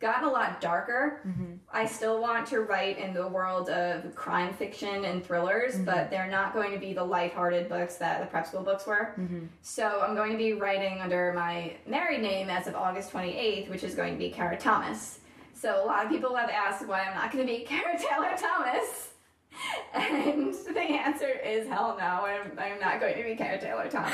gotten 0.00 0.28
a 0.28 0.30
lot 0.30 0.60
darker. 0.60 1.20
Mm-hmm. 1.26 1.54
I 1.72 1.86
still 1.86 2.20
want 2.20 2.46
to 2.48 2.60
write 2.60 2.98
in 2.98 3.14
the 3.14 3.26
world 3.26 3.68
of 3.70 4.14
crime 4.14 4.52
fiction 4.52 5.04
and 5.04 5.24
thrillers, 5.24 5.76
but 5.76 5.96
mm-hmm. 5.96 6.10
they're 6.10 6.30
not 6.30 6.52
going 6.52 6.72
to 6.72 6.78
be 6.78 6.92
the 6.92 7.04
lighthearted 7.04 7.68
books 7.68 7.96
that 7.96 8.20
the 8.20 8.26
prep 8.26 8.46
school 8.46 8.62
books 8.62 8.86
were. 8.86 9.14
Mm-hmm. 9.18 9.46
So 9.62 10.00
I'm 10.06 10.14
going 10.14 10.32
to 10.32 10.38
be 10.38 10.52
writing 10.52 11.00
under 11.00 11.32
my 11.32 11.76
married 11.86 12.22
name 12.22 12.50
as 12.50 12.66
of 12.66 12.74
August 12.74 13.12
28th, 13.12 13.70
which 13.70 13.84
is 13.84 13.94
going 13.94 14.12
to 14.12 14.18
be 14.18 14.30
Kara 14.30 14.56
Thomas. 14.58 15.20
So 15.54 15.82
a 15.82 15.86
lot 15.86 16.04
of 16.04 16.10
people 16.10 16.34
have 16.34 16.50
asked 16.50 16.86
why 16.86 17.02
I'm 17.02 17.14
not 17.14 17.32
going 17.32 17.46
to 17.46 17.52
be 17.52 17.60
Kara 17.66 17.98
Taylor 17.98 18.36
Thomas. 18.36 19.13
And 19.94 20.52
the 20.52 20.80
answer 20.80 21.28
is 21.28 21.68
hell 21.68 21.96
no. 21.98 22.04
I'm, 22.04 22.58
I'm 22.58 22.80
not 22.80 22.98
going 22.98 23.16
to 23.16 23.22
be 23.22 23.36
Kara 23.36 23.60
Taylor 23.60 23.88
Thomas. 23.88 24.12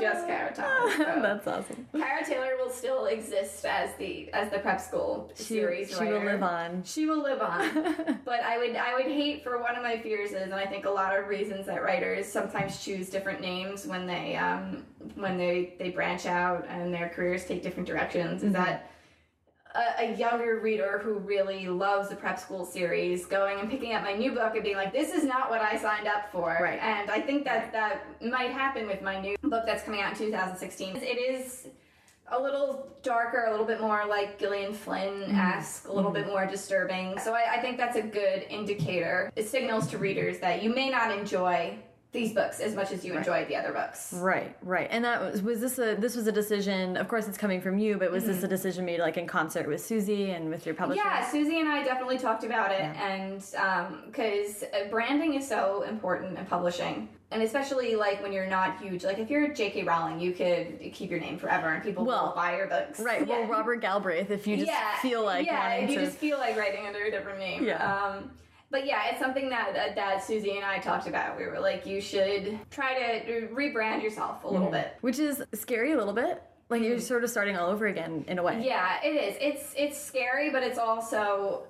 Just 0.00 0.26
Kara 0.26 0.52
Thomas. 0.54 0.96
So 0.96 1.04
That's 1.22 1.46
awesome. 1.46 1.86
Kara 1.92 2.24
Taylor 2.24 2.56
will 2.58 2.70
still 2.70 3.04
exist 3.04 3.64
as 3.66 3.94
the 3.96 4.32
as 4.32 4.50
the 4.50 4.58
prep 4.58 4.80
school 4.80 5.30
She, 5.36 5.44
series 5.44 5.96
she 5.96 6.04
will 6.04 6.24
live 6.24 6.42
on. 6.42 6.82
She 6.84 7.06
will 7.06 7.22
live 7.22 7.42
on. 7.42 8.20
but 8.24 8.40
I 8.40 8.56
would 8.58 8.74
I 8.76 8.94
would 8.94 9.06
hate 9.06 9.44
for 9.44 9.60
one 9.60 9.76
of 9.76 9.82
my 9.82 9.98
fears 9.98 10.30
is, 10.30 10.42
and 10.42 10.54
I 10.54 10.66
think 10.66 10.86
a 10.86 10.90
lot 10.90 11.16
of 11.16 11.28
reasons 11.28 11.66
that 11.66 11.82
writers 11.82 12.26
sometimes 12.26 12.82
choose 12.82 13.10
different 13.10 13.40
names 13.40 13.86
when 13.86 14.06
they 14.06 14.36
um 14.36 14.84
when 15.16 15.36
they 15.36 15.74
they 15.78 15.90
branch 15.90 16.26
out 16.26 16.66
and 16.68 16.92
their 16.92 17.08
careers 17.10 17.44
take 17.44 17.62
different 17.62 17.86
directions 17.86 18.42
is 18.42 18.52
that 18.52 18.90
a, 19.74 20.04
a 20.04 20.16
younger 20.16 20.60
reader 20.60 21.00
who 21.02 21.14
really 21.14 21.68
loves 21.68 22.08
the 22.08 22.16
prep 22.16 22.38
school 22.38 22.64
series 22.64 23.26
going 23.26 23.58
and 23.60 23.70
picking 23.70 23.94
up 23.94 24.02
my 24.02 24.12
new 24.12 24.32
book 24.32 24.54
and 24.54 24.64
being 24.64 24.76
like 24.76 24.92
this 24.92 25.12
is 25.12 25.24
not 25.24 25.50
what 25.50 25.60
i 25.60 25.76
signed 25.76 26.08
up 26.08 26.30
for 26.32 26.58
Right. 26.60 26.80
and 26.82 27.10
i 27.10 27.20
think 27.20 27.44
that 27.44 27.72
that 27.72 28.04
might 28.22 28.50
happen 28.50 28.86
with 28.86 29.02
my 29.02 29.20
new 29.20 29.36
book 29.42 29.64
that's 29.66 29.82
coming 29.84 30.00
out 30.00 30.12
in 30.12 30.18
2016 30.18 30.96
it 30.96 31.02
is 31.02 31.68
a 32.32 32.40
little 32.40 32.88
darker, 33.02 33.46
a 33.46 33.50
little 33.50 33.66
bit 33.66 33.80
more 33.80 34.06
like 34.06 34.38
Gillian 34.38 34.72
Flynn 34.72 35.34
esque, 35.34 35.88
a 35.88 35.92
little 35.92 36.12
mm-hmm. 36.12 36.22
bit 36.22 36.28
more 36.28 36.46
disturbing. 36.46 37.18
So 37.18 37.34
I, 37.34 37.56
I 37.56 37.60
think 37.60 37.76
that's 37.76 37.96
a 37.96 38.02
good 38.02 38.46
indicator. 38.48 39.32
It 39.36 39.48
signals 39.48 39.88
to 39.88 39.98
readers 39.98 40.38
that 40.38 40.62
you 40.62 40.72
may 40.72 40.90
not 40.90 41.10
enjoy 41.10 41.76
these 42.12 42.32
books 42.32 42.58
as 42.58 42.74
much 42.74 42.90
as 42.90 43.04
you 43.04 43.16
enjoyed 43.16 43.46
the 43.46 43.54
other 43.54 43.72
books. 43.72 44.12
Right, 44.14 44.56
right. 44.62 44.88
And 44.90 45.04
that 45.04 45.20
was 45.20 45.42
was 45.42 45.60
this 45.60 45.78
a 45.78 45.94
this 45.94 46.16
was 46.16 46.26
a 46.26 46.32
decision. 46.32 46.96
Of 46.96 47.06
course, 47.06 47.28
it's 47.28 47.38
coming 47.38 47.60
from 47.60 47.78
you, 47.78 47.98
but 47.98 48.10
was 48.10 48.24
this 48.24 48.38
mm-hmm. 48.38 48.46
a 48.46 48.48
decision 48.48 48.84
made 48.84 48.98
like 48.98 49.16
in 49.16 49.28
concert 49.28 49.68
with 49.68 49.80
Suzie 49.80 50.34
and 50.34 50.50
with 50.50 50.66
your 50.66 50.74
publisher? 50.74 51.00
Yeah, 51.04 51.24
Suzie 51.30 51.60
and 51.60 51.68
I 51.68 51.84
definitely 51.84 52.18
talked 52.18 52.42
about 52.42 52.72
it, 52.72 52.80
and 52.80 53.44
um, 53.56 54.02
because 54.06 54.64
uh, 54.64 54.88
branding 54.90 55.34
is 55.34 55.46
so 55.46 55.82
important 55.82 56.36
in 56.36 56.44
publishing, 56.46 57.08
and 57.30 57.42
especially 57.42 57.94
like 57.94 58.20
when 58.24 58.32
you're 58.32 58.48
not 58.48 58.80
huge. 58.82 59.04
Like 59.04 59.18
if 59.18 59.30
you're 59.30 59.54
J.K. 59.54 59.84
Rowling, 59.84 60.18
you 60.18 60.32
could 60.32 60.80
keep 60.92 61.12
your 61.12 61.20
name 61.20 61.38
forever, 61.38 61.68
and 61.68 61.82
people 61.82 62.04
Well, 62.04 62.26
will 62.26 62.34
buy 62.34 62.56
your 62.56 62.66
books. 62.66 62.98
Right. 62.98 63.24
Yeah. 63.24 63.40
Well, 63.40 63.48
Robert 63.48 63.80
Galbraith, 63.80 64.32
if 64.32 64.48
you 64.48 64.56
just 64.56 64.72
feel 65.00 65.24
like 65.24 65.46
yeah, 65.46 65.74
if 65.74 65.90
you 65.90 65.96
to. 65.96 66.04
just 66.06 66.18
feel 66.18 66.38
like 66.38 66.56
writing 66.56 66.88
under 66.88 67.04
a 67.04 67.10
different 67.12 67.38
name. 67.38 67.64
Yeah. 67.64 67.94
Um, 67.94 68.32
but 68.70 68.86
yeah, 68.86 69.10
it's 69.10 69.18
something 69.18 69.48
that, 69.50 69.74
that 69.74 69.96
that 69.96 70.22
Suzie 70.22 70.56
and 70.56 70.64
I 70.64 70.78
talked 70.78 71.08
about. 71.08 71.36
We 71.36 71.46
were 71.46 71.60
like, 71.60 71.86
you 71.86 72.00
should 72.00 72.58
try 72.70 73.20
to 73.20 73.48
rebrand 73.48 74.02
yourself 74.02 74.44
a 74.44 74.48
little 74.48 74.66
mm-hmm. 74.66 74.74
bit. 74.74 74.96
which 75.00 75.18
is 75.18 75.42
scary 75.54 75.92
a 75.92 75.98
little 75.98 76.14
bit. 76.14 76.42
Like 76.68 76.82
you're 76.82 76.96
mm-hmm. 76.96 77.00
sort 77.00 77.24
of 77.24 77.30
starting 77.30 77.56
all 77.56 77.68
over 77.68 77.88
again 77.88 78.24
in 78.28 78.38
a 78.38 78.42
way. 78.42 78.62
Yeah, 78.64 79.02
it 79.02 79.08
is. 79.08 79.36
It's 79.40 79.74
it's 79.76 80.00
scary, 80.00 80.50
but 80.50 80.62
it's 80.62 80.78
also 80.78 81.64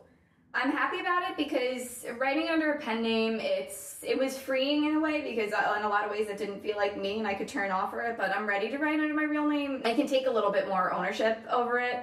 I'm 0.52 0.72
happy 0.72 0.98
about 0.98 1.30
it 1.30 1.36
because 1.36 2.04
writing 2.18 2.48
under 2.48 2.72
a 2.72 2.78
pen 2.80 3.02
name, 3.02 3.38
it's 3.40 3.98
it 4.02 4.18
was 4.18 4.36
freeing 4.36 4.86
in 4.86 4.96
a 4.96 5.00
way 5.00 5.20
because 5.22 5.52
uh, 5.52 5.76
in 5.78 5.84
a 5.84 5.88
lot 5.88 6.04
of 6.04 6.10
ways 6.10 6.28
it 6.28 6.38
didn't 6.38 6.60
feel 6.60 6.76
like 6.76 6.96
me 7.00 7.18
and 7.18 7.26
I 7.26 7.34
could 7.34 7.46
turn 7.46 7.70
off 7.70 7.90
for 7.90 8.00
it. 8.00 8.16
But 8.16 8.36
I'm 8.36 8.46
ready 8.46 8.68
to 8.70 8.78
write 8.78 8.98
under 8.98 9.14
my 9.14 9.22
real 9.22 9.46
name. 9.46 9.80
I 9.84 9.94
can 9.94 10.08
take 10.08 10.26
a 10.26 10.30
little 10.30 10.50
bit 10.50 10.66
more 10.66 10.92
ownership 10.92 11.38
over 11.50 11.78
it. 11.78 12.02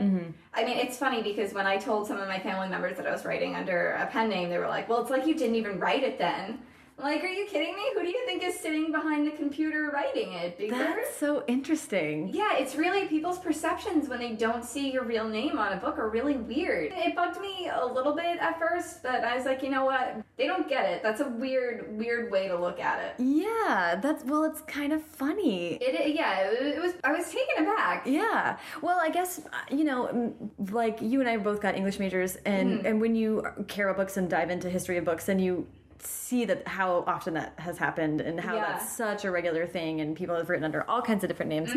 I 0.53 0.63
mean, 0.63 0.77
it's 0.77 0.97
funny 0.97 1.21
because 1.21 1.53
when 1.53 1.67
I 1.67 1.77
told 1.77 2.07
some 2.07 2.19
of 2.21 2.27
my 2.29 2.39
family 2.39 2.69
members 2.69 2.95
that 2.97 3.05
I 3.05 3.11
was 3.11 3.25
writing 3.25 3.55
under 3.55 3.91
a 3.93 4.07
pen 4.07 4.29
name, 4.29 4.49
they 4.49 4.59
were 4.59 4.67
like, 4.67 4.87
"Well, 4.87 5.01
it's 5.01 5.11
like 5.11 5.25
you 5.27 5.35
didn't 5.35 5.55
even 5.55 5.77
write 5.79 6.03
it 6.03 6.17
then." 6.17 6.59
Like, 6.99 7.23
are 7.23 7.27
you 7.27 7.45
kidding 7.45 7.75
me? 7.75 7.83
Who 7.93 8.01
do 8.01 8.09
you 8.09 8.25
think 8.25 8.43
is 8.43 8.59
sitting 8.59 8.91
behind 8.91 9.27
the 9.27 9.31
computer 9.31 9.91
writing 9.93 10.33
it? 10.33 10.57
Because 10.57 10.79
That's 10.79 11.15
so 11.15 11.43
interesting. 11.47 12.29
yeah, 12.29 12.57
it's 12.57 12.75
really 12.75 13.05
people's 13.07 13.37
perceptions 13.37 14.09
when 14.09 14.19
they 14.19 14.31
don't 14.31 14.65
see 14.65 14.91
your 14.91 15.03
real 15.03 15.27
name 15.27 15.59
on 15.59 15.73
a 15.73 15.77
book 15.77 15.99
are 15.99 16.09
really 16.09 16.37
weird. 16.37 16.91
It 16.95 17.15
bugged 17.15 17.39
me 17.39 17.69
a 17.71 17.85
little 17.85 18.15
bit 18.15 18.39
at 18.39 18.57
first, 18.57 19.03
but 19.03 19.23
I 19.23 19.35
was 19.35 19.45
like, 19.45 19.61
you 19.61 19.69
know 19.69 19.85
what? 19.85 20.23
They 20.37 20.47
don't 20.47 20.67
get 20.67 20.85
it. 20.89 21.03
That's 21.03 21.21
a 21.21 21.29
weird, 21.29 21.95
weird 21.95 22.31
way 22.31 22.47
to 22.47 22.57
look 22.57 22.79
at 22.79 22.99
it. 23.03 23.23
Yeah, 23.23 23.99
that's 24.01 24.23
well, 24.23 24.43
it's 24.43 24.61
kind 24.61 24.91
of 24.91 25.03
funny. 25.03 25.75
It, 25.75 26.15
yeah, 26.15 26.49
it, 26.49 26.77
it 26.77 26.81
was. 26.81 26.93
I 27.03 27.11
was 27.11 27.25
taken 27.29 27.63
aback. 27.63 28.07
Yeah. 28.07 28.57
Well, 28.81 28.99
I 28.99 29.09
guess 29.09 29.41
you 29.71 29.83
know, 29.83 30.07
mm, 30.07 30.71
like 30.71 30.99
you 31.01 31.19
and 31.19 31.29
I 31.29 31.37
both 31.37 31.61
got 31.61 31.75
English 31.75 31.99
majors, 31.99 32.37
and 32.37 32.85
and 32.85 32.99
when 33.01 33.15
you 33.15 33.43
care 33.67 33.89
about 33.89 33.97
books 33.97 34.17
and 34.17 34.29
dive 34.29 34.49
into 34.49 34.69
history 34.69 34.97
of 34.97 35.05
books, 35.05 35.25
then 35.25 35.39
you 35.39 35.67
see 35.99 36.45
that 36.45 36.67
how 36.67 37.03
often 37.07 37.33
that 37.35 37.53
has 37.57 37.77
happened 37.77 38.21
and 38.21 38.39
how 38.39 38.55
Yeah. 38.55 38.67
that's 38.73 38.89
such 38.91 39.25
a 39.25 39.31
regular 39.31 39.65
thing, 39.65 40.01
and 40.01 40.15
people 40.15 40.35
have 40.35 40.49
written 40.49 40.63
under 40.65 40.89
all 40.89 41.01
kinds 41.01 41.23
of 41.23 41.27
different 41.29 41.49
names. 41.49 41.73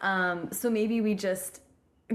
Um, 0.00 0.50
so 0.52 0.68
maybe 0.70 1.00
we 1.00 1.14
just 1.14 1.60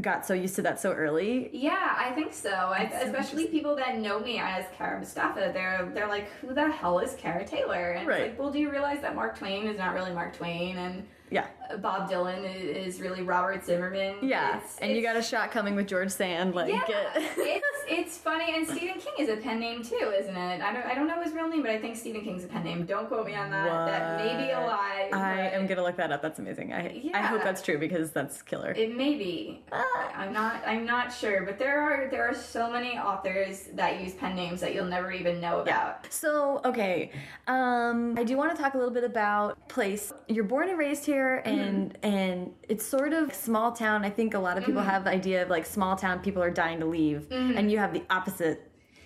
got 0.02 0.26
so 0.26 0.34
used 0.36 0.56
to 0.56 0.62
that 0.62 0.80
so 0.80 0.92
early. 0.94 1.50
Yeah, 1.54 1.96
I 1.98 2.12
think 2.12 2.32
so. 2.34 2.52
I, 2.52 2.84
especially 3.04 3.48
people 3.48 3.76
that 3.78 3.98
know 3.98 4.20
me 4.20 4.38
as 4.38 4.66
Kara 4.78 5.00
Mustafa, 5.00 5.50
they're 5.54 5.90
they're 5.94 6.08
like, 6.08 6.30
"Who 6.42 6.54
the 6.54 6.70
hell 6.70 7.00
is 7.00 7.16
Kara 7.16 7.44
Taylor?" 7.46 7.92
And 7.94 8.08
Right. 8.08 8.22
like, 8.24 8.40
well, 8.40 8.52
do 8.52 8.60
you 8.60 8.70
realize 8.70 9.02
that 9.02 9.16
Mark 9.16 9.38
Twain 9.40 9.66
is 9.66 9.78
not 9.78 9.96
really 9.96 10.12
Mark 10.14 10.36
Twain, 10.38 10.78
and 10.78 11.08
Yeah. 11.32 11.48
Bob 11.82 12.10
Dylan 12.10 12.44
is, 12.44 13.02
really 13.02 13.22
Robert 13.22 13.64
Zimmerman? 13.66 14.16
Yeah. 14.22 14.58
It's- 14.58 14.78
and 14.82 14.92
you 14.92 15.02
got 15.02 15.16
a 15.16 15.22
shot 15.22 15.52
coming 15.52 15.76
with 15.76 15.88
George 15.88 16.10
Sand. 16.12 16.56
Like, 16.56 16.72
Yeah, 16.74 16.82
it- 17.16 17.32
it's 17.38 17.68
it's 17.90 18.18
funny, 18.18 18.54
and 18.56 18.68
Stephen 18.68 19.00
King 19.00 19.14
is 19.20 19.30
a 19.30 19.38
pen 19.38 19.60
name 19.60 19.82
too, 19.84 20.14
isn't 20.20 20.36
it? 20.36 20.62
I 20.62 20.74
don't 20.74 20.86
I 20.86 20.94
don't 20.94 21.08
know 21.08 21.22
his 21.22 21.34
real 21.34 21.48
name, 21.48 21.62
but 21.62 21.72
I 21.72 21.80
think 21.80 21.96
Stephen 21.96 22.22
King's 22.22 22.44
a 22.44 22.48
pen 22.48 22.64
name. 22.64 22.86
Don't 22.86 23.08
quote 23.08 23.26
me 23.26 23.36
on 23.36 23.50
that. 23.52 23.66
That 23.88 24.18
may 24.26 24.46
be 24.46 24.52
a 24.52 24.60
lie. 24.60 25.10
I 25.14 25.50
am 25.50 25.68
gonna 25.68 25.84
look 25.84 25.96
that 25.98 26.12
up. 26.12 26.22
That's 26.22 26.40
amazing. 26.40 26.74
I 26.74 26.92
yeah, 27.04 27.18
I 27.18 27.22
hope 27.22 27.44
that's 27.44 27.62
true 27.62 27.78
because 27.78 28.12
that's 28.12 28.42
killer. 28.42 28.72
It 28.72 28.96
may 28.96 29.16
be. 29.16 29.62
I'm 29.72 30.34
not. 30.34 30.62
I'm 30.66 30.86
not 30.86 31.14
sure, 31.14 31.44
but 31.44 31.58
there 31.60 31.80
are 31.80 32.08
there 32.10 32.28
are 32.28 32.34
so 32.34 32.70
many 32.70 32.98
authors 32.98 33.70
that 33.76 34.02
use 34.02 34.14
pen 34.14 34.36
names 34.36 34.60
that 34.62 34.74
you'll 34.74 34.86
never 34.86 35.12
even 35.12 35.40
know 35.40 35.60
about. 35.62 36.12
So, 36.12 36.60
okay, 36.66 37.12
um, 37.48 38.16
I 38.18 38.24
do 38.24 38.36
want 38.38 38.56
to 38.56 38.62
talk 38.62 38.74
a 38.74 38.78
little 38.78 38.94
bit 38.94 39.04
about 39.04 39.58
place. 39.70 40.12
You're 40.28 40.44
born 40.44 40.70
and 40.70 40.78
raised 40.78 41.06
here, 41.06 41.42
and 41.46 41.57
Mm-hmm. 41.58 42.06
and 42.06 42.54
it's 42.68 42.86
sort 42.86 43.14
of 43.14 43.34
small 43.34 43.72
town. 43.72 44.04
I 44.06 44.10
think 44.10 44.34
a 44.34 44.40
lot 44.40 44.58
of 44.58 44.66
people 44.66 44.82
have 44.82 45.04
the 45.04 45.10
idea 45.12 45.42
of 45.44 45.50
like 45.50 45.66
small 45.66 45.96
town 45.96 46.20
people 46.20 46.42
are 46.42 46.52
dying 46.52 46.80
to 46.80 46.86
leave, 46.86 47.32
and 47.32 47.72
you 47.72 47.78
have 47.78 47.94
the 47.94 48.04
opposite 48.10 48.64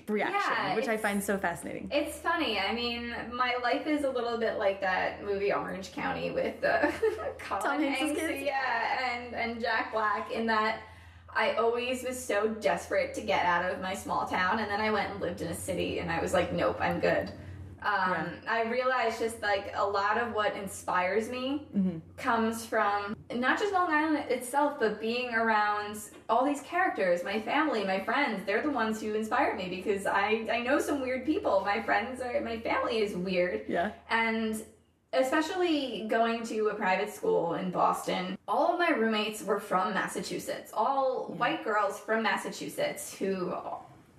reaction. 0.07 0.41
Yeah, 0.57 0.75
which 0.75 0.87
I 0.87 0.97
find 0.97 1.23
so 1.23 1.37
fascinating. 1.37 1.87
It's 1.91 2.17
funny. 2.17 2.59
I 2.59 2.73
mean, 2.73 3.15
my 3.31 3.55
life 3.63 3.87
is 3.87 4.03
a 4.03 4.09
little 4.09 4.37
bit 4.37 4.57
like 4.57 4.81
that 4.81 5.23
movie 5.23 5.53
Orange 5.53 5.93
County 5.93 6.31
with 6.31 6.61
uh, 6.63 6.91
Colin 7.39 7.63
Tom 7.63 7.81
Hanks, 7.81 8.19
kids? 8.19 8.43
yeah, 8.43 9.13
and 9.13 9.33
and 9.35 9.61
Jack 9.61 9.93
Black. 9.93 10.31
In 10.31 10.45
that, 10.47 10.81
I 11.33 11.53
always 11.53 12.03
was 12.03 12.21
so 12.21 12.49
desperate 12.49 13.13
to 13.13 13.21
get 13.21 13.45
out 13.45 13.71
of 13.71 13.79
my 13.81 13.93
small 13.93 14.25
town, 14.25 14.59
and 14.59 14.69
then 14.69 14.81
I 14.81 14.91
went 14.91 15.11
and 15.11 15.21
lived 15.21 15.41
in 15.41 15.47
a 15.47 15.55
city, 15.55 15.99
and 15.99 16.11
I 16.11 16.19
was 16.21 16.33
like, 16.33 16.51
nope, 16.51 16.77
I'm 16.81 16.99
good. 16.99 17.31
Um, 17.84 18.11
Yeah. 18.11 18.29
I 18.47 18.63
realized 18.69 19.19
just 19.19 19.41
like 19.41 19.73
a 19.75 19.86
lot 19.86 20.17
of 20.17 20.34
what 20.34 20.55
inspires 20.55 21.29
me 21.29 21.67
Mm-hmm. 21.75 21.97
comes 22.17 22.65
from 22.65 23.15
not 23.34 23.57
just 23.59 23.73
Long 23.73 23.89
Island 23.91 24.17
itself, 24.29 24.79
but 24.79 24.99
being 25.01 25.34
around 25.34 25.97
all 26.29 26.45
these 26.45 26.61
characters, 26.61 27.23
my 27.23 27.39
family, 27.41 27.84
my 27.84 27.99
friends. 27.99 28.43
They're 28.45 28.61
the 28.61 28.69
ones 28.71 29.01
who 29.01 29.13
inspire 29.15 29.55
me 29.55 29.67
because 29.69 30.05
I 30.05 30.47
I 30.51 30.59
know 30.61 30.79
some 30.79 31.01
weird 31.01 31.25
people. 31.25 31.61
My 31.65 31.82
friends 31.82 32.21
are 32.21 32.39
my 32.41 32.59
family 32.59 32.99
is 32.99 33.15
weird, 33.15 33.63
Yeah, 33.67 33.91
and 34.09 34.61
especially 35.13 36.05
going 36.07 36.43
to 36.45 36.67
a 36.69 36.73
private 36.75 37.09
school 37.13 37.55
in 37.55 37.69
Boston, 37.71 38.38
all 38.47 38.73
of 38.73 38.79
my 38.79 38.89
roommates 38.91 39.43
were 39.43 39.59
from 39.59 39.93
Massachusetts. 39.93 40.71
All 40.73 41.34
white 41.38 41.63
girls 41.63 41.99
from 41.99 42.23
Massachusetts 42.23 43.13
who 43.17 43.53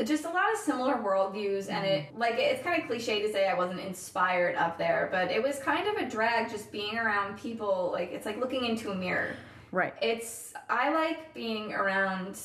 just 0.04 0.24
a 0.24 0.28
lot 0.28 0.52
of 0.52 0.58
similar 0.58 0.94
worldviews 0.94 1.70
and 1.70 1.86
it 1.86 2.08
mm-hmm. 2.08 2.18
like 2.18 2.34
it's 2.36 2.62
kind 2.62 2.80
of 2.82 2.88
cliche 2.88 3.22
to 3.22 3.32
say 3.32 3.48
I 3.48 3.54
wasn't 3.54 3.80
inspired 3.80 4.56
up 4.56 4.78
there, 4.78 5.08
but 5.12 5.30
it 5.30 5.42
was 5.42 5.58
kind 5.58 5.86
of 5.88 6.02
a 6.02 6.08
drag 6.08 6.50
just 6.50 6.72
being 6.72 6.98
around 6.98 7.38
people 7.38 7.90
like 7.92 8.12
it's 8.12 8.26
like 8.26 8.38
looking 8.38 8.64
into 8.64 8.90
a 8.90 8.94
mirror. 8.94 9.36
right. 9.70 9.94
It's 10.02 10.54
I 10.68 10.92
like 10.92 11.34
being 11.34 11.72
around 11.72 12.38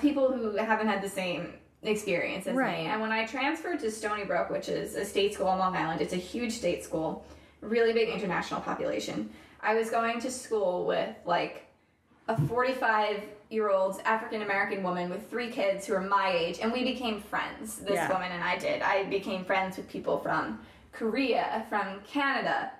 people 0.00 0.30
who 0.30 0.56
haven't 0.56 0.86
had 0.88 1.02
the 1.02 1.08
same 1.08 1.54
experience 1.82 2.46
as 2.46 2.54
Right. 2.54 2.84
me. 2.84 2.86
And 2.86 3.00
when 3.00 3.12
I 3.12 3.24
transferred 3.26 3.80
to 3.80 3.90
Stony 3.90 4.24
Brook, 4.24 4.50
which 4.50 4.68
is 4.68 4.96
a 4.96 5.04
state 5.04 5.34
school 5.34 5.46
on 5.46 5.58
Long 5.58 5.76
Island, 5.76 6.00
it's 6.00 6.12
a 6.12 6.16
huge 6.16 6.52
state 6.52 6.84
school, 6.84 7.24
really 7.60 7.92
big 7.92 8.08
international 8.08 8.60
population. 8.60 9.30
I 9.60 9.74
was 9.74 9.90
going 9.90 10.20
to 10.20 10.30
school 10.30 10.86
with 10.86 11.14
like 11.24 11.66
a 12.28 12.40
45 12.46 13.22
year 13.50 13.70
old 13.70 14.00
African 14.04 14.42
American 14.42 14.82
woman 14.82 15.08
with 15.10 15.28
three 15.30 15.50
kids 15.50 15.86
who 15.86 15.94
are 15.94 16.00
my 16.00 16.30
age, 16.30 16.58
and 16.60 16.72
we 16.72 16.84
became 16.84 17.20
friends. 17.20 17.76
This 17.78 17.94
Yeah. 17.94 18.12
woman 18.12 18.30
and 18.32 18.42
I 18.44 18.56
did. 18.58 18.82
I 18.82 19.04
became 19.04 19.44
friends 19.44 19.76
with 19.76 19.88
people 19.88 20.18
from 20.18 20.60
Korea, 20.92 21.64
from 21.68 22.00
Canada, 22.06 22.72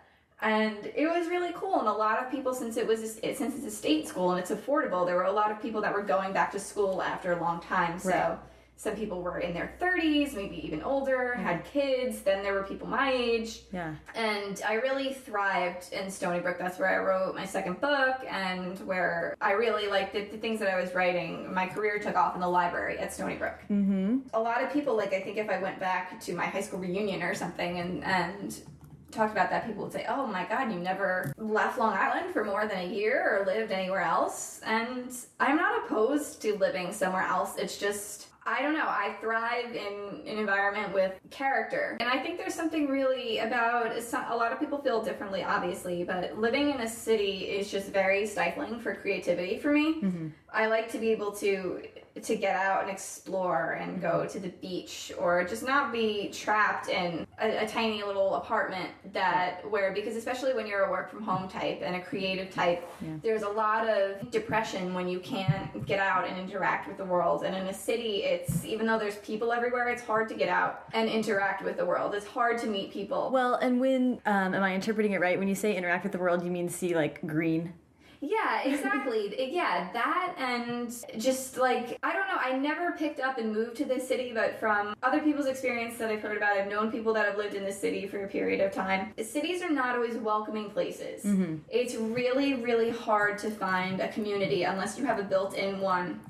and 0.42 0.76
it 0.94 1.08
was 1.08 1.28
really 1.28 1.52
cool. 1.54 1.78
And 1.78 1.88
a 1.88 1.92
lot 1.92 2.22
of 2.22 2.30
people, 2.30 2.52
since 2.54 2.76
it 2.76 2.86
was 2.86 3.02
a, 3.02 3.34
since 3.34 3.56
it's 3.56 3.66
a 3.66 3.70
state 3.70 4.06
school 4.06 4.32
and 4.32 4.40
it's 4.40 4.50
affordable, 4.50 5.06
there 5.06 5.16
were 5.16 5.24
a 5.24 5.32
lot 5.32 5.50
of 5.50 5.60
people 5.60 5.80
that 5.80 5.92
were 5.92 6.02
going 6.02 6.32
back 6.32 6.52
to 6.52 6.60
school 6.60 7.02
after 7.02 7.32
a 7.32 7.40
long 7.40 7.60
time. 7.60 7.98
So. 7.98 8.10
Right. 8.10 8.38
Some 8.78 8.94
people 8.94 9.22
were 9.22 9.40
in 9.40 9.54
their 9.54 9.74
30s, 9.80 10.36
maybe 10.36 10.64
even 10.64 10.84
older, 10.84 11.34
had 11.34 11.64
kids. 11.64 12.20
Then 12.20 12.44
there 12.44 12.54
were 12.54 12.62
people 12.62 12.86
my 12.86 13.10
age 13.12 13.62
Yeah, 13.72 13.96
and 14.14 14.62
I 14.64 14.74
really 14.74 15.12
thrived 15.12 15.92
in 15.92 16.08
Stony 16.08 16.38
Brook. 16.38 16.58
That's 16.60 16.78
where 16.78 16.88
I 16.88 17.04
wrote 17.04 17.34
my 17.34 17.44
second 17.44 17.80
book, 17.80 18.18
and 18.30 18.78
where 18.86 19.36
I 19.40 19.52
really 19.54 19.88
like 19.88 20.12
the, 20.12 20.26
the 20.26 20.38
things 20.38 20.60
that 20.60 20.72
I 20.72 20.80
was 20.80 20.94
writing. 20.94 21.52
My 21.52 21.66
career 21.66 21.98
took 21.98 22.14
off 22.14 22.36
in 22.36 22.40
the 22.40 22.48
library 22.48 22.98
at 22.98 23.12
Stony 23.12 23.34
Brook. 23.34 23.58
mm-hmm. 23.68 24.18
A 24.32 24.40
lot 24.40 24.62
of 24.62 24.72
people, 24.72 24.96
like 24.96 25.12
I 25.12 25.22
think, 25.22 25.38
if 25.38 25.50
I 25.50 25.58
went 25.58 25.80
back 25.80 26.20
to 26.20 26.32
my 26.32 26.46
high 26.46 26.60
school 26.60 26.78
reunion 26.78 27.20
or 27.20 27.34
something, 27.34 27.80
and 27.80 28.04
and 28.04 28.62
talked 29.10 29.32
about 29.32 29.50
that, 29.50 29.66
people 29.66 29.82
would 29.82 29.92
say, 29.92 30.06
"Oh 30.08 30.24
my 30.24 30.44
God, 30.44 30.72
you 30.72 30.78
never 30.78 31.32
left 31.36 31.80
Long 31.80 31.94
Island 31.94 32.32
for 32.32 32.44
more 32.44 32.68
than 32.68 32.78
a 32.78 32.86
year 32.86 33.40
or 33.40 33.44
lived 33.44 33.72
anywhere 33.72 34.02
else." 34.02 34.60
And 34.64 35.12
I'm 35.40 35.56
not 35.56 35.84
opposed 35.84 36.40
to 36.42 36.56
living 36.58 36.92
somewhere 36.92 37.24
else. 37.24 37.56
It's 37.56 37.76
just 37.76 38.27
I 38.48 38.62
don't 38.62 38.72
know. 38.72 38.86
I 38.86 39.14
thrive 39.20 39.76
in 39.76 40.22
an 40.26 40.38
environment 40.38 40.94
with 40.94 41.12
character. 41.30 41.98
And 42.00 42.08
I 42.08 42.18
think 42.18 42.38
there's 42.38 42.54
something 42.54 42.88
really 42.88 43.38
about 43.40 43.92
a 43.94 44.36
lot 44.36 44.52
of 44.52 44.58
people 44.58 44.78
feel 44.78 45.02
differently, 45.02 45.44
obviously, 45.44 46.02
but 46.02 46.38
living 46.38 46.70
in 46.70 46.80
a 46.80 46.88
city 46.88 47.40
is 47.40 47.70
just 47.70 47.92
very 47.92 48.26
stifling 48.26 48.80
for 48.80 48.94
creativity 48.94 49.58
for 49.58 49.70
me. 49.72 50.00
Mm-hmm. 50.00 50.28
I 50.50 50.66
like 50.66 50.90
to 50.92 50.98
be 50.98 51.12
able 51.12 51.32
to 51.32 51.82
to 52.22 52.36
get 52.36 52.56
out 52.56 52.82
and 52.82 52.90
explore 52.90 53.78
and 53.80 54.00
go 54.00 54.26
to 54.26 54.38
the 54.38 54.48
beach 54.48 55.12
or 55.18 55.44
just 55.44 55.62
not 55.62 55.92
be 55.92 56.28
trapped 56.32 56.88
in 56.88 57.26
a, 57.40 57.64
a 57.64 57.68
tiny 57.68 58.02
little 58.02 58.36
apartment 58.36 58.90
that 59.12 59.68
where 59.70 59.92
because 59.92 60.16
especially 60.16 60.54
when 60.54 60.66
you're 60.66 60.84
a 60.84 60.90
work 60.90 61.10
from 61.10 61.22
home 61.22 61.48
type 61.48 61.80
and 61.82 61.96
a 61.96 62.00
creative 62.00 62.52
type 62.52 62.88
there's 63.22 63.42
a 63.42 63.48
lot 63.48 63.88
of 63.88 64.30
depression 64.30 64.94
when 64.94 65.08
you 65.08 65.20
can't 65.20 65.86
get 65.86 66.00
out 66.00 66.26
and 66.28 66.38
interact 66.38 66.88
with 66.88 66.96
the 66.96 67.04
world. 67.04 67.44
And 67.44 67.54
in 67.54 67.66
a 67.66 67.74
city 67.74 68.24
it's 68.24 68.64
even 68.64 68.86
though 68.86 68.98
there's 68.98 69.16
people 69.16 69.52
everywhere 69.52 69.88
it's 69.88 70.02
hard 70.02 70.28
to 70.28 70.34
get 70.34 70.48
out 70.48 70.84
and 70.92 71.08
interact 71.08 71.62
with 71.64 71.76
the 71.76 71.84
world. 71.84 72.14
It's 72.14 72.26
hard 72.26 72.58
to 72.58 72.66
meet 72.66 72.92
people. 72.92 73.30
Well, 73.32 73.54
and 73.54 73.80
when 73.80 74.20
um, 74.26 74.54
am 74.54 74.62
I 74.62 74.74
interpreting 74.74 75.12
it 75.12 75.20
right? 75.20 75.38
When 75.38 75.48
you 75.48 75.54
say 75.54 75.76
interact 75.76 76.04
with 76.04 76.12
the 76.12 76.18
world, 76.18 76.44
you 76.44 76.50
mean 76.50 76.68
see 76.68 76.94
like 76.94 77.26
green? 77.26 77.72
Yeah, 78.20 78.62
exactly. 78.62 79.34
yeah, 79.52 79.90
that 79.92 80.34
and 80.38 80.92
just 81.18 81.56
like 81.56 81.98
I 82.02 82.12
don't 82.12 82.26
know, 82.26 82.38
I 82.38 82.58
never 82.58 82.92
picked 82.92 83.20
up 83.20 83.38
and 83.38 83.52
moved 83.52 83.76
to 83.76 83.84
this 83.84 84.06
city, 84.08 84.32
but 84.34 84.58
from 84.58 84.94
other 85.02 85.20
people's 85.20 85.46
experience 85.46 85.98
that 85.98 86.10
I've 86.10 86.20
heard 86.20 86.36
about, 86.36 86.56
I've 86.56 86.68
known 86.68 86.90
people 86.90 87.12
that 87.14 87.26
have 87.26 87.36
lived 87.36 87.54
in 87.54 87.64
this 87.64 87.80
city 87.80 88.06
for 88.08 88.24
a 88.24 88.28
period 88.28 88.60
of 88.60 88.72
time. 88.72 89.12
Cities 89.22 89.62
are 89.62 89.70
not 89.70 89.94
always 89.94 90.16
welcoming 90.16 90.70
places. 90.70 91.24
Mm-hmm. 91.24 91.56
It's 91.68 91.94
really, 91.94 92.54
really 92.54 92.90
hard 92.90 93.38
to 93.38 93.50
find 93.50 94.00
a 94.00 94.08
community 94.08 94.64
unless 94.64 94.98
you 94.98 95.04
have 95.04 95.18
a 95.18 95.24
built-in 95.24 95.80
one 95.80 96.20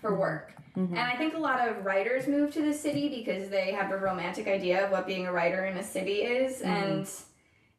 for 0.00 0.14
work. 0.14 0.52
Mm-hmm. 0.76 0.96
And 0.96 1.00
I 1.00 1.16
think 1.16 1.34
a 1.34 1.38
lot 1.38 1.66
of 1.66 1.84
writers 1.84 2.26
move 2.26 2.52
to 2.54 2.62
the 2.62 2.72
city 2.72 3.08
because 3.08 3.50
they 3.50 3.72
have 3.72 3.90
a 3.90 3.98
romantic 3.98 4.46
idea 4.48 4.84
of 4.84 4.90
what 4.90 5.06
being 5.06 5.26
a 5.26 5.32
writer 5.32 5.66
in 5.66 5.76
a 5.76 5.82
city 5.82 6.22
is 6.22 6.60
mm-hmm. 6.60 6.70
and 6.70 7.10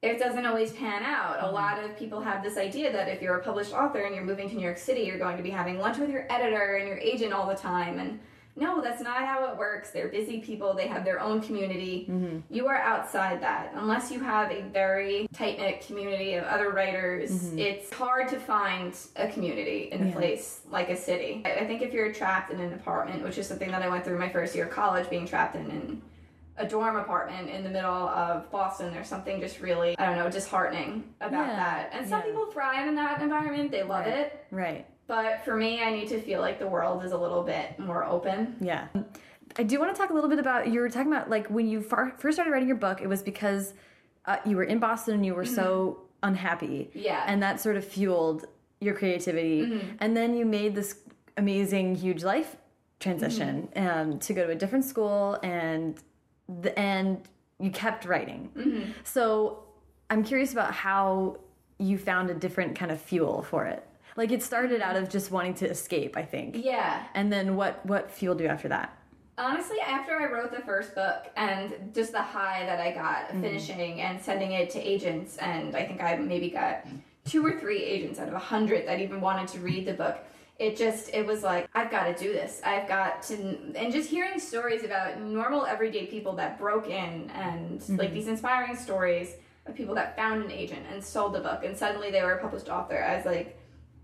it 0.03 0.19
doesn't 0.19 0.45
always 0.45 0.73
pan 0.73 1.01
out. 1.01 1.37
A 1.39 1.43
mm-hmm. 1.43 1.55
lot 1.55 1.81
of 1.81 1.97
people 1.97 2.19
have 2.19 2.43
this 2.43 2.57
idea 2.57 2.91
that 2.91 3.07
if 3.07 3.21
you're 3.21 3.37
a 3.37 3.43
published 3.43 3.73
author 3.73 4.01
and 4.01 4.13
you're 4.13 4.25
moving 4.25 4.49
to 4.49 4.55
New 4.55 4.61
York 4.61 4.77
City, 4.77 5.01
you're 5.01 5.17
going 5.17 5.37
to 5.37 5.43
be 5.43 5.49
having 5.49 5.79
lunch 5.79 5.97
with 5.97 6.09
your 6.09 6.27
editor 6.29 6.75
and 6.75 6.87
your 6.87 6.97
agent 6.97 7.31
all 7.31 7.47
the 7.47 7.55
time. 7.55 7.99
And 7.99 8.19
no, 8.57 8.81
that's 8.81 9.01
not 9.01 9.25
how 9.25 9.49
it 9.49 9.57
works. 9.57 9.91
They're 9.91 10.09
busy 10.09 10.41
people, 10.41 10.73
they 10.73 10.87
have 10.87 11.05
their 11.05 11.21
own 11.21 11.41
community. 11.41 12.05
Mm-hmm. 12.09 12.39
You 12.53 12.67
are 12.67 12.75
outside 12.75 13.41
that. 13.41 13.71
Unless 13.75 14.11
you 14.11 14.19
have 14.19 14.51
a 14.51 14.61
very 14.63 15.25
tight 15.33 15.57
knit 15.57 15.87
community 15.87 16.33
of 16.33 16.43
other 16.43 16.71
writers, 16.71 17.31
mm-hmm. 17.31 17.59
it's 17.59 17.91
hard 17.93 18.27
to 18.27 18.39
find 18.39 18.93
a 19.15 19.29
community 19.29 19.87
in 19.91 20.09
a 20.09 20.11
place 20.11 20.61
like 20.69 20.89
a 20.89 20.97
city. 20.97 21.41
I 21.45 21.63
I 21.63 21.65
think 21.65 21.81
if 21.81 21.93
you're 21.93 22.11
trapped 22.11 22.51
in 22.51 22.59
an 22.59 22.73
apartment, 22.73 23.23
which 23.23 23.37
is 23.37 23.47
something 23.47 23.71
that 23.71 23.81
I 23.81 23.87
went 23.87 24.03
through 24.03 24.19
my 24.19 24.29
first 24.29 24.53
year 24.53 24.65
of 24.65 24.71
college, 24.71 25.09
being 25.09 25.25
trapped 25.25 25.55
in 25.55 25.71
an 25.71 26.01
a 26.57 26.67
dorm 26.67 26.95
apartment 26.97 27.49
in 27.49 27.63
the 27.63 27.69
middle 27.69 27.91
of 27.91 28.49
Boston. 28.51 28.91
There's 28.93 29.07
something 29.07 29.39
just 29.41 29.59
really, 29.59 29.97
I 29.97 30.05
don't 30.05 30.17
know, 30.17 30.29
disheartening 30.29 31.03
about 31.19 31.47
Yeah, 31.47 31.55
that. 31.55 31.89
And 31.93 32.07
some 32.07 32.19
yeah. 32.19 32.25
people 32.27 32.45
thrive 32.51 32.87
in 32.87 32.95
that 32.95 33.21
environment, 33.21 33.71
they 33.71 33.81
love 33.83 34.05
Right. 34.05 34.13
it. 34.17 34.45
Right. 34.51 34.85
But 35.07 35.43
for 35.43 35.55
me, 35.55 35.81
I 35.83 35.91
need 35.91 36.07
to 36.09 36.21
feel 36.21 36.39
like 36.41 36.59
the 36.59 36.67
world 36.67 37.03
is 37.03 37.11
a 37.11 37.17
little 37.17 37.43
bit 37.43 37.77
more 37.79 38.05
open. 38.05 38.55
Yeah. 38.61 38.87
I 39.57 39.63
do 39.63 39.79
want 39.79 39.93
to 39.93 39.99
talk 39.99 40.11
a 40.11 40.13
little 40.13 40.29
bit 40.29 40.39
about 40.39 40.67
you 40.69 40.79
were 40.79 40.89
talking 40.89 41.11
about 41.11 41.29
like 41.29 41.47
when 41.47 41.67
you 41.67 41.81
far, 41.81 42.13
first 42.17 42.35
started 42.35 42.51
writing 42.51 42.67
your 42.67 42.77
book, 42.77 43.01
it 43.01 43.07
was 43.07 43.21
because 43.21 43.73
uh, 44.25 44.37
you 44.45 44.55
were 44.55 44.63
in 44.63 44.79
Boston 44.79 45.15
and 45.15 45.25
you 45.25 45.35
were 45.35 45.45
so 45.45 46.03
unhappy. 46.23 46.89
Yeah. 46.93 47.23
And 47.27 47.43
that 47.43 47.59
sort 47.59 47.75
of 47.75 47.83
fueled 47.85 48.45
your 48.79 48.93
creativity. 48.95 49.81
And 49.99 50.15
then 50.15 50.33
you 50.35 50.45
made 50.45 50.75
this 50.75 50.97
amazing, 51.37 51.95
huge 51.95 52.23
life 52.23 52.55
transition 52.99 53.67
um, 53.75 54.19
to 54.19 54.33
go 54.33 54.45
to 54.45 54.53
a 54.53 54.55
different 54.55 54.85
school 54.85 55.37
and 55.43 55.97
the, 56.47 56.77
and 56.77 57.21
you 57.59 57.71
kept 57.71 58.05
writing. 58.05 58.51
Mm-hmm. 58.55 58.91
So 59.03 59.63
I'm 60.09 60.23
curious 60.23 60.51
about 60.51 60.73
how 60.73 61.37
you 61.79 61.97
found 61.97 62.29
a 62.29 62.33
different 62.33 62.77
kind 62.77 62.91
of 62.91 63.01
fuel 63.01 63.41
for 63.43 63.65
it. 63.65 63.87
Like 64.15 64.31
it 64.31 64.43
started 64.43 64.81
out 64.81 64.95
of 64.95 65.09
just 65.09 65.31
wanting 65.31 65.55
to 65.55 65.69
escape, 65.69 66.15
I 66.17 66.23
think. 66.23 66.63
Yeah. 66.63 67.03
And 67.15 67.31
then 67.31 67.55
what 67.55 67.83
what 67.85 68.11
fueled 68.11 68.39
you 68.41 68.47
after 68.47 68.67
that? 68.69 68.97
Honestly, 69.37 69.77
after 69.79 70.15
I 70.19 70.31
wrote 70.31 70.51
the 70.51 70.61
first 70.61 70.93
book 70.93 71.25
and 71.35 71.91
just 71.93 72.11
the 72.11 72.21
high 72.21 72.65
that 72.67 72.79
I 72.79 72.91
got 72.91 73.29
mm-hmm. 73.29 73.41
finishing 73.41 74.01
and 74.01 74.21
sending 74.21 74.51
it 74.51 74.69
to 74.71 74.79
agents, 74.79 75.37
and 75.37 75.75
I 75.75 75.85
think 75.85 76.03
I 76.03 76.15
maybe 76.17 76.51
got 76.51 76.85
two 77.25 77.43
or 77.43 77.59
three 77.59 77.81
agents 77.83 78.19
out 78.19 78.27
of 78.27 78.35
a 78.35 78.39
hundred 78.39 78.87
that 78.87 78.99
even 78.99 79.21
wanted 79.21 79.47
to 79.49 79.59
read 79.59 79.87
the 79.87 79.93
book. 79.93 80.17
It 80.63 80.77
just, 80.77 81.09
it 81.13 81.25
was 81.25 81.43
like, 81.43 81.67
I've 81.75 81.91
got 81.91 82.05
to 82.05 82.13
do 82.23 82.31
this. 82.31 82.61
I've 82.63 82.87
got 82.87 83.21
to, 83.23 83.35
and 83.75 83.91
just 83.91 84.09
hearing 84.09 84.39
stories 84.39 84.85
about 84.85 85.19
normal 85.19 85.65
everyday 85.65 86.05
people 86.05 86.31
that 86.37 86.57
broke 86.57 86.87
in 86.89 87.29
and 87.31 87.83
like 87.99 88.13
these 88.13 88.27
inspiring 88.29 88.77
stories 88.77 89.35
of 89.65 89.75
people 89.75 89.93
that 89.95 90.15
found 90.15 90.41
an 90.41 90.51
agent 90.51 90.85
and 90.89 91.03
sold 91.03 91.33
the 91.33 91.41
book 91.41 91.65
and 91.65 91.75
suddenly 91.77 92.11
they 92.11 92.21
were 92.23 92.35
a 92.35 92.41
published 92.41 92.69
author. 92.69 93.03
I 93.03 93.17
was 93.17 93.25
like, 93.25 93.59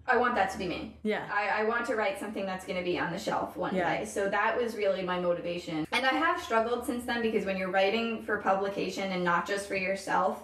I 0.05 0.18
want 0.18 0.36
that 0.36 0.49
to 0.51 0.57
be 0.57 0.68
me. 0.68 0.97
Yeah. 1.03 1.30
I, 1.32 1.62
I 1.62 1.64
want 1.64 1.86
to 1.86 1.95
write 1.95 2.20
something 2.20 2.45
that's 2.45 2.66
going 2.66 2.78
to 2.78 2.84
be 2.84 2.99
on 2.99 3.14
the 3.14 3.20
shelf 3.20 3.55
one 3.55 3.74
Yeah. 3.74 3.99
day. 3.99 4.03
So 4.05 4.28
that 4.28 4.62
was 4.62 4.76
really 4.76 5.01
my 5.01 5.18
motivation. 5.18 5.88
And 5.93 6.05
I 6.05 6.14
have 6.14 6.41
struggled 6.41 6.86
since 6.86 7.05
then 7.05 7.22
because 7.22 7.45
when 7.45 7.55
you're 7.55 7.72
writing 7.72 8.22
for 8.24 8.38
publication 8.39 9.14
and 9.14 9.24
not 9.24 9.47
just 9.47 9.66
for 9.70 9.76
yourself, 9.76 10.43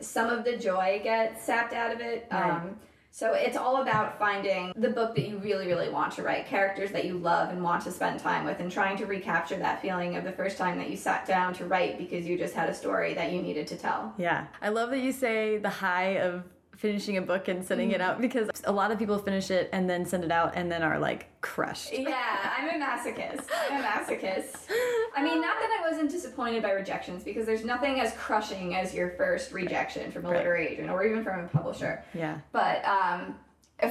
some 0.00 0.28
of 0.28 0.44
the 0.44 0.58
joy 0.58 1.00
gets 1.02 1.42
sapped 1.42 1.72
out 1.72 1.94
of 1.94 2.00
it. 2.00 2.26
Right. 2.30 2.50
Um, 2.50 2.76
so 3.16 3.32
it's 3.32 3.56
all 3.56 3.80
about 3.80 4.18
finding 4.18 4.74
the 4.76 4.90
book 4.90 5.14
that 5.14 5.26
you 5.26 5.38
really, 5.38 5.66
really 5.66 5.88
want 5.88 6.12
to 6.12 6.22
write, 6.22 6.44
characters 6.44 6.90
that 6.90 7.06
you 7.06 7.16
love 7.16 7.48
and 7.48 7.62
want 7.62 7.82
to 7.84 7.90
spend 7.90 8.20
time 8.20 8.44
with, 8.44 8.60
and 8.60 8.70
trying 8.70 8.94
to 8.98 9.06
recapture 9.06 9.56
that 9.56 9.80
feeling 9.80 10.16
of 10.16 10.24
the 10.24 10.32
first 10.32 10.58
time 10.58 10.76
that 10.76 10.90
you 10.90 10.98
sat 10.98 11.26
down 11.26 11.54
to 11.54 11.64
write 11.64 11.96
because 11.96 12.26
you 12.26 12.36
just 12.36 12.52
had 12.52 12.68
a 12.68 12.74
story 12.74 13.14
that 13.14 13.32
you 13.32 13.40
needed 13.40 13.66
to 13.68 13.76
tell. 13.76 14.12
Yeah. 14.18 14.48
I 14.60 14.68
love 14.68 14.90
that 14.90 14.98
you 14.98 15.12
say 15.12 15.56
the 15.56 15.70
high 15.70 16.18
of 16.18 16.44
finishing 16.76 17.16
a 17.16 17.22
book 17.22 17.48
and 17.48 17.64
sending 17.64 17.90
it 17.92 18.00
out 18.00 18.20
because 18.20 18.48
a 18.64 18.72
lot 18.72 18.90
of 18.90 18.98
people 18.98 19.18
finish 19.18 19.50
it 19.50 19.68
and 19.72 19.88
then 19.88 20.04
send 20.04 20.22
it 20.24 20.30
out 20.30 20.52
and 20.54 20.70
then 20.70 20.82
are 20.82 20.98
like 20.98 21.26
crushed. 21.40 21.92
Yeah, 21.92 22.54
I'm 22.58 22.68
a 22.68 22.84
masochist. 22.84 23.46
I'm 23.70 23.80
a 23.80 23.84
masochist. 23.84 24.68
I 25.16 25.22
mean, 25.22 25.40
not 25.40 25.56
that 25.58 25.80
I 25.82 25.88
wasn't 25.90 26.10
disappointed 26.10 26.62
by 26.62 26.72
rejections, 26.72 27.24
because 27.24 27.46
there's 27.46 27.64
nothing 27.64 28.00
as 28.00 28.12
crushing 28.14 28.74
as 28.74 28.94
your 28.94 29.10
first 29.10 29.52
rejection 29.52 30.10
from 30.12 30.24
a 30.26 30.28
Right. 30.28 30.38
literary 30.38 30.66
agent 30.68 30.90
or 30.90 31.04
even 31.04 31.24
from 31.24 31.44
a 31.44 31.48
publisher. 31.48 32.04
Yeah. 32.14 32.38
But 32.52 32.84
um, 32.84 33.36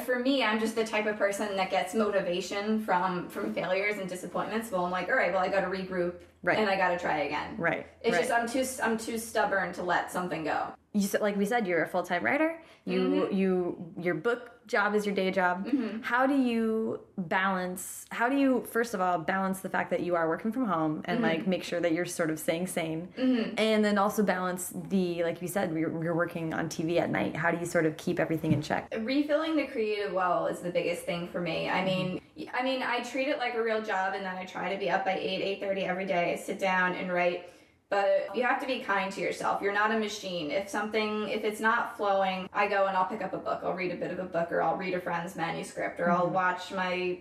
for 0.06 0.20
me, 0.20 0.44
I'm 0.44 0.60
just 0.60 0.76
the 0.76 0.84
type 0.86 1.06
of 1.06 1.18
person 1.18 1.56
that 1.58 1.70
gets 1.70 1.94
motivation 1.94 2.84
from 2.84 3.30
from 3.30 3.54
failures 3.54 3.98
and 4.00 4.10
disappointments. 4.10 4.72
Well, 4.72 4.86
I'm 4.86 4.92
like, 4.92 5.10
all 5.10 5.16
right, 5.16 5.32
well, 5.32 5.42
I 5.44 5.48
got 5.50 5.62
to 5.62 5.68
regroup, 5.68 6.16
Right. 6.44 6.58
and 6.58 6.70
I 6.70 6.76
got 6.76 6.90
to 6.90 6.98
try 6.98 7.20
again. 7.20 7.56
Right. 7.58 7.86
It's 8.02 8.14
right. 8.14 8.28
just 8.28 8.32
I'm 8.32 8.48
too 8.48 8.84
I'm 8.84 8.98
too 8.98 9.18
stubborn 9.18 9.74
to 9.74 9.84
let 9.84 10.12
something 10.12 10.44
go. 10.44 10.68
you 10.94 11.02
said 11.02 11.22
like 11.22 11.36
we 11.36 11.46
said 11.46 11.68
you're 11.68 11.84
a 11.84 11.88
full-time 11.88 12.24
writer 12.24 12.58
you 12.86 13.00
Mm-hmm. 13.00 13.36
you 13.36 13.94
your 14.00 14.16
book 14.16 14.52
job 14.68 14.95
is 14.95 15.05
your 15.05 15.16
day 15.16 15.32
job. 15.32 15.66
Mm-hmm. 15.66 16.01
How 16.01 16.26
do 16.26 16.36
you 16.36 16.99
balance 17.18 18.05
how 18.09 18.28
do 18.28 18.36
you 18.36 18.66
first 18.70 18.93
of 18.93 18.99
all 18.99 19.18
balance 19.18 19.59
the 19.59 19.70
fact 19.70 19.89
that 19.89 20.01
you 20.01 20.16
are 20.16 20.28
working 20.28 20.51
from 20.51 20.66
home 20.66 21.01
and 21.05 21.16
Mm-hmm. 21.16 21.24
like 21.24 21.47
make 21.47 21.63
sure 21.63 21.80
that 21.80 21.93
you're 21.93 22.05
sort 22.05 22.30
of 22.30 22.39
staying 22.39 22.68
sane? 22.68 23.07
Mm-hmm. 23.18 23.55
And 23.57 23.86
then 23.86 23.97
also 23.97 24.24
balance 24.24 24.74
the 24.89 25.24
like 25.24 25.41
you 25.41 25.47
said 25.47 25.72
you're, 25.74 26.03
you're 26.03 26.16
working 26.16 26.53
on 26.53 26.68
tv 26.68 26.99
at 26.99 27.09
night. 27.09 27.36
How 27.36 27.51
do 27.51 27.57
you 27.57 27.66
sort 27.66 27.86
of 27.86 27.95
keep 27.97 28.20
everything 28.20 28.51
in 28.51 28.61
check? 28.61 28.93
Refilling 28.99 29.55
the 29.55 29.68
creative 29.68 30.13
well 30.13 30.47
is 30.47 30.59
the 30.59 30.72
biggest 30.72 31.03
thing 31.03 31.28
for 31.30 31.39
me. 31.39 31.70
I 31.70 31.80
mm-hmm. 31.80 31.86
mean 31.86 32.22
i 32.53 32.61
mean 32.61 32.84
i 32.84 33.01
treat 33.01 33.30
it 33.30 33.38
like 33.38 33.55
a 33.55 33.63
real 33.63 33.82
job 33.82 34.13
and 34.13 34.26
then 34.26 34.36
i 34.36 34.43
try 34.43 34.74
to 34.74 34.78
be 34.78 34.89
up 34.89 35.05
by 35.05 35.13
8 35.13 35.61
8.30 35.61 35.88
every 35.88 36.05
day 36.05 36.41
sit 36.43 36.59
down 36.59 36.93
and 36.93 37.11
write 37.11 37.49
but 37.90 38.30
you 38.34 38.44
have 38.44 38.60
to 38.62 38.68
be 38.68 38.80
kind 38.80 39.12
to 39.12 39.22
yourself. 39.22 39.62
You're 39.62 39.74
not 39.74 39.92
a 39.92 40.00
machine. 40.00 40.52
If 40.52 40.70
something 40.70 41.30
if 41.30 41.44
it's 41.44 41.60
not 41.60 41.96
flowing 41.98 42.50
i 42.54 42.68
go 42.68 42.88
and 42.88 42.98
i'll 42.98 43.06
pick 43.06 43.22
up 43.22 43.34
a 43.34 43.38
book. 43.38 43.62
I'll 43.64 43.74
read 43.74 43.92
a 43.92 43.96
bit 43.96 44.12
of 44.12 44.20
a 44.20 44.24
book 44.24 44.52
or 44.52 44.62
i'll 44.62 44.78
read 44.78 44.94
a 44.94 45.00
friend's 45.00 45.36
manuscript 45.36 46.00
or 46.00 46.10
i'll 46.12 46.26
mm-hmm. 46.26 46.34
watch 46.34 46.72
my 46.72 47.20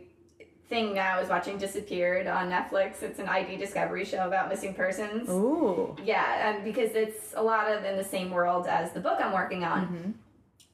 thing 0.68 0.94
now 0.94 1.20
is 1.20 1.28
watching 1.28 1.58
disappeared 1.58 2.26
on 2.26 2.50
netflix. 2.50 3.02
It's 3.02 3.18
an 3.18 3.28
id 3.28 3.56
discovery 3.58 4.04
show 4.04 4.26
about 4.26 4.48
missing 4.48 4.74
persons. 4.74 5.28
Ooh. 5.28 5.94
Yeah, 6.02 6.50
and 6.50 6.64
because 6.64 6.92
it's 6.92 7.34
a 7.36 7.42
lot 7.42 7.70
of 7.70 7.84
in 7.84 7.96
the 7.96 8.04
same 8.04 8.30
world 8.30 8.66
as 8.66 8.92
the 8.92 9.00
book 9.00 9.18
I'm 9.20 9.32
working 9.32 9.64
on. 9.64 9.86
Mm-hmm. 9.86 10.10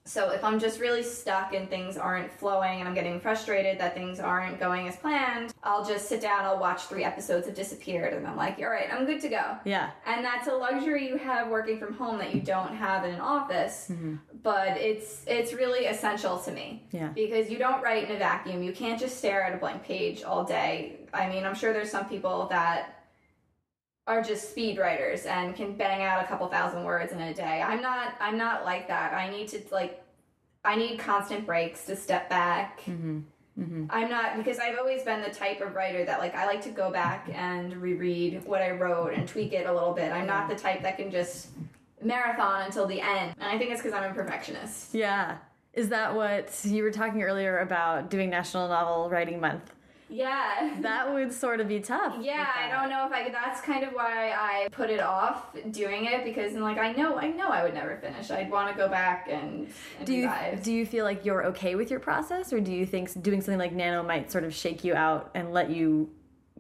So 0.05 0.31
if 0.31 0.43
I'm 0.43 0.59
just 0.59 0.81
really 0.81 1.03
stuck 1.03 1.55
and 1.55 1.69
things 1.69 1.97
aren't 1.97 2.33
flowing 2.33 2.81
and 2.81 2.89
I'm 2.89 2.95
getting 2.95 3.21
frustrated 3.21 3.79
that 3.79 3.95
things 3.95 4.19
aren't 4.19 4.59
going 4.59 4.89
as 4.89 4.97
planned, 4.97 5.55
I'll 5.63 5.85
just 5.85 6.09
sit 6.09 6.21
down, 6.21 6.45
I'll 6.45 6.59
watch 6.59 6.85
three 6.85 7.05
episodes 7.05 7.47
of 7.47 7.55
Disappeared, 7.55 8.15
and 8.15 8.27
I'm 8.27 8.37
like, 8.37 8.59
all 8.59 8.71
right, 8.71 8.89
I'm 8.93 9.05
good 9.05 9.21
to 9.21 9.29
go. 9.29 9.57
yeah 9.65 9.91
And 10.07 10.25
that's 10.25 10.49
a 10.49 10.53
luxury 10.53 11.07
you 11.07 11.17
have 11.19 11.49
working 11.49 11.79
from 11.79 11.95
home 11.95 12.19
that 12.19 12.35
you 12.35 12.41
don't 12.41 12.75
have 12.75 13.05
in 13.05 13.15
an 13.15 13.21
office, 13.21 13.89
mm-hmm. 13.91 14.17
but 14.43 14.77
it's 14.79 15.23
it's 15.27 15.53
really 15.53 15.87
essential 15.87 16.39
to 16.39 16.51
me. 16.51 16.85
Yeah. 16.91 17.09
Because 17.09 17.51
you 17.51 17.59
don't 17.59 17.83
write 17.83 18.09
in 18.09 18.17
a 18.17 18.19
vacuum. 18.19 18.63
You 18.63 18.73
can't 18.73 18.99
just 18.99 19.19
stare 19.19 19.43
at 19.43 19.55
a 19.55 19.59
blank 19.59 19.85
page 19.85 20.23
all 20.23 20.45
day. 20.45 21.01
I 21.13 21.29
mean, 21.29 21.45
I'm 21.45 21.55
sure 21.55 21.73
there's 21.73 21.91
some 21.91 22.07
people 22.07 22.47
that 22.49 23.00
are 24.07 24.23
just 24.23 24.51
speed 24.51 24.79
writers 24.79 25.27
and 25.27 25.55
can 25.55 25.77
bang 25.77 26.03
out 26.03 26.25
a 26.25 26.27
couple 26.27 26.47
thousand 26.49 26.85
words 26.85 27.13
in 27.13 27.21
a 27.21 27.35
day. 27.35 27.63
I'm 27.63 27.81
not 27.81 28.15
I'm 28.21 28.37
not 28.37 28.65
like 28.65 28.89
that. 28.89 29.15
I 29.15 29.31
need 29.31 29.49
to 29.49 29.61
like 29.71 30.03
I 30.65 30.77
need 30.77 30.99
constant 30.99 31.47
breaks 31.47 31.85
to 31.87 31.97
step 31.97 32.29
back. 32.29 32.81
Mm-hmm. 32.83 33.21
Mm-hmm. 33.59 33.87
I'm 33.91 34.09
not 34.09 34.37
because 34.37 34.59
I've 34.59 34.79
always 34.79 35.03
been 35.03 35.23
the 35.23 35.31
type 35.31 35.61
of 35.61 35.75
writer 35.75 36.05
that 36.05 36.19
like 36.19 36.35
I 36.35 36.47
like 36.47 36.63
to 36.63 36.71
go 36.71 36.91
back 36.91 37.31
and 37.33 37.77
reread 37.77 38.45
what 38.45 38.63
I 38.63 38.71
wrote 38.73 39.13
and 39.13 39.29
tweak 39.29 39.53
it 39.53 39.67
a 39.67 39.73
little 39.73 39.93
bit. 39.93 40.13
I'm 40.13 40.27
not 40.27 40.49
the 40.49 40.57
type 40.57 40.83
that 40.83 40.97
can 40.97 41.11
just 41.11 41.49
marathon 42.03 42.63
until 42.63 42.87
the 42.87 43.01
end. 43.01 43.35
And 43.39 43.51
I 43.51 43.59
think 43.59 43.71
it's 43.71 43.83
because 43.83 43.93
I'm 43.93 44.11
a 44.11 44.15
perfectionist. 44.15 44.95
yeah 44.95 45.39
is 45.73 45.89
that 45.91 46.15
what 46.15 46.53
you 46.65 46.83
were 46.83 46.91
talking 46.91 47.23
earlier 47.23 47.61
about 47.61 48.11
doing 48.11 48.29
national 48.29 48.69
novel 48.69 49.09
writing 49.09 49.41
month 49.41 49.73
Yeah. 50.11 50.75
that 50.81 51.13
would 51.13 51.33
sort 51.33 51.61
of 51.61 51.69
be 51.69 51.79
tough 51.81 52.17
Yeah, 52.21 52.47
I 52.59 52.69
don't 52.69 52.91
know 52.91 53.07
if 53.07 53.13
I 53.13 53.23
could. 53.25 53.33
That's 53.35 53.61
kind 53.61 53.85
of 53.85 53.93
why 53.93 54.33
I 54.33 54.69
put 54.73 54.91
it 54.91 55.01
off 55.01 55.47
doing 55.71 56.07
it 56.07 56.25
because, 56.25 56.55
I'm 56.55 56.63
like, 56.63 56.79
I 56.79 56.93
know, 56.93 57.17
I 57.17 57.29
know, 57.29 57.49
I 57.49 57.63
would 57.63 57.75
never 57.75 57.97
finish. 57.97 58.31
I'd 58.31 58.51
want 58.51 58.71
to 58.71 58.77
go 58.77 58.89
back 58.89 59.29
and, 59.31 59.69
and 59.99 60.07
do 60.07 60.13
you 60.15 60.23
revise. 60.25 60.63
do 60.63 60.73
you 60.73 60.85
feel 60.85 61.05
like 61.05 61.25
you're 61.25 61.45
okay 61.47 61.77
with 61.77 61.91
your 61.91 62.01
process 62.01 62.53
or 62.53 62.61
do 62.61 62.73
you 62.73 62.85
think 62.87 63.23
doing 63.23 63.41
something 63.41 63.59
like 63.59 63.73
nano 63.73 64.03
might 64.03 64.31
sort 64.33 64.45
of 64.45 64.53
shake 64.55 64.83
you 64.85 64.95
out 64.95 65.31
and 65.35 65.53
let 65.53 65.71
you 65.71 66.11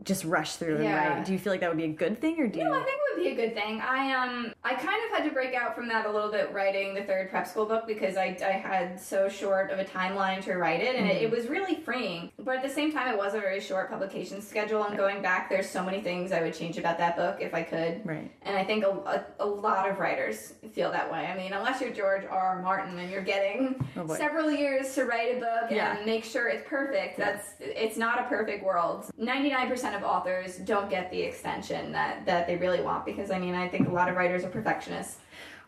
just 0.04 0.24
rush 0.24 0.56
through 0.56 0.76
and 0.76 0.84
Yeah. 0.84 1.08
write 1.16 1.24
do 1.26 1.32
you 1.32 1.38
feel 1.38 1.52
like 1.52 1.60
that 1.60 1.68
would 1.68 1.76
be 1.76 1.84
a 1.84 1.88
good 1.88 2.20
thing 2.20 2.40
or 2.40 2.46
do 2.46 2.60
No, 2.60 2.66
you 2.72 2.80
I 2.80 2.84
think 2.84 2.98
would 3.14 3.22
be 3.22 3.30
a 3.30 3.34
good 3.34 3.54
thing. 3.54 3.80
I 3.80 4.12
um, 4.14 4.52
I 4.64 4.74
kind 4.74 4.98
of 5.04 5.16
had 5.16 5.24
to 5.24 5.30
break 5.30 5.54
out 5.54 5.74
from 5.74 5.88
that 5.88 6.06
a 6.06 6.10
little 6.10 6.30
bit 6.30 6.52
writing 6.52 6.94
the 6.94 7.02
third 7.02 7.30
prep 7.30 7.46
school 7.46 7.66
book 7.66 7.86
because 7.86 8.16
I, 8.16 8.36
I 8.44 8.50
had 8.52 9.00
so 9.00 9.28
short 9.28 9.70
of 9.70 9.78
a 9.78 9.84
timeline 9.84 10.42
to 10.44 10.54
write 10.56 10.80
it, 10.80 10.96
and 10.96 11.08
it, 11.08 11.22
it 11.22 11.30
was 11.30 11.46
really 11.48 11.76
freeing. 11.76 12.30
But 12.38 12.56
at 12.56 12.62
the 12.62 12.68
same 12.68 12.92
time, 12.92 13.12
it 13.12 13.16
was 13.16 13.34
a 13.34 13.40
very 13.40 13.60
short 13.60 13.90
publication 13.90 14.40
schedule. 14.42 14.84
And 14.84 14.96
going 14.96 15.22
back, 15.22 15.48
there's 15.48 15.68
so 15.68 15.82
many 15.84 16.00
things 16.00 16.32
I 16.32 16.42
would 16.42 16.54
change 16.54 16.78
about 16.78 16.98
that 16.98 17.16
book 17.16 17.38
if 17.40 17.54
I 17.54 17.62
could. 17.62 18.04
right 18.04 18.30
And 18.42 18.56
I 18.56 18.64
think 18.64 18.84
a, 18.84 18.90
a, 18.90 19.24
a 19.40 19.46
lot 19.46 19.88
of 19.88 19.98
writers 19.98 20.54
feel 20.72 20.90
that 20.92 21.10
way. 21.10 21.26
I 21.26 21.36
mean, 21.36 21.52
unless 21.52 21.80
you're 21.80 21.90
George 21.92 22.24
R. 22.24 22.38
R. 22.56 22.62
Martin 22.62 22.98
and 22.98 23.10
you're 23.10 23.22
getting 23.22 23.84
Oh, 23.96 24.06
several 24.14 24.50
years 24.50 24.94
to 24.94 25.04
write 25.04 25.36
a 25.36 25.40
book 25.40 25.70
Yeah. 25.70 25.96
and 25.96 26.06
make 26.06 26.24
sure 26.24 26.48
it's 26.48 26.66
perfect, 26.68 27.16
that's 27.18 27.54
it's 27.60 27.96
not 27.96 28.18
a 28.20 28.24
perfect 28.24 28.64
world. 28.64 29.06
99% 29.20 29.96
of 29.96 30.02
authors 30.02 30.56
don't 30.58 30.88
get 30.88 31.10
the 31.10 31.20
extension 31.20 31.92
that, 31.92 32.24
that 32.26 32.46
they 32.46 32.56
really 32.56 32.80
want 32.80 32.99
because 33.04 33.30
I 33.30 33.38
mean, 33.38 33.54
I 33.54 33.68
think 33.68 33.88
a 33.88 33.92
lot 33.92 34.08
of 34.08 34.16
writers 34.16 34.44
are 34.44 34.48
perfectionists. 34.50 35.16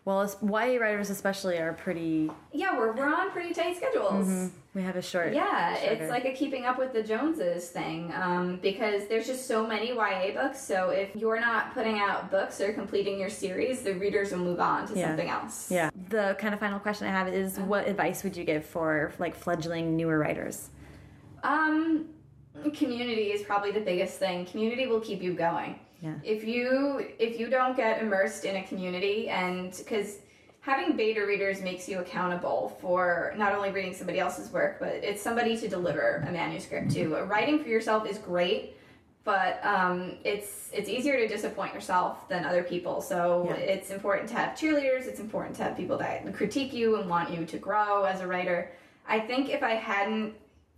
well 0.05 0.29
YA 0.43 0.79
writers 0.81 1.11
especially 1.11 1.59
are 1.59 1.73
pretty 1.75 2.29
Yeah, 2.53 2.77
we're, 2.77 2.93
we're 2.93 3.13
on 3.15 3.31
pretty 3.31 3.55
tight 3.55 3.77
schedules. 3.77 4.51
we 4.75 4.83
have 4.83 4.97
a 4.97 5.03
short 5.03 5.33
Yeah, 5.33 5.75
shorter. 5.77 5.93
it's 6.03 6.11
like 6.11 6.25
a 6.25 6.33
keeping 6.33 6.65
up 6.65 6.77
with 6.79 6.93
the 6.93 7.03
Joneses 7.05 7.69
thing 7.69 8.13
um, 8.15 8.59
because 8.63 9.07
there's 9.09 9.27
just 9.29 9.47
so 9.47 9.65
many 9.67 9.91
YA 9.95 10.33
books. 10.35 10.61
So 10.61 10.91
if 10.91 11.15
you're 11.15 11.39
not 11.41 11.73
putting 11.75 11.99
out 12.01 12.31
books 12.33 12.61
or 12.61 12.73
completing 12.73 13.19
your 13.21 13.31
series, 13.31 13.83
the 13.83 13.95
readers 13.95 14.33
will 14.33 14.39
move 14.41 14.59
on 14.61 14.89
to 14.89 14.95
Yeah. 14.99 15.07
something 15.09 15.29
else. 15.31 15.71
yeah 15.71 15.91
the 16.09 16.37
kind 16.39 16.53
of 16.55 16.59
final 16.61 16.81
question 16.81 17.07
i 17.07 17.11
have 17.11 17.29
is 17.29 17.59
what 17.61 17.87
advice 17.87 18.25
would 18.25 18.37
you 18.37 18.45
give 18.45 18.65
for 18.65 19.13
like 19.21 19.35
fledgling 19.37 19.97
newer 19.97 20.19
writers 20.19 20.71
Um, 21.45 22.07
community 22.75 23.33
is 23.33 23.43
probably 23.43 23.73
the 23.73 23.81
biggest 23.81 24.19
thing. 24.19 24.47
Community 24.47 24.87
will 24.87 25.01
keep 25.01 25.23
you 25.23 25.33
going. 25.35 25.79
Yeah. 26.03 26.15
If 26.25 26.45
you 26.45 27.07
if 27.19 27.39
you 27.39 27.49
don't 27.49 27.77
get 27.77 28.03
immersed 28.03 28.45
in 28.45 28.57
a 28.57 28.63
community, 28.65 29.29
and 29.29 29.73
because 29.79 30.19
having 30.61 30.97
beta 30.97 31.25
readers 31.25 31.63
makes 31.63 31.89
you 31.89 32.01
accountable 32.01 32.77
for 32.81 33.33
not 33.37 33.55
only 33.55 33.71
reading 33.71 33.95
somebody 33.95 34.19
else's 34.19 34.51
work, 34.53 34.79
but 34.81 34.89
it's 34.89 35.23
somebody 35.23 35.57
to 35.59 35.69
deliver 35.69 36.25
a 36.29 36.33
manuscript 36.33 36.91
to. 36.93 37.15
Writing 37.25 37.63
for 37.63 37.69
yourself 37.69 38.07
is 38.07 38.19
great. 38.19 38.77
But 39.25 39.65
um, 39.65 40.17
it's 40.25 40.71
it's 40.73 40.89
easier 40.89 41.17
to 41.17 41.29
disappoint 41.29 41.73
yourself 41.73 42.29
than 42.29 42.45
other 42.45 42.65
people. 42.65 43.01
So 43.01 43.47
Yeah. 43.49 43.55
it's 43.55 43.91
important 43.91 44.29
to 44.31 44.35
have 44.35 44.59
cheerleaders. 44.59 45.07
It's 45.07 45.21
important 45.21 45.55
to 45.59 45.63
have 45.63 45.77
people 45.77 45.97
that 45.99 46.35
critique 46.35 46.73
you 46.73 46.97
and 46.97 47.09
want 47.09 47.31
you 47.31 47.47
to 47.47 47.59
grow 47.59 48.03
as 48.03 48.21
a 48.21 48.27
writer. 48.27 48.73
I 49.07 49.21
think 49.21 49.49
if 49.49 49.63
I 49.63 49.75
hadn't 49.75 50.35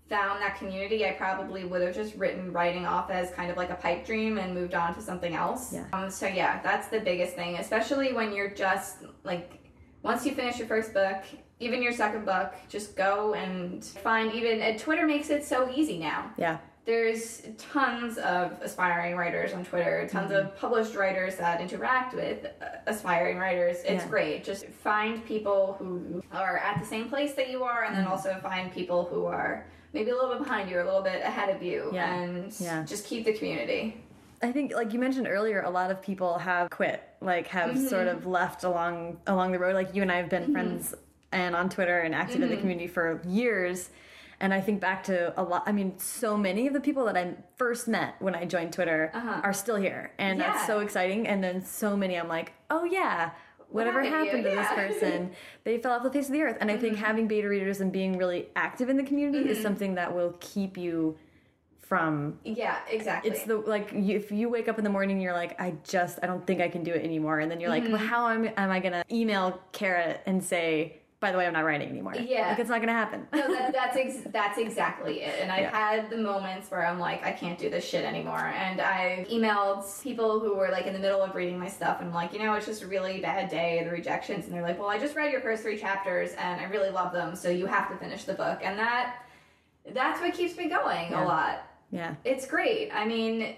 found 0.09 0.41
that 0.43 0.59
community, 0.59 1.07
I 1.07 1.13
probably 1.13 1.65
would 1.65 1.81
have 1.83 1.95
just 1.95 2.15
written 2.17 2.53
writing 2.53 2.87
off 2.87 3.11
as 3.11 3.31
kind 3.31 3.51
of 3.51 3.57
like 3.57 3.71
a 3.71 3.75
pipe 3.75 4.05
dream 4.05 4.39
and 4.39 4.53
moved 4.55 4.75
on 4.75 4.95
to 4.95 5.01
something 5.01 5.35
else. 5.35 5.73
Yeah. 5.73 5.85
Um, 5.93 6.11
so 6.11 6.27
yeah, 6.27 6.61
that's 6.63 6.89
the 6.89 7.01
biggest 7.01 7.35
thing, 7.35 7.57
especially 7.57 8.13
when 8.13 8.35
you're 8.35 8.51
just 8.51 8.99
like 9.25 9.61
once 10.03 10.27
you 10.27 10.35
finish 10.35 10.59
your 10.59 10.69
first 10.69 10.93
book, 10.93 11.23
even 11.61 11.83
your 11.83 11.93
second 11.93 12.27
book, 12.27 12.53
just 12.69 12.95
go 12.97 13.33
and 13.35 13.83
find 13.83 14.33
even 14.35 14.61
and 14.61 14.79
Twitter 14.79 15.07
makes 15.07 15.31
it 15.31 15.45
so 15.45 15.71
easy 15.75 15.99
now. 15.99 16.31
Yeah. 16.37 16.59
There's 16.85 17.41
tons 17.57 18.19
of 18.19 18.61
aspiring 18.61 19.17
writers 19.17 19.55
on 19.55 19.65
Twitter, 19.65 20.07
tons 20.07 20.31
Mm-hmm. 20.31 20.49
of 20.49 20.57
published 20.59 20.95
writers 20.95 21.37
that 21.37 21.63
interact 21.63 22.13
with 22.15 22.45
uh, 22.61 22.67
aspiring 22.87 23.39
writers. 23.39 23.79
It's 23.79 24.05
Yeah. 24.05 24.09
great. 24.09 24.45
Just 24.45 24.67
find 24.67 25.25
people 25.25 25.77
who 25.79 26.23
are 26.31 26.59
at 26.59 26.79
the 26.79 26.85
same 26.85 27.09
place 27.09 27.33
that 27.37 27.49
you 27.51 27.65
are, 27.65 27.85
and 27.85 27.95
then 27.97 28.03
Mm-hmm. 28.05 28.13
also 28.13 28.39
find 28.43 28.71
people 28.71 29.07
who 29.07 29.25
are 29.25 29.65
maybe 29.95 30.11
a 30.11 30.15
little 30.15 30.31
bit 30.31 30.41
behind 30.41 30.69
you 30.69 30.77
or 30.77 30.81
a 30.81 30.85
little 30.85 31.03
bit 31.03 31.23
ahead 31.23 31.49
of 31.55 31.63
you, 31.63 31.89
Yeah. 31.93 32.13
and 32.15 32.53
Yeah. 32.61 32.83
just 32.85 33.07
keep 33.07 33.25
the 33.25 33.33
community. 33.33 33.97
I 34.43 34.53
think, 34.53 34.75
like 34.75 34.93
you 34.93 34.99
mentioned 34.99 35.27
earlier, 35.29 35.63
a 35.63 35.71
lot 35.71 35.91
of 35.91 36.03
people 36.03 36.37
have 36.39 36.69
quit, 36.69 37.01
like 37.23 37.47
have 37.49 37.71
Mm-hmm. 37.71 37.87
sort 37.87 38.09
of 38.09 38.27
left 38.27 38.65
along 38.65 39.19
along 39.27 39.53
the 39.53 39.59
road. 39.59 39.75
Like 39.75 39.95
you 39.95 40.03
and 40.03 40.13
I 40.13 40.17
have 40.17 40.29
been 40.29 40.53
friends 40.53 40.95
and 41.33 41.57
on 41.57 41.71
Twitter 41.71 42.01
and 42.01 42.15
active 42.15 42.35
Mm-hmm. 42.37 42.43
in 42.45 42.51
the 42.51 42.57
community 42.57 42.87
for 42.89 43.23
years. 43.27 43.89
And 44.41 44.53
I 44.53 44.61
think 44.61 44.81
back 44.81 45.05
to 45.05 45.33
a 45.41 45.43
lot. 45.43 45.63
I 45.65 45.73
mean, 45.73 45.97
so 45.99 46.37
many 46.37 46.67
of 46.67 46.73
the 46.75 46.81
people 46.81 47.05
that 47.07 47.17
I 47.17 47.35
first 47.57 47.87
met 47.87 48.17
when 48.19 48.35
I 48.35 48.45
joined 48.45 48.73
Twitter 48.73 49.11
Uh-huh. 49.15 49.41
are 49.45 49.53
still 49.53 49.77
here, 49.77 50.11
and 50.19 50.41
that's 50.41 50.67
so 50.67 50.81
exciting. 50.81 51.27
And 51.29 51.43
then 51.43 51.63
so 51.65 51.97
many, 51.97 52.17
I'm 52.17 52.29
like, 52.29 52.53
oh 52.69 52.85
yeah, 52.85 53.31
whatever 53.75 54.03
happened 54.03 54.27
happened 54.27 54.45
to 54.45 54.51
you? 54.51 54.57
this 54.57 54.69
person, 54.69 55.31
they 55.65 55.79
fell 55.79 55.93
off 55.93 56.03
the 56.03 56.11
face 56.11 56.27
of 56.27 56.33
the 56.33 56.43
earth. 56.43 56.57
And 56.61 56.71
I 56.71 56.77
think 56.77 56.95
Mm-hmm. 56.95 57.05
having 57.05 57.27
beta 57.29 57.49
readers 57.49 57.81
and 57.81 57.91
being 57.93 58.17
really 58.17 58.49
active 58.57 58.89
in 58.89 58.97
the 58.97 59.03
community 59.03 59.49
is 59.51 59.61
something 59.61 59.95
that 59.97 60.15
will 60.15 60.37
keep 60.41 60.77
you 60.79 61.17
from 61.81 62.39
Yeah, 62.45 62.79
exactly. 62.89 63.31
it's 63.31 63.43
the 63.45 63.57
like 63.59 63.93
you, 63.93 64.17
if 64.17 64.33
you 64.33 64.49
wake 64.49 64.69
up 64.69 64.79
in 64.79 64.85
the 64.85 64.91
morning 64.91 65.21
you're 65.21 65.35
like 65.35 65.61
i 65.61 65.75
just 65.85 66.19
i 66.23 66.27
don't 66.27 66.47
think 66.47 66.61
i 66.63 66.69
can 66.69 66.83
do 66.83 66.93
it 66.93 67.05
anymore 67.05 67.41
and 67.41 67.51
then 67.51 67.61
you're 67.61 67.69
like 67.69 67.83
well, 67.85 67.93
Mm-hmm. 67.99 68.07
how 68.07 68.29
am, 68.29 68.49
am 68.57 68.71
i 68.71 68.81
gonna 68.81 69.05
email 69.13 69.61
Kara 69.73 70.19
and 70.25 70.43
say 70.43 71.01
by 71.25 71.33
the 71.33 71.39
way 71.39 71.47
i'm 71.47 71.55
not 71.55 71.65
writing 71.65 71.89
anymore 71.89 72.15
Yeah. 72.15 72.51
like 72.51 72.59
it's 72.59 72.69
not 72.69 72.81
gonna 72.81 72.93
happen 72.93 73.27
no, 73.33 73.49
that, 73.55 73.73
that's 73.79 73.97
ex- 73.97 74.27
that's 74.31 74.59
exactly 74.59 75.23
it. 75.23 75.41
And 75.41 75.51
I've 75.51 75.63
Yeah. 75.63 75.71
had 75.71 76.11
the 76.11 76.19
moments 76.19 76.71
where 76.71 76.87
I'm 76.87 76.99
like, 76.99 77.25
I 77.25 77.33
can't 77.33 77.59
do 77.59 77.71
this 77.71 77.83
shit 77.89 78.05
anymore. 78.05 78.41
And 78.65 78.79
I've 78.81 79.27
emailed 79.29 80.03
people 80.03 80.39
who 80.41 80.55
were 80.55 80.69
like 80.71 80.87
in 80.87 80.93
the 80.93 80.99
middle 80.99 81.23
of 81.23 81.35
reading 81.35 81.59
my 81.59 81.69
stuff, 81.69 82.01
and 82.01 82.09
I'm 82.09 82.15
like, 82.15 82.33
you 82.35 82.41
know, 82.41 82.53
it's 82.55 82.67
just 82.67 82.83
a 82.83 82.87
really 82.87 83.21
bad 83.21 83.49
day. 83.49 83.83
The 83.85 83.91
rejections, 83.91 84.45
and 84.47 84.55
they're 84.55 84.63
like, 84.63 84.79
well, 84.79 84.89
I 84.89 84.99
just 84.99 85.15
read 85.17 85.33
your 85.33 85.41
first 85.41 85.63
three 85.63 85.79
chapters, 85.79 86.33
and 86.37 86.61
I 86.61 86.65
really 86.65 86.91
love 86.91 87.13
them, 87.13 87.35
so 87.37 87.49
you 87.49 87.65
have 87.67 87.89
to 87.91 87.97
finish 87.97 88.25
the 88.25 88.35
book. 88.35 88.59
And 88.63 88.79
that 88.79 89.17
that's 89.93 90.21
what 90.21 90.35
keeps 90.35 90.57
me 90.57 90.69
going 90.69 91.11
Yeah. 91.11 91.25
a 91.25 91.27
lot. 91.27 91.63
yeah 91.91 92.15
It's 92.25 92.47
great. 92.47 92.91
I 92.93 93.05
mean, 93.07 93.57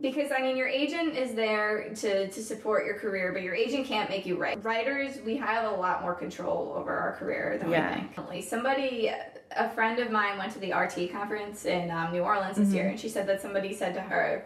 because 0.00 0.30
I 0.36 0.42
mean, 0.42 0.56
your 0.56 0.68
agent 0.68 1.16
is 1.16 1.34
there 1.34 1.90
to, 1.94 2.28
to 2.28 2.42
support 2.42 2.84
your 2.84 2.98
career, 2.98 3.32
but 3.32 3.42
your 3.42 3.54
agent 3.54 3.86
can't 3.86 4.10
make 4.10 4.26
you 4.26 4.36
write. 4.36 4.62
Writers, 4.64 5.18
we 5.24 5.36
have 5.36 5.72
a 5.72 5.76
lot 5.76 6.02
more 6.02 6.14
control 6.14 6.74
over 6.76 6.92
our 6.92 7.12
career 7.12 7.58
than 7.60 7.70
Yeah. 7.70 7.94
we 7.94 8.30
think. 8.32 8.44
Somebody, 8.44 9.10
a 9.56 9.70
friend 9.70 9.98
of 10.00 10.10
mine, 10.10 10.36
went 10.36 10.52
to 10.52 10.58
the 10.58 10.72
RT 10.72 11.12
conference 11.12 11.64
in 11.64 11.90
um, 11.90 12.12
New 12.12 12.22
Orleans 12.22 12.56
this 12.56 12.72
year, 12.72 12.88
and 12.88 12.98
she 12.98 13.08
said 13.08 13.26
that 13.28 13.40
somebody 13.40 13.72
said 13.72 13.94
to 13.94 14.00
her 14.00 14.44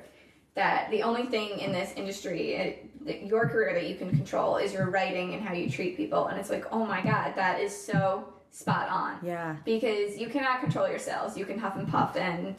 that 0.54 0.90
the 0.90 1.02
only 1.02 1.24
thing 1.26 1.58
in 1.60 1.72
this 1.72 1.92
industry, 1.96 2.54
it, 2.54 3.04
that 3.06 3.24
your 3.26 3.48
career 3.48 3.72
that 3.74 3.88
you 3.88 3.96
can 3.96 4.10
control, 4.10 4.56
is 4.58 4.72
your 4.72 4.90
writing 4.90 5.34
and 5.34 5.42
how 5.42 5.54
you 5.54 5.70
treat 5.70 5.96
people. 5.96 6.26
And 6.26 6.38
it's 6.38 6.50
like, 6.50 6.66
oh 6.72 6.84
my 6.84 7.00
god, 7.00 7.34
that 7.36 7.60
is 7.60 7.74
so 7.74 8.28
spot 8.50 8.88
on 8.88 9.18
yeah 9.22 9.56
because 9.64 10.16
you 10.18 10.28
cannot 10.28 10.60
control 10.60 10.88
your 10.88 10.98
sales. 10.98 11.36
You 11.36 11.44
can 11.44 11.58
huff 11.58 11.76
and 11.76 11.86
puff 11.88 12.16
and 12.16 12.56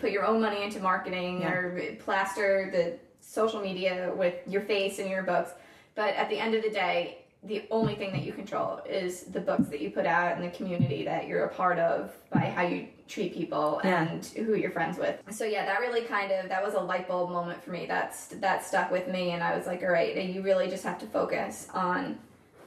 put 0.00 0.10
your 0.10 0.24
own 0.24 0.40
money 0.40 0.62
into 0.62 0.80
marketing 0.80 1.42
Yeah. 1.42 1.50
or 1.52 1.96
plaster 1.98 2.70
the 2.72 2.98
social 3.20 3.60
media 3.60 4.12
with 4.16 4.34
your 4.46 4.62
face 4.62 4.98
and 4.98 5.10
your 5.10 5.22
books. 5.24 5.50
But 5.94 6.14
at 6.14 6.28
the 6.30 6.38
end 6.38 6.54
of 6.54 6.62
the 6.62 6.70
day, 6.70 7.18
the 7.42 7.64
only 7.70 7.94
thing 7.94 8.12
that 8.12 8.22
you 8.22 8.32
control 8.32 8.80
is 8.88 9.24
the 9.24 9.40
books 9.40 9.68
that 9.68 9.80
you 9.80 9.90
put 9.90 10.06
out 10.06 10.36
and 10.36 10.44
the 10.44 10.50
community 10.56 11.04
that 11.04 11.26
you're 11.26 11.44
a 11.44 11.48
part 11.54 11.78
of 11.78 12.12
by 12.30 12.40
how 12.40 12.62
you 12.62 12.88
treat 13.08 13.34
people 13.34 13.80
Yeah. 13.84 14.02
and 14.08 14.24
who 14.24 14.54
you're 14.54 14.70
friends 14.70 14.98
with. 14.98 15.20
So 15.30 15.44
yeah, 15.44 15.64
that 15.66 15.80
really 15.80 16.02
kind 16.02 16.32
of 16.32 16.48
that 16.48 16.62
was 16.64 16.74
a 16.74 16.80
light 16.80 17.08
bulb 17.08 17.30
moment 17.30 17.62
for 17.62 17.70
me. 17.72 17.86
That's 17.86 18.28
that 18.28 18.64
stuck 18.64 18.90
with 18.90 19.06
me 19.08 19.30
and 19.32 19.42
I 19.42 19.56
was 19.56 19.66
like, 19.66 19.82
all 19.82 19.90
right, 19.90 20.16
you 20.16 20.42
really 20.42 20.68
just 20.68 20.84
have 20.84 20.98
to 21.00 21.06
focus 21.06 21.68
on 21.74 22.18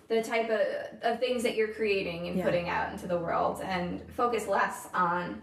the 0.10 0.22
type 0.24 0.49
of, 0.49 0.60
of 1.03 1.20
things 1.20 1.43
that 1.43 1.55
you're 1.55 1.70
creating 1.70 2.28
and 2.28 2.38
Yeah. 2.38 2.43
putting 2.43 2.68
out 2.68 2.91
into 2.91 3.07
the 3.07 3.18
world 3.18 3.62
and 3.64 4.01
focus 4.18 4.47
less 4.47 4.89
on 4.93 5.41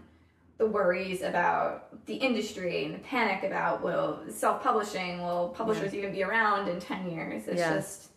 the 0.57 0.65
worries 0.65 1.21
about 1.21 2.05
the 2.05 2.15
industry 2.15 2.85
and 2.85 2.93
the 2.95 2.99
panic 2.99 3.43
about 3.43 3.81
will 3.83 4.19
self-publishing 4.29 5.21
will 5.21 5.49
publishers 5.49 5.93
even 5.93 6.11
be 6.11 6.23
around 6.23 6.67
in 6.67 6.79
10 6.79 7.09
years 7.11 7.47
it's 7.47 7.59
Yeah. 7.59 7.75
just 7.75 8.09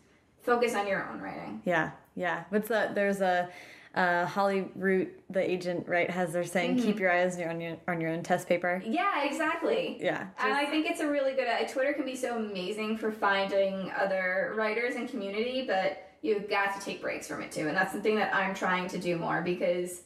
focus 0.43 0.75
on 0.75 0.87
your 0.87 1.09
own 1.09 1.21
writing 1.21 1.63
yeah 1.65 1.91
yeah 2.17 2.45
what's 2.51 2.69
that 2.69 2.95
there's 2.95 3.21
a 3.21 3.49
uh, 3.93 4.25
Holly 4.25 4.69
Root, 4.77 5.21
the 5.31 5.41
agent, 5.51 5.89
right, 5.89 6.09
has 6.09 6.33
their 6.33 6.45
saying, 6.45 6.77
Mm-hmm. 6.77 6.87
"Keep 6.87 7.01
your 7.01 7.11
eyes 7.11 7.35
on 7.35 7.41
your, 7.41 7.51
on 7.51 7.61
your 7.61 7.77
on 7.89 8.01
your 8.01 8.11
own 8.11 8.23
test 8.23 8.47
paper." 8.49 8.81
yeah 8.87 9.25
exactly 9.25 9.99
Yeah, 10.01 10.29
and 10.39 10.53
I 10.55 10.65
think 10.67 10.87
it's 10.89 11.01
a 11.01 11.11
really 11.11 11.33
good. 11.33 11.49
Uh, 11.49 11.67
Twitter 11.67 11.93
can 11.93 12.05
be 12.05 12.15
so 12.15 12.37
amazing 12.39 12.99
for 12.99 13.11
finding 13.11 13.91
other 13.99 14.53
writers 14.57 14.95
and 14.95 15.09
community, 15.09 15.65
but 15.67 16.10
you've 16.23 16.49
got 16.51 16.79
to 16.79 16.85
take 16.85 17.01
breaks 17.01 17.27
from 17.29 17.41
it 17.43 17.51
too. 17.53 17.69
And 17.69 17.77
that's 17.77 17.93
something 17.93 18.17
that 18.17 18.35
I'm 18.35 18.55
trying 18.55 18.89
to 18.89 18.99
do 18.99 19.17
more 19.17 19.41
because, 19.43 20.03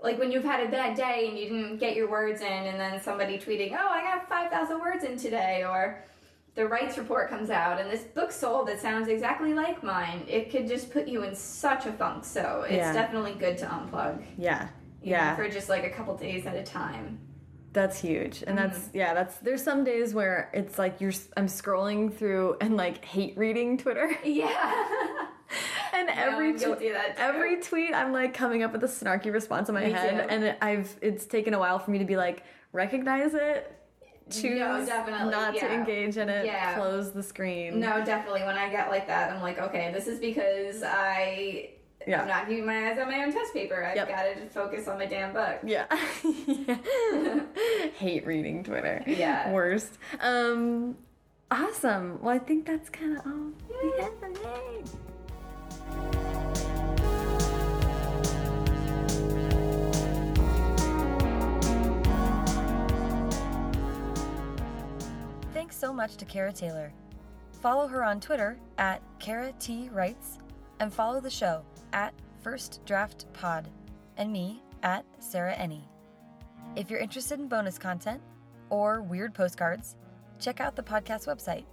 like, 0.00 0.18
when 0.18 0.30
you've 0.30 0.44
had 0.44 0.66
a 0.66 0.70
bad 0.70 0.96
day 0.96 1.26
and 1.28 1.38
you 1.38 1.48
didn't 1.48 1.78
get 1.78 1.96
your 1.96 2.08
words 2.10 2.40
in, 2.40 2.46
and 2.46 2.78
then 2.78 3.00
somebody 3.00 3.38
tweeting, 3.38 3.72
"Oh, 3.78 3.88
I 3.88 4.02
got 4.02 4.28
five 4.28 4.50
thousand 4.50 4.78
words 4.80 5.04
in 5.04 5.16
today," 5.16 5.64
or 5.64 6.04
the 6.54 6.66
rights 6.66 6.96
report 6.96 7.28
comes 7.28 7.50
out 7.50 7.78
and 7.78 7.90
this 7.90 8.00
book 8.04 8.32
sold 8.32 8.66
that 8.68 8.80
sounds 8.80 9.08
exactly 9.08 9.52
like 9.52 9.82
mine, 9.82 10.24
it 10.26 10.50
could 10.50 10.66
just 10.66 10.90
put 10.90 11.06
you 11.06 11.22
in 11.22 11.34
such 11.34 11.84
a 11.84 11.92
funk. 11.92 12.24
So 12.24 12.62
it's 12.66 12.76
Yeah. 12.76 12.92
definitely 12.94 13.34
good 13.34 13.58
to 13.58 13.66
unplug. 13.66 14.24
yeah, 14.38 14.68
yeah. 15.02 15.36
for 15.36 15.48
just 15.50 15.68
like 15.68 15.84
a 15.84 15.90
couple 15.90 16.16
days 16.16 16.46
at 16.46 16.56
a 16.56 16.62
time. 16.62 17.18
That's 17.74 18.00
huge, 18.00 18.42
and 18.46 18.56
that's 18.56 18.78
Mm-hmm. 18.78 18.96
yeah. 18.96 19.12
That's 19.12 19.36
there's 19.40 19.62
some 19.62 19.84
days 19.84 20.14
where 20.14 20.50
it's 20.54 20.78
like 20.78 20.98
you're 21.00 21.12
I'm 21.36 21.46
scrolling 21.46 22.10
through 22.14 22.56
and 22.62 22.74
like 22.74 23.04
hate 23.04 23.36
reading 23.36 23.76
Twitter, 23.76 24.16
Yeah. 24.24 24.48
and 25.94 26.08
every 26.10 26.50
of 26.50 26.60
that 26.60 27.14
every 27.18 27.60
tweet 27.60 27.94
I'm 27.94 28.12
like 28.12 28.34
coming 28.34 28.62
up 28.62 28.72
with 28.72 28.84
a 28.84 28.88
snarky 28.88 29.32
response 29.32 29.68
in 29.68 29.74
my 29.74 29.86
Me 29.86 29.92
head, 29.92 30.24
too. 30.24 30.28
and 30.30 30.44
it, 30.44 30.58
I've 30.60 30.94
it's 31.00 31.26
taken 31.26 31.54
a 31.54 31.58
while 31.58 31.78
for 31.78 31.90
me 31.90 31.98
to 31.98 32.04
be 32.04 32.16
like 32.16 32.42
recognize 32.72 33.34
it, 33.34 33.72
choose 34.30 34.86
definitely, 34.86 35.30
not 35.30 35.54
to 35.54 35.72
engage 35.72 36.16
in 36.16 36.28
it, 36.28 36.46
Yeah. 36.46 36.74
close 36.74 37.12
the 37.12 37.22
screen. 37.22 37.80
No, 37.80 38.04
definitely. 38.04 38.42
When 38.42 38.56
I 38.56 38.68
get 38.70 38.90
like 38.90 39.06
that, 39.06 39.32
I'm 39.32 39.40
like, 39.40 39.58
okay, 39.58 39.92
this 39.94 40.06
is 40.08 40.18
because 40.18 40.82
I 40.82 41.70
Yeah. 42.06 42.22
I'm 42.22 42.28
not 42.28 42.48
keeping 42.48 42.66
my 42.66 42.90
eyes 42.90 42.98
on 42.98 43.08
my 43.08 43.22
own 43.22 43.32
test 43.32 43.52
paper. 43.54 43.84
I've 43.84 43.96
Yep. 43.96 44.08
got 44.08 44.22
to 44.22 44.46
focus 44.48 44.88
on 44.88 44.98
my 44.98 45.06
damn 45.06 45.32
book. 45.32 45.60
Yeah. 45.64 45.86
Hate 47.98 48.26
reading 48.26 48.64
Twitter. 48.64 49.02
Yeah. 49.06 49.52
Worst. 49.52 49.96
Um 50.20 50.96
awesome. 51.50 52.20
Well 52.22 52.34
I 52.34 52.38
think 52.38 52.66
that's 52.66 52.90
all 53.24 53.52
we 53.82 54.00
have 54.02 54.18
for 54.18 54.28
today. 54.28 54.82
Thanks 65.52 65.76
so 65.76 65.92
much 65.92 66.16
to 66.16 66.24
Kara 66.24 66.52
Taylor. 66.52 66.92
Follow 67.60 67.88
her 67.88 68.04
on 68.04 68.20
Twitter 68.20 68.58
at 68.78 69.02
Kara 69.18 69.52
T 69.58 69.88
Writes 69.92 70.38
and 70.78 70.92
follow 70.92 71.20
the 71.20 71.30
show 71.30 71.64
at 71.92 72.14
First 72.42 72.84
Draft 72.84 73.26
Pod 73.32 73.68
and 74.16 74.32
me 74.32 74.62
at 74.82 75.04
Sarah 75.18 75.54
Enni. 75.54 75.82
If 76.76 76.90
you're 76.90 77.00
interested 77.00 77.40
in 77.40 77.48
bonus 77.48 77.78
content 77.78 78.20
or 78.70 79.00
weird 79.00 79.34
postcards, 79.34 79.96
check 80.38 80.60
out 80.60 80.76
the 80.76 80.82
podcast 80.82 81.26
website 81.26 81.64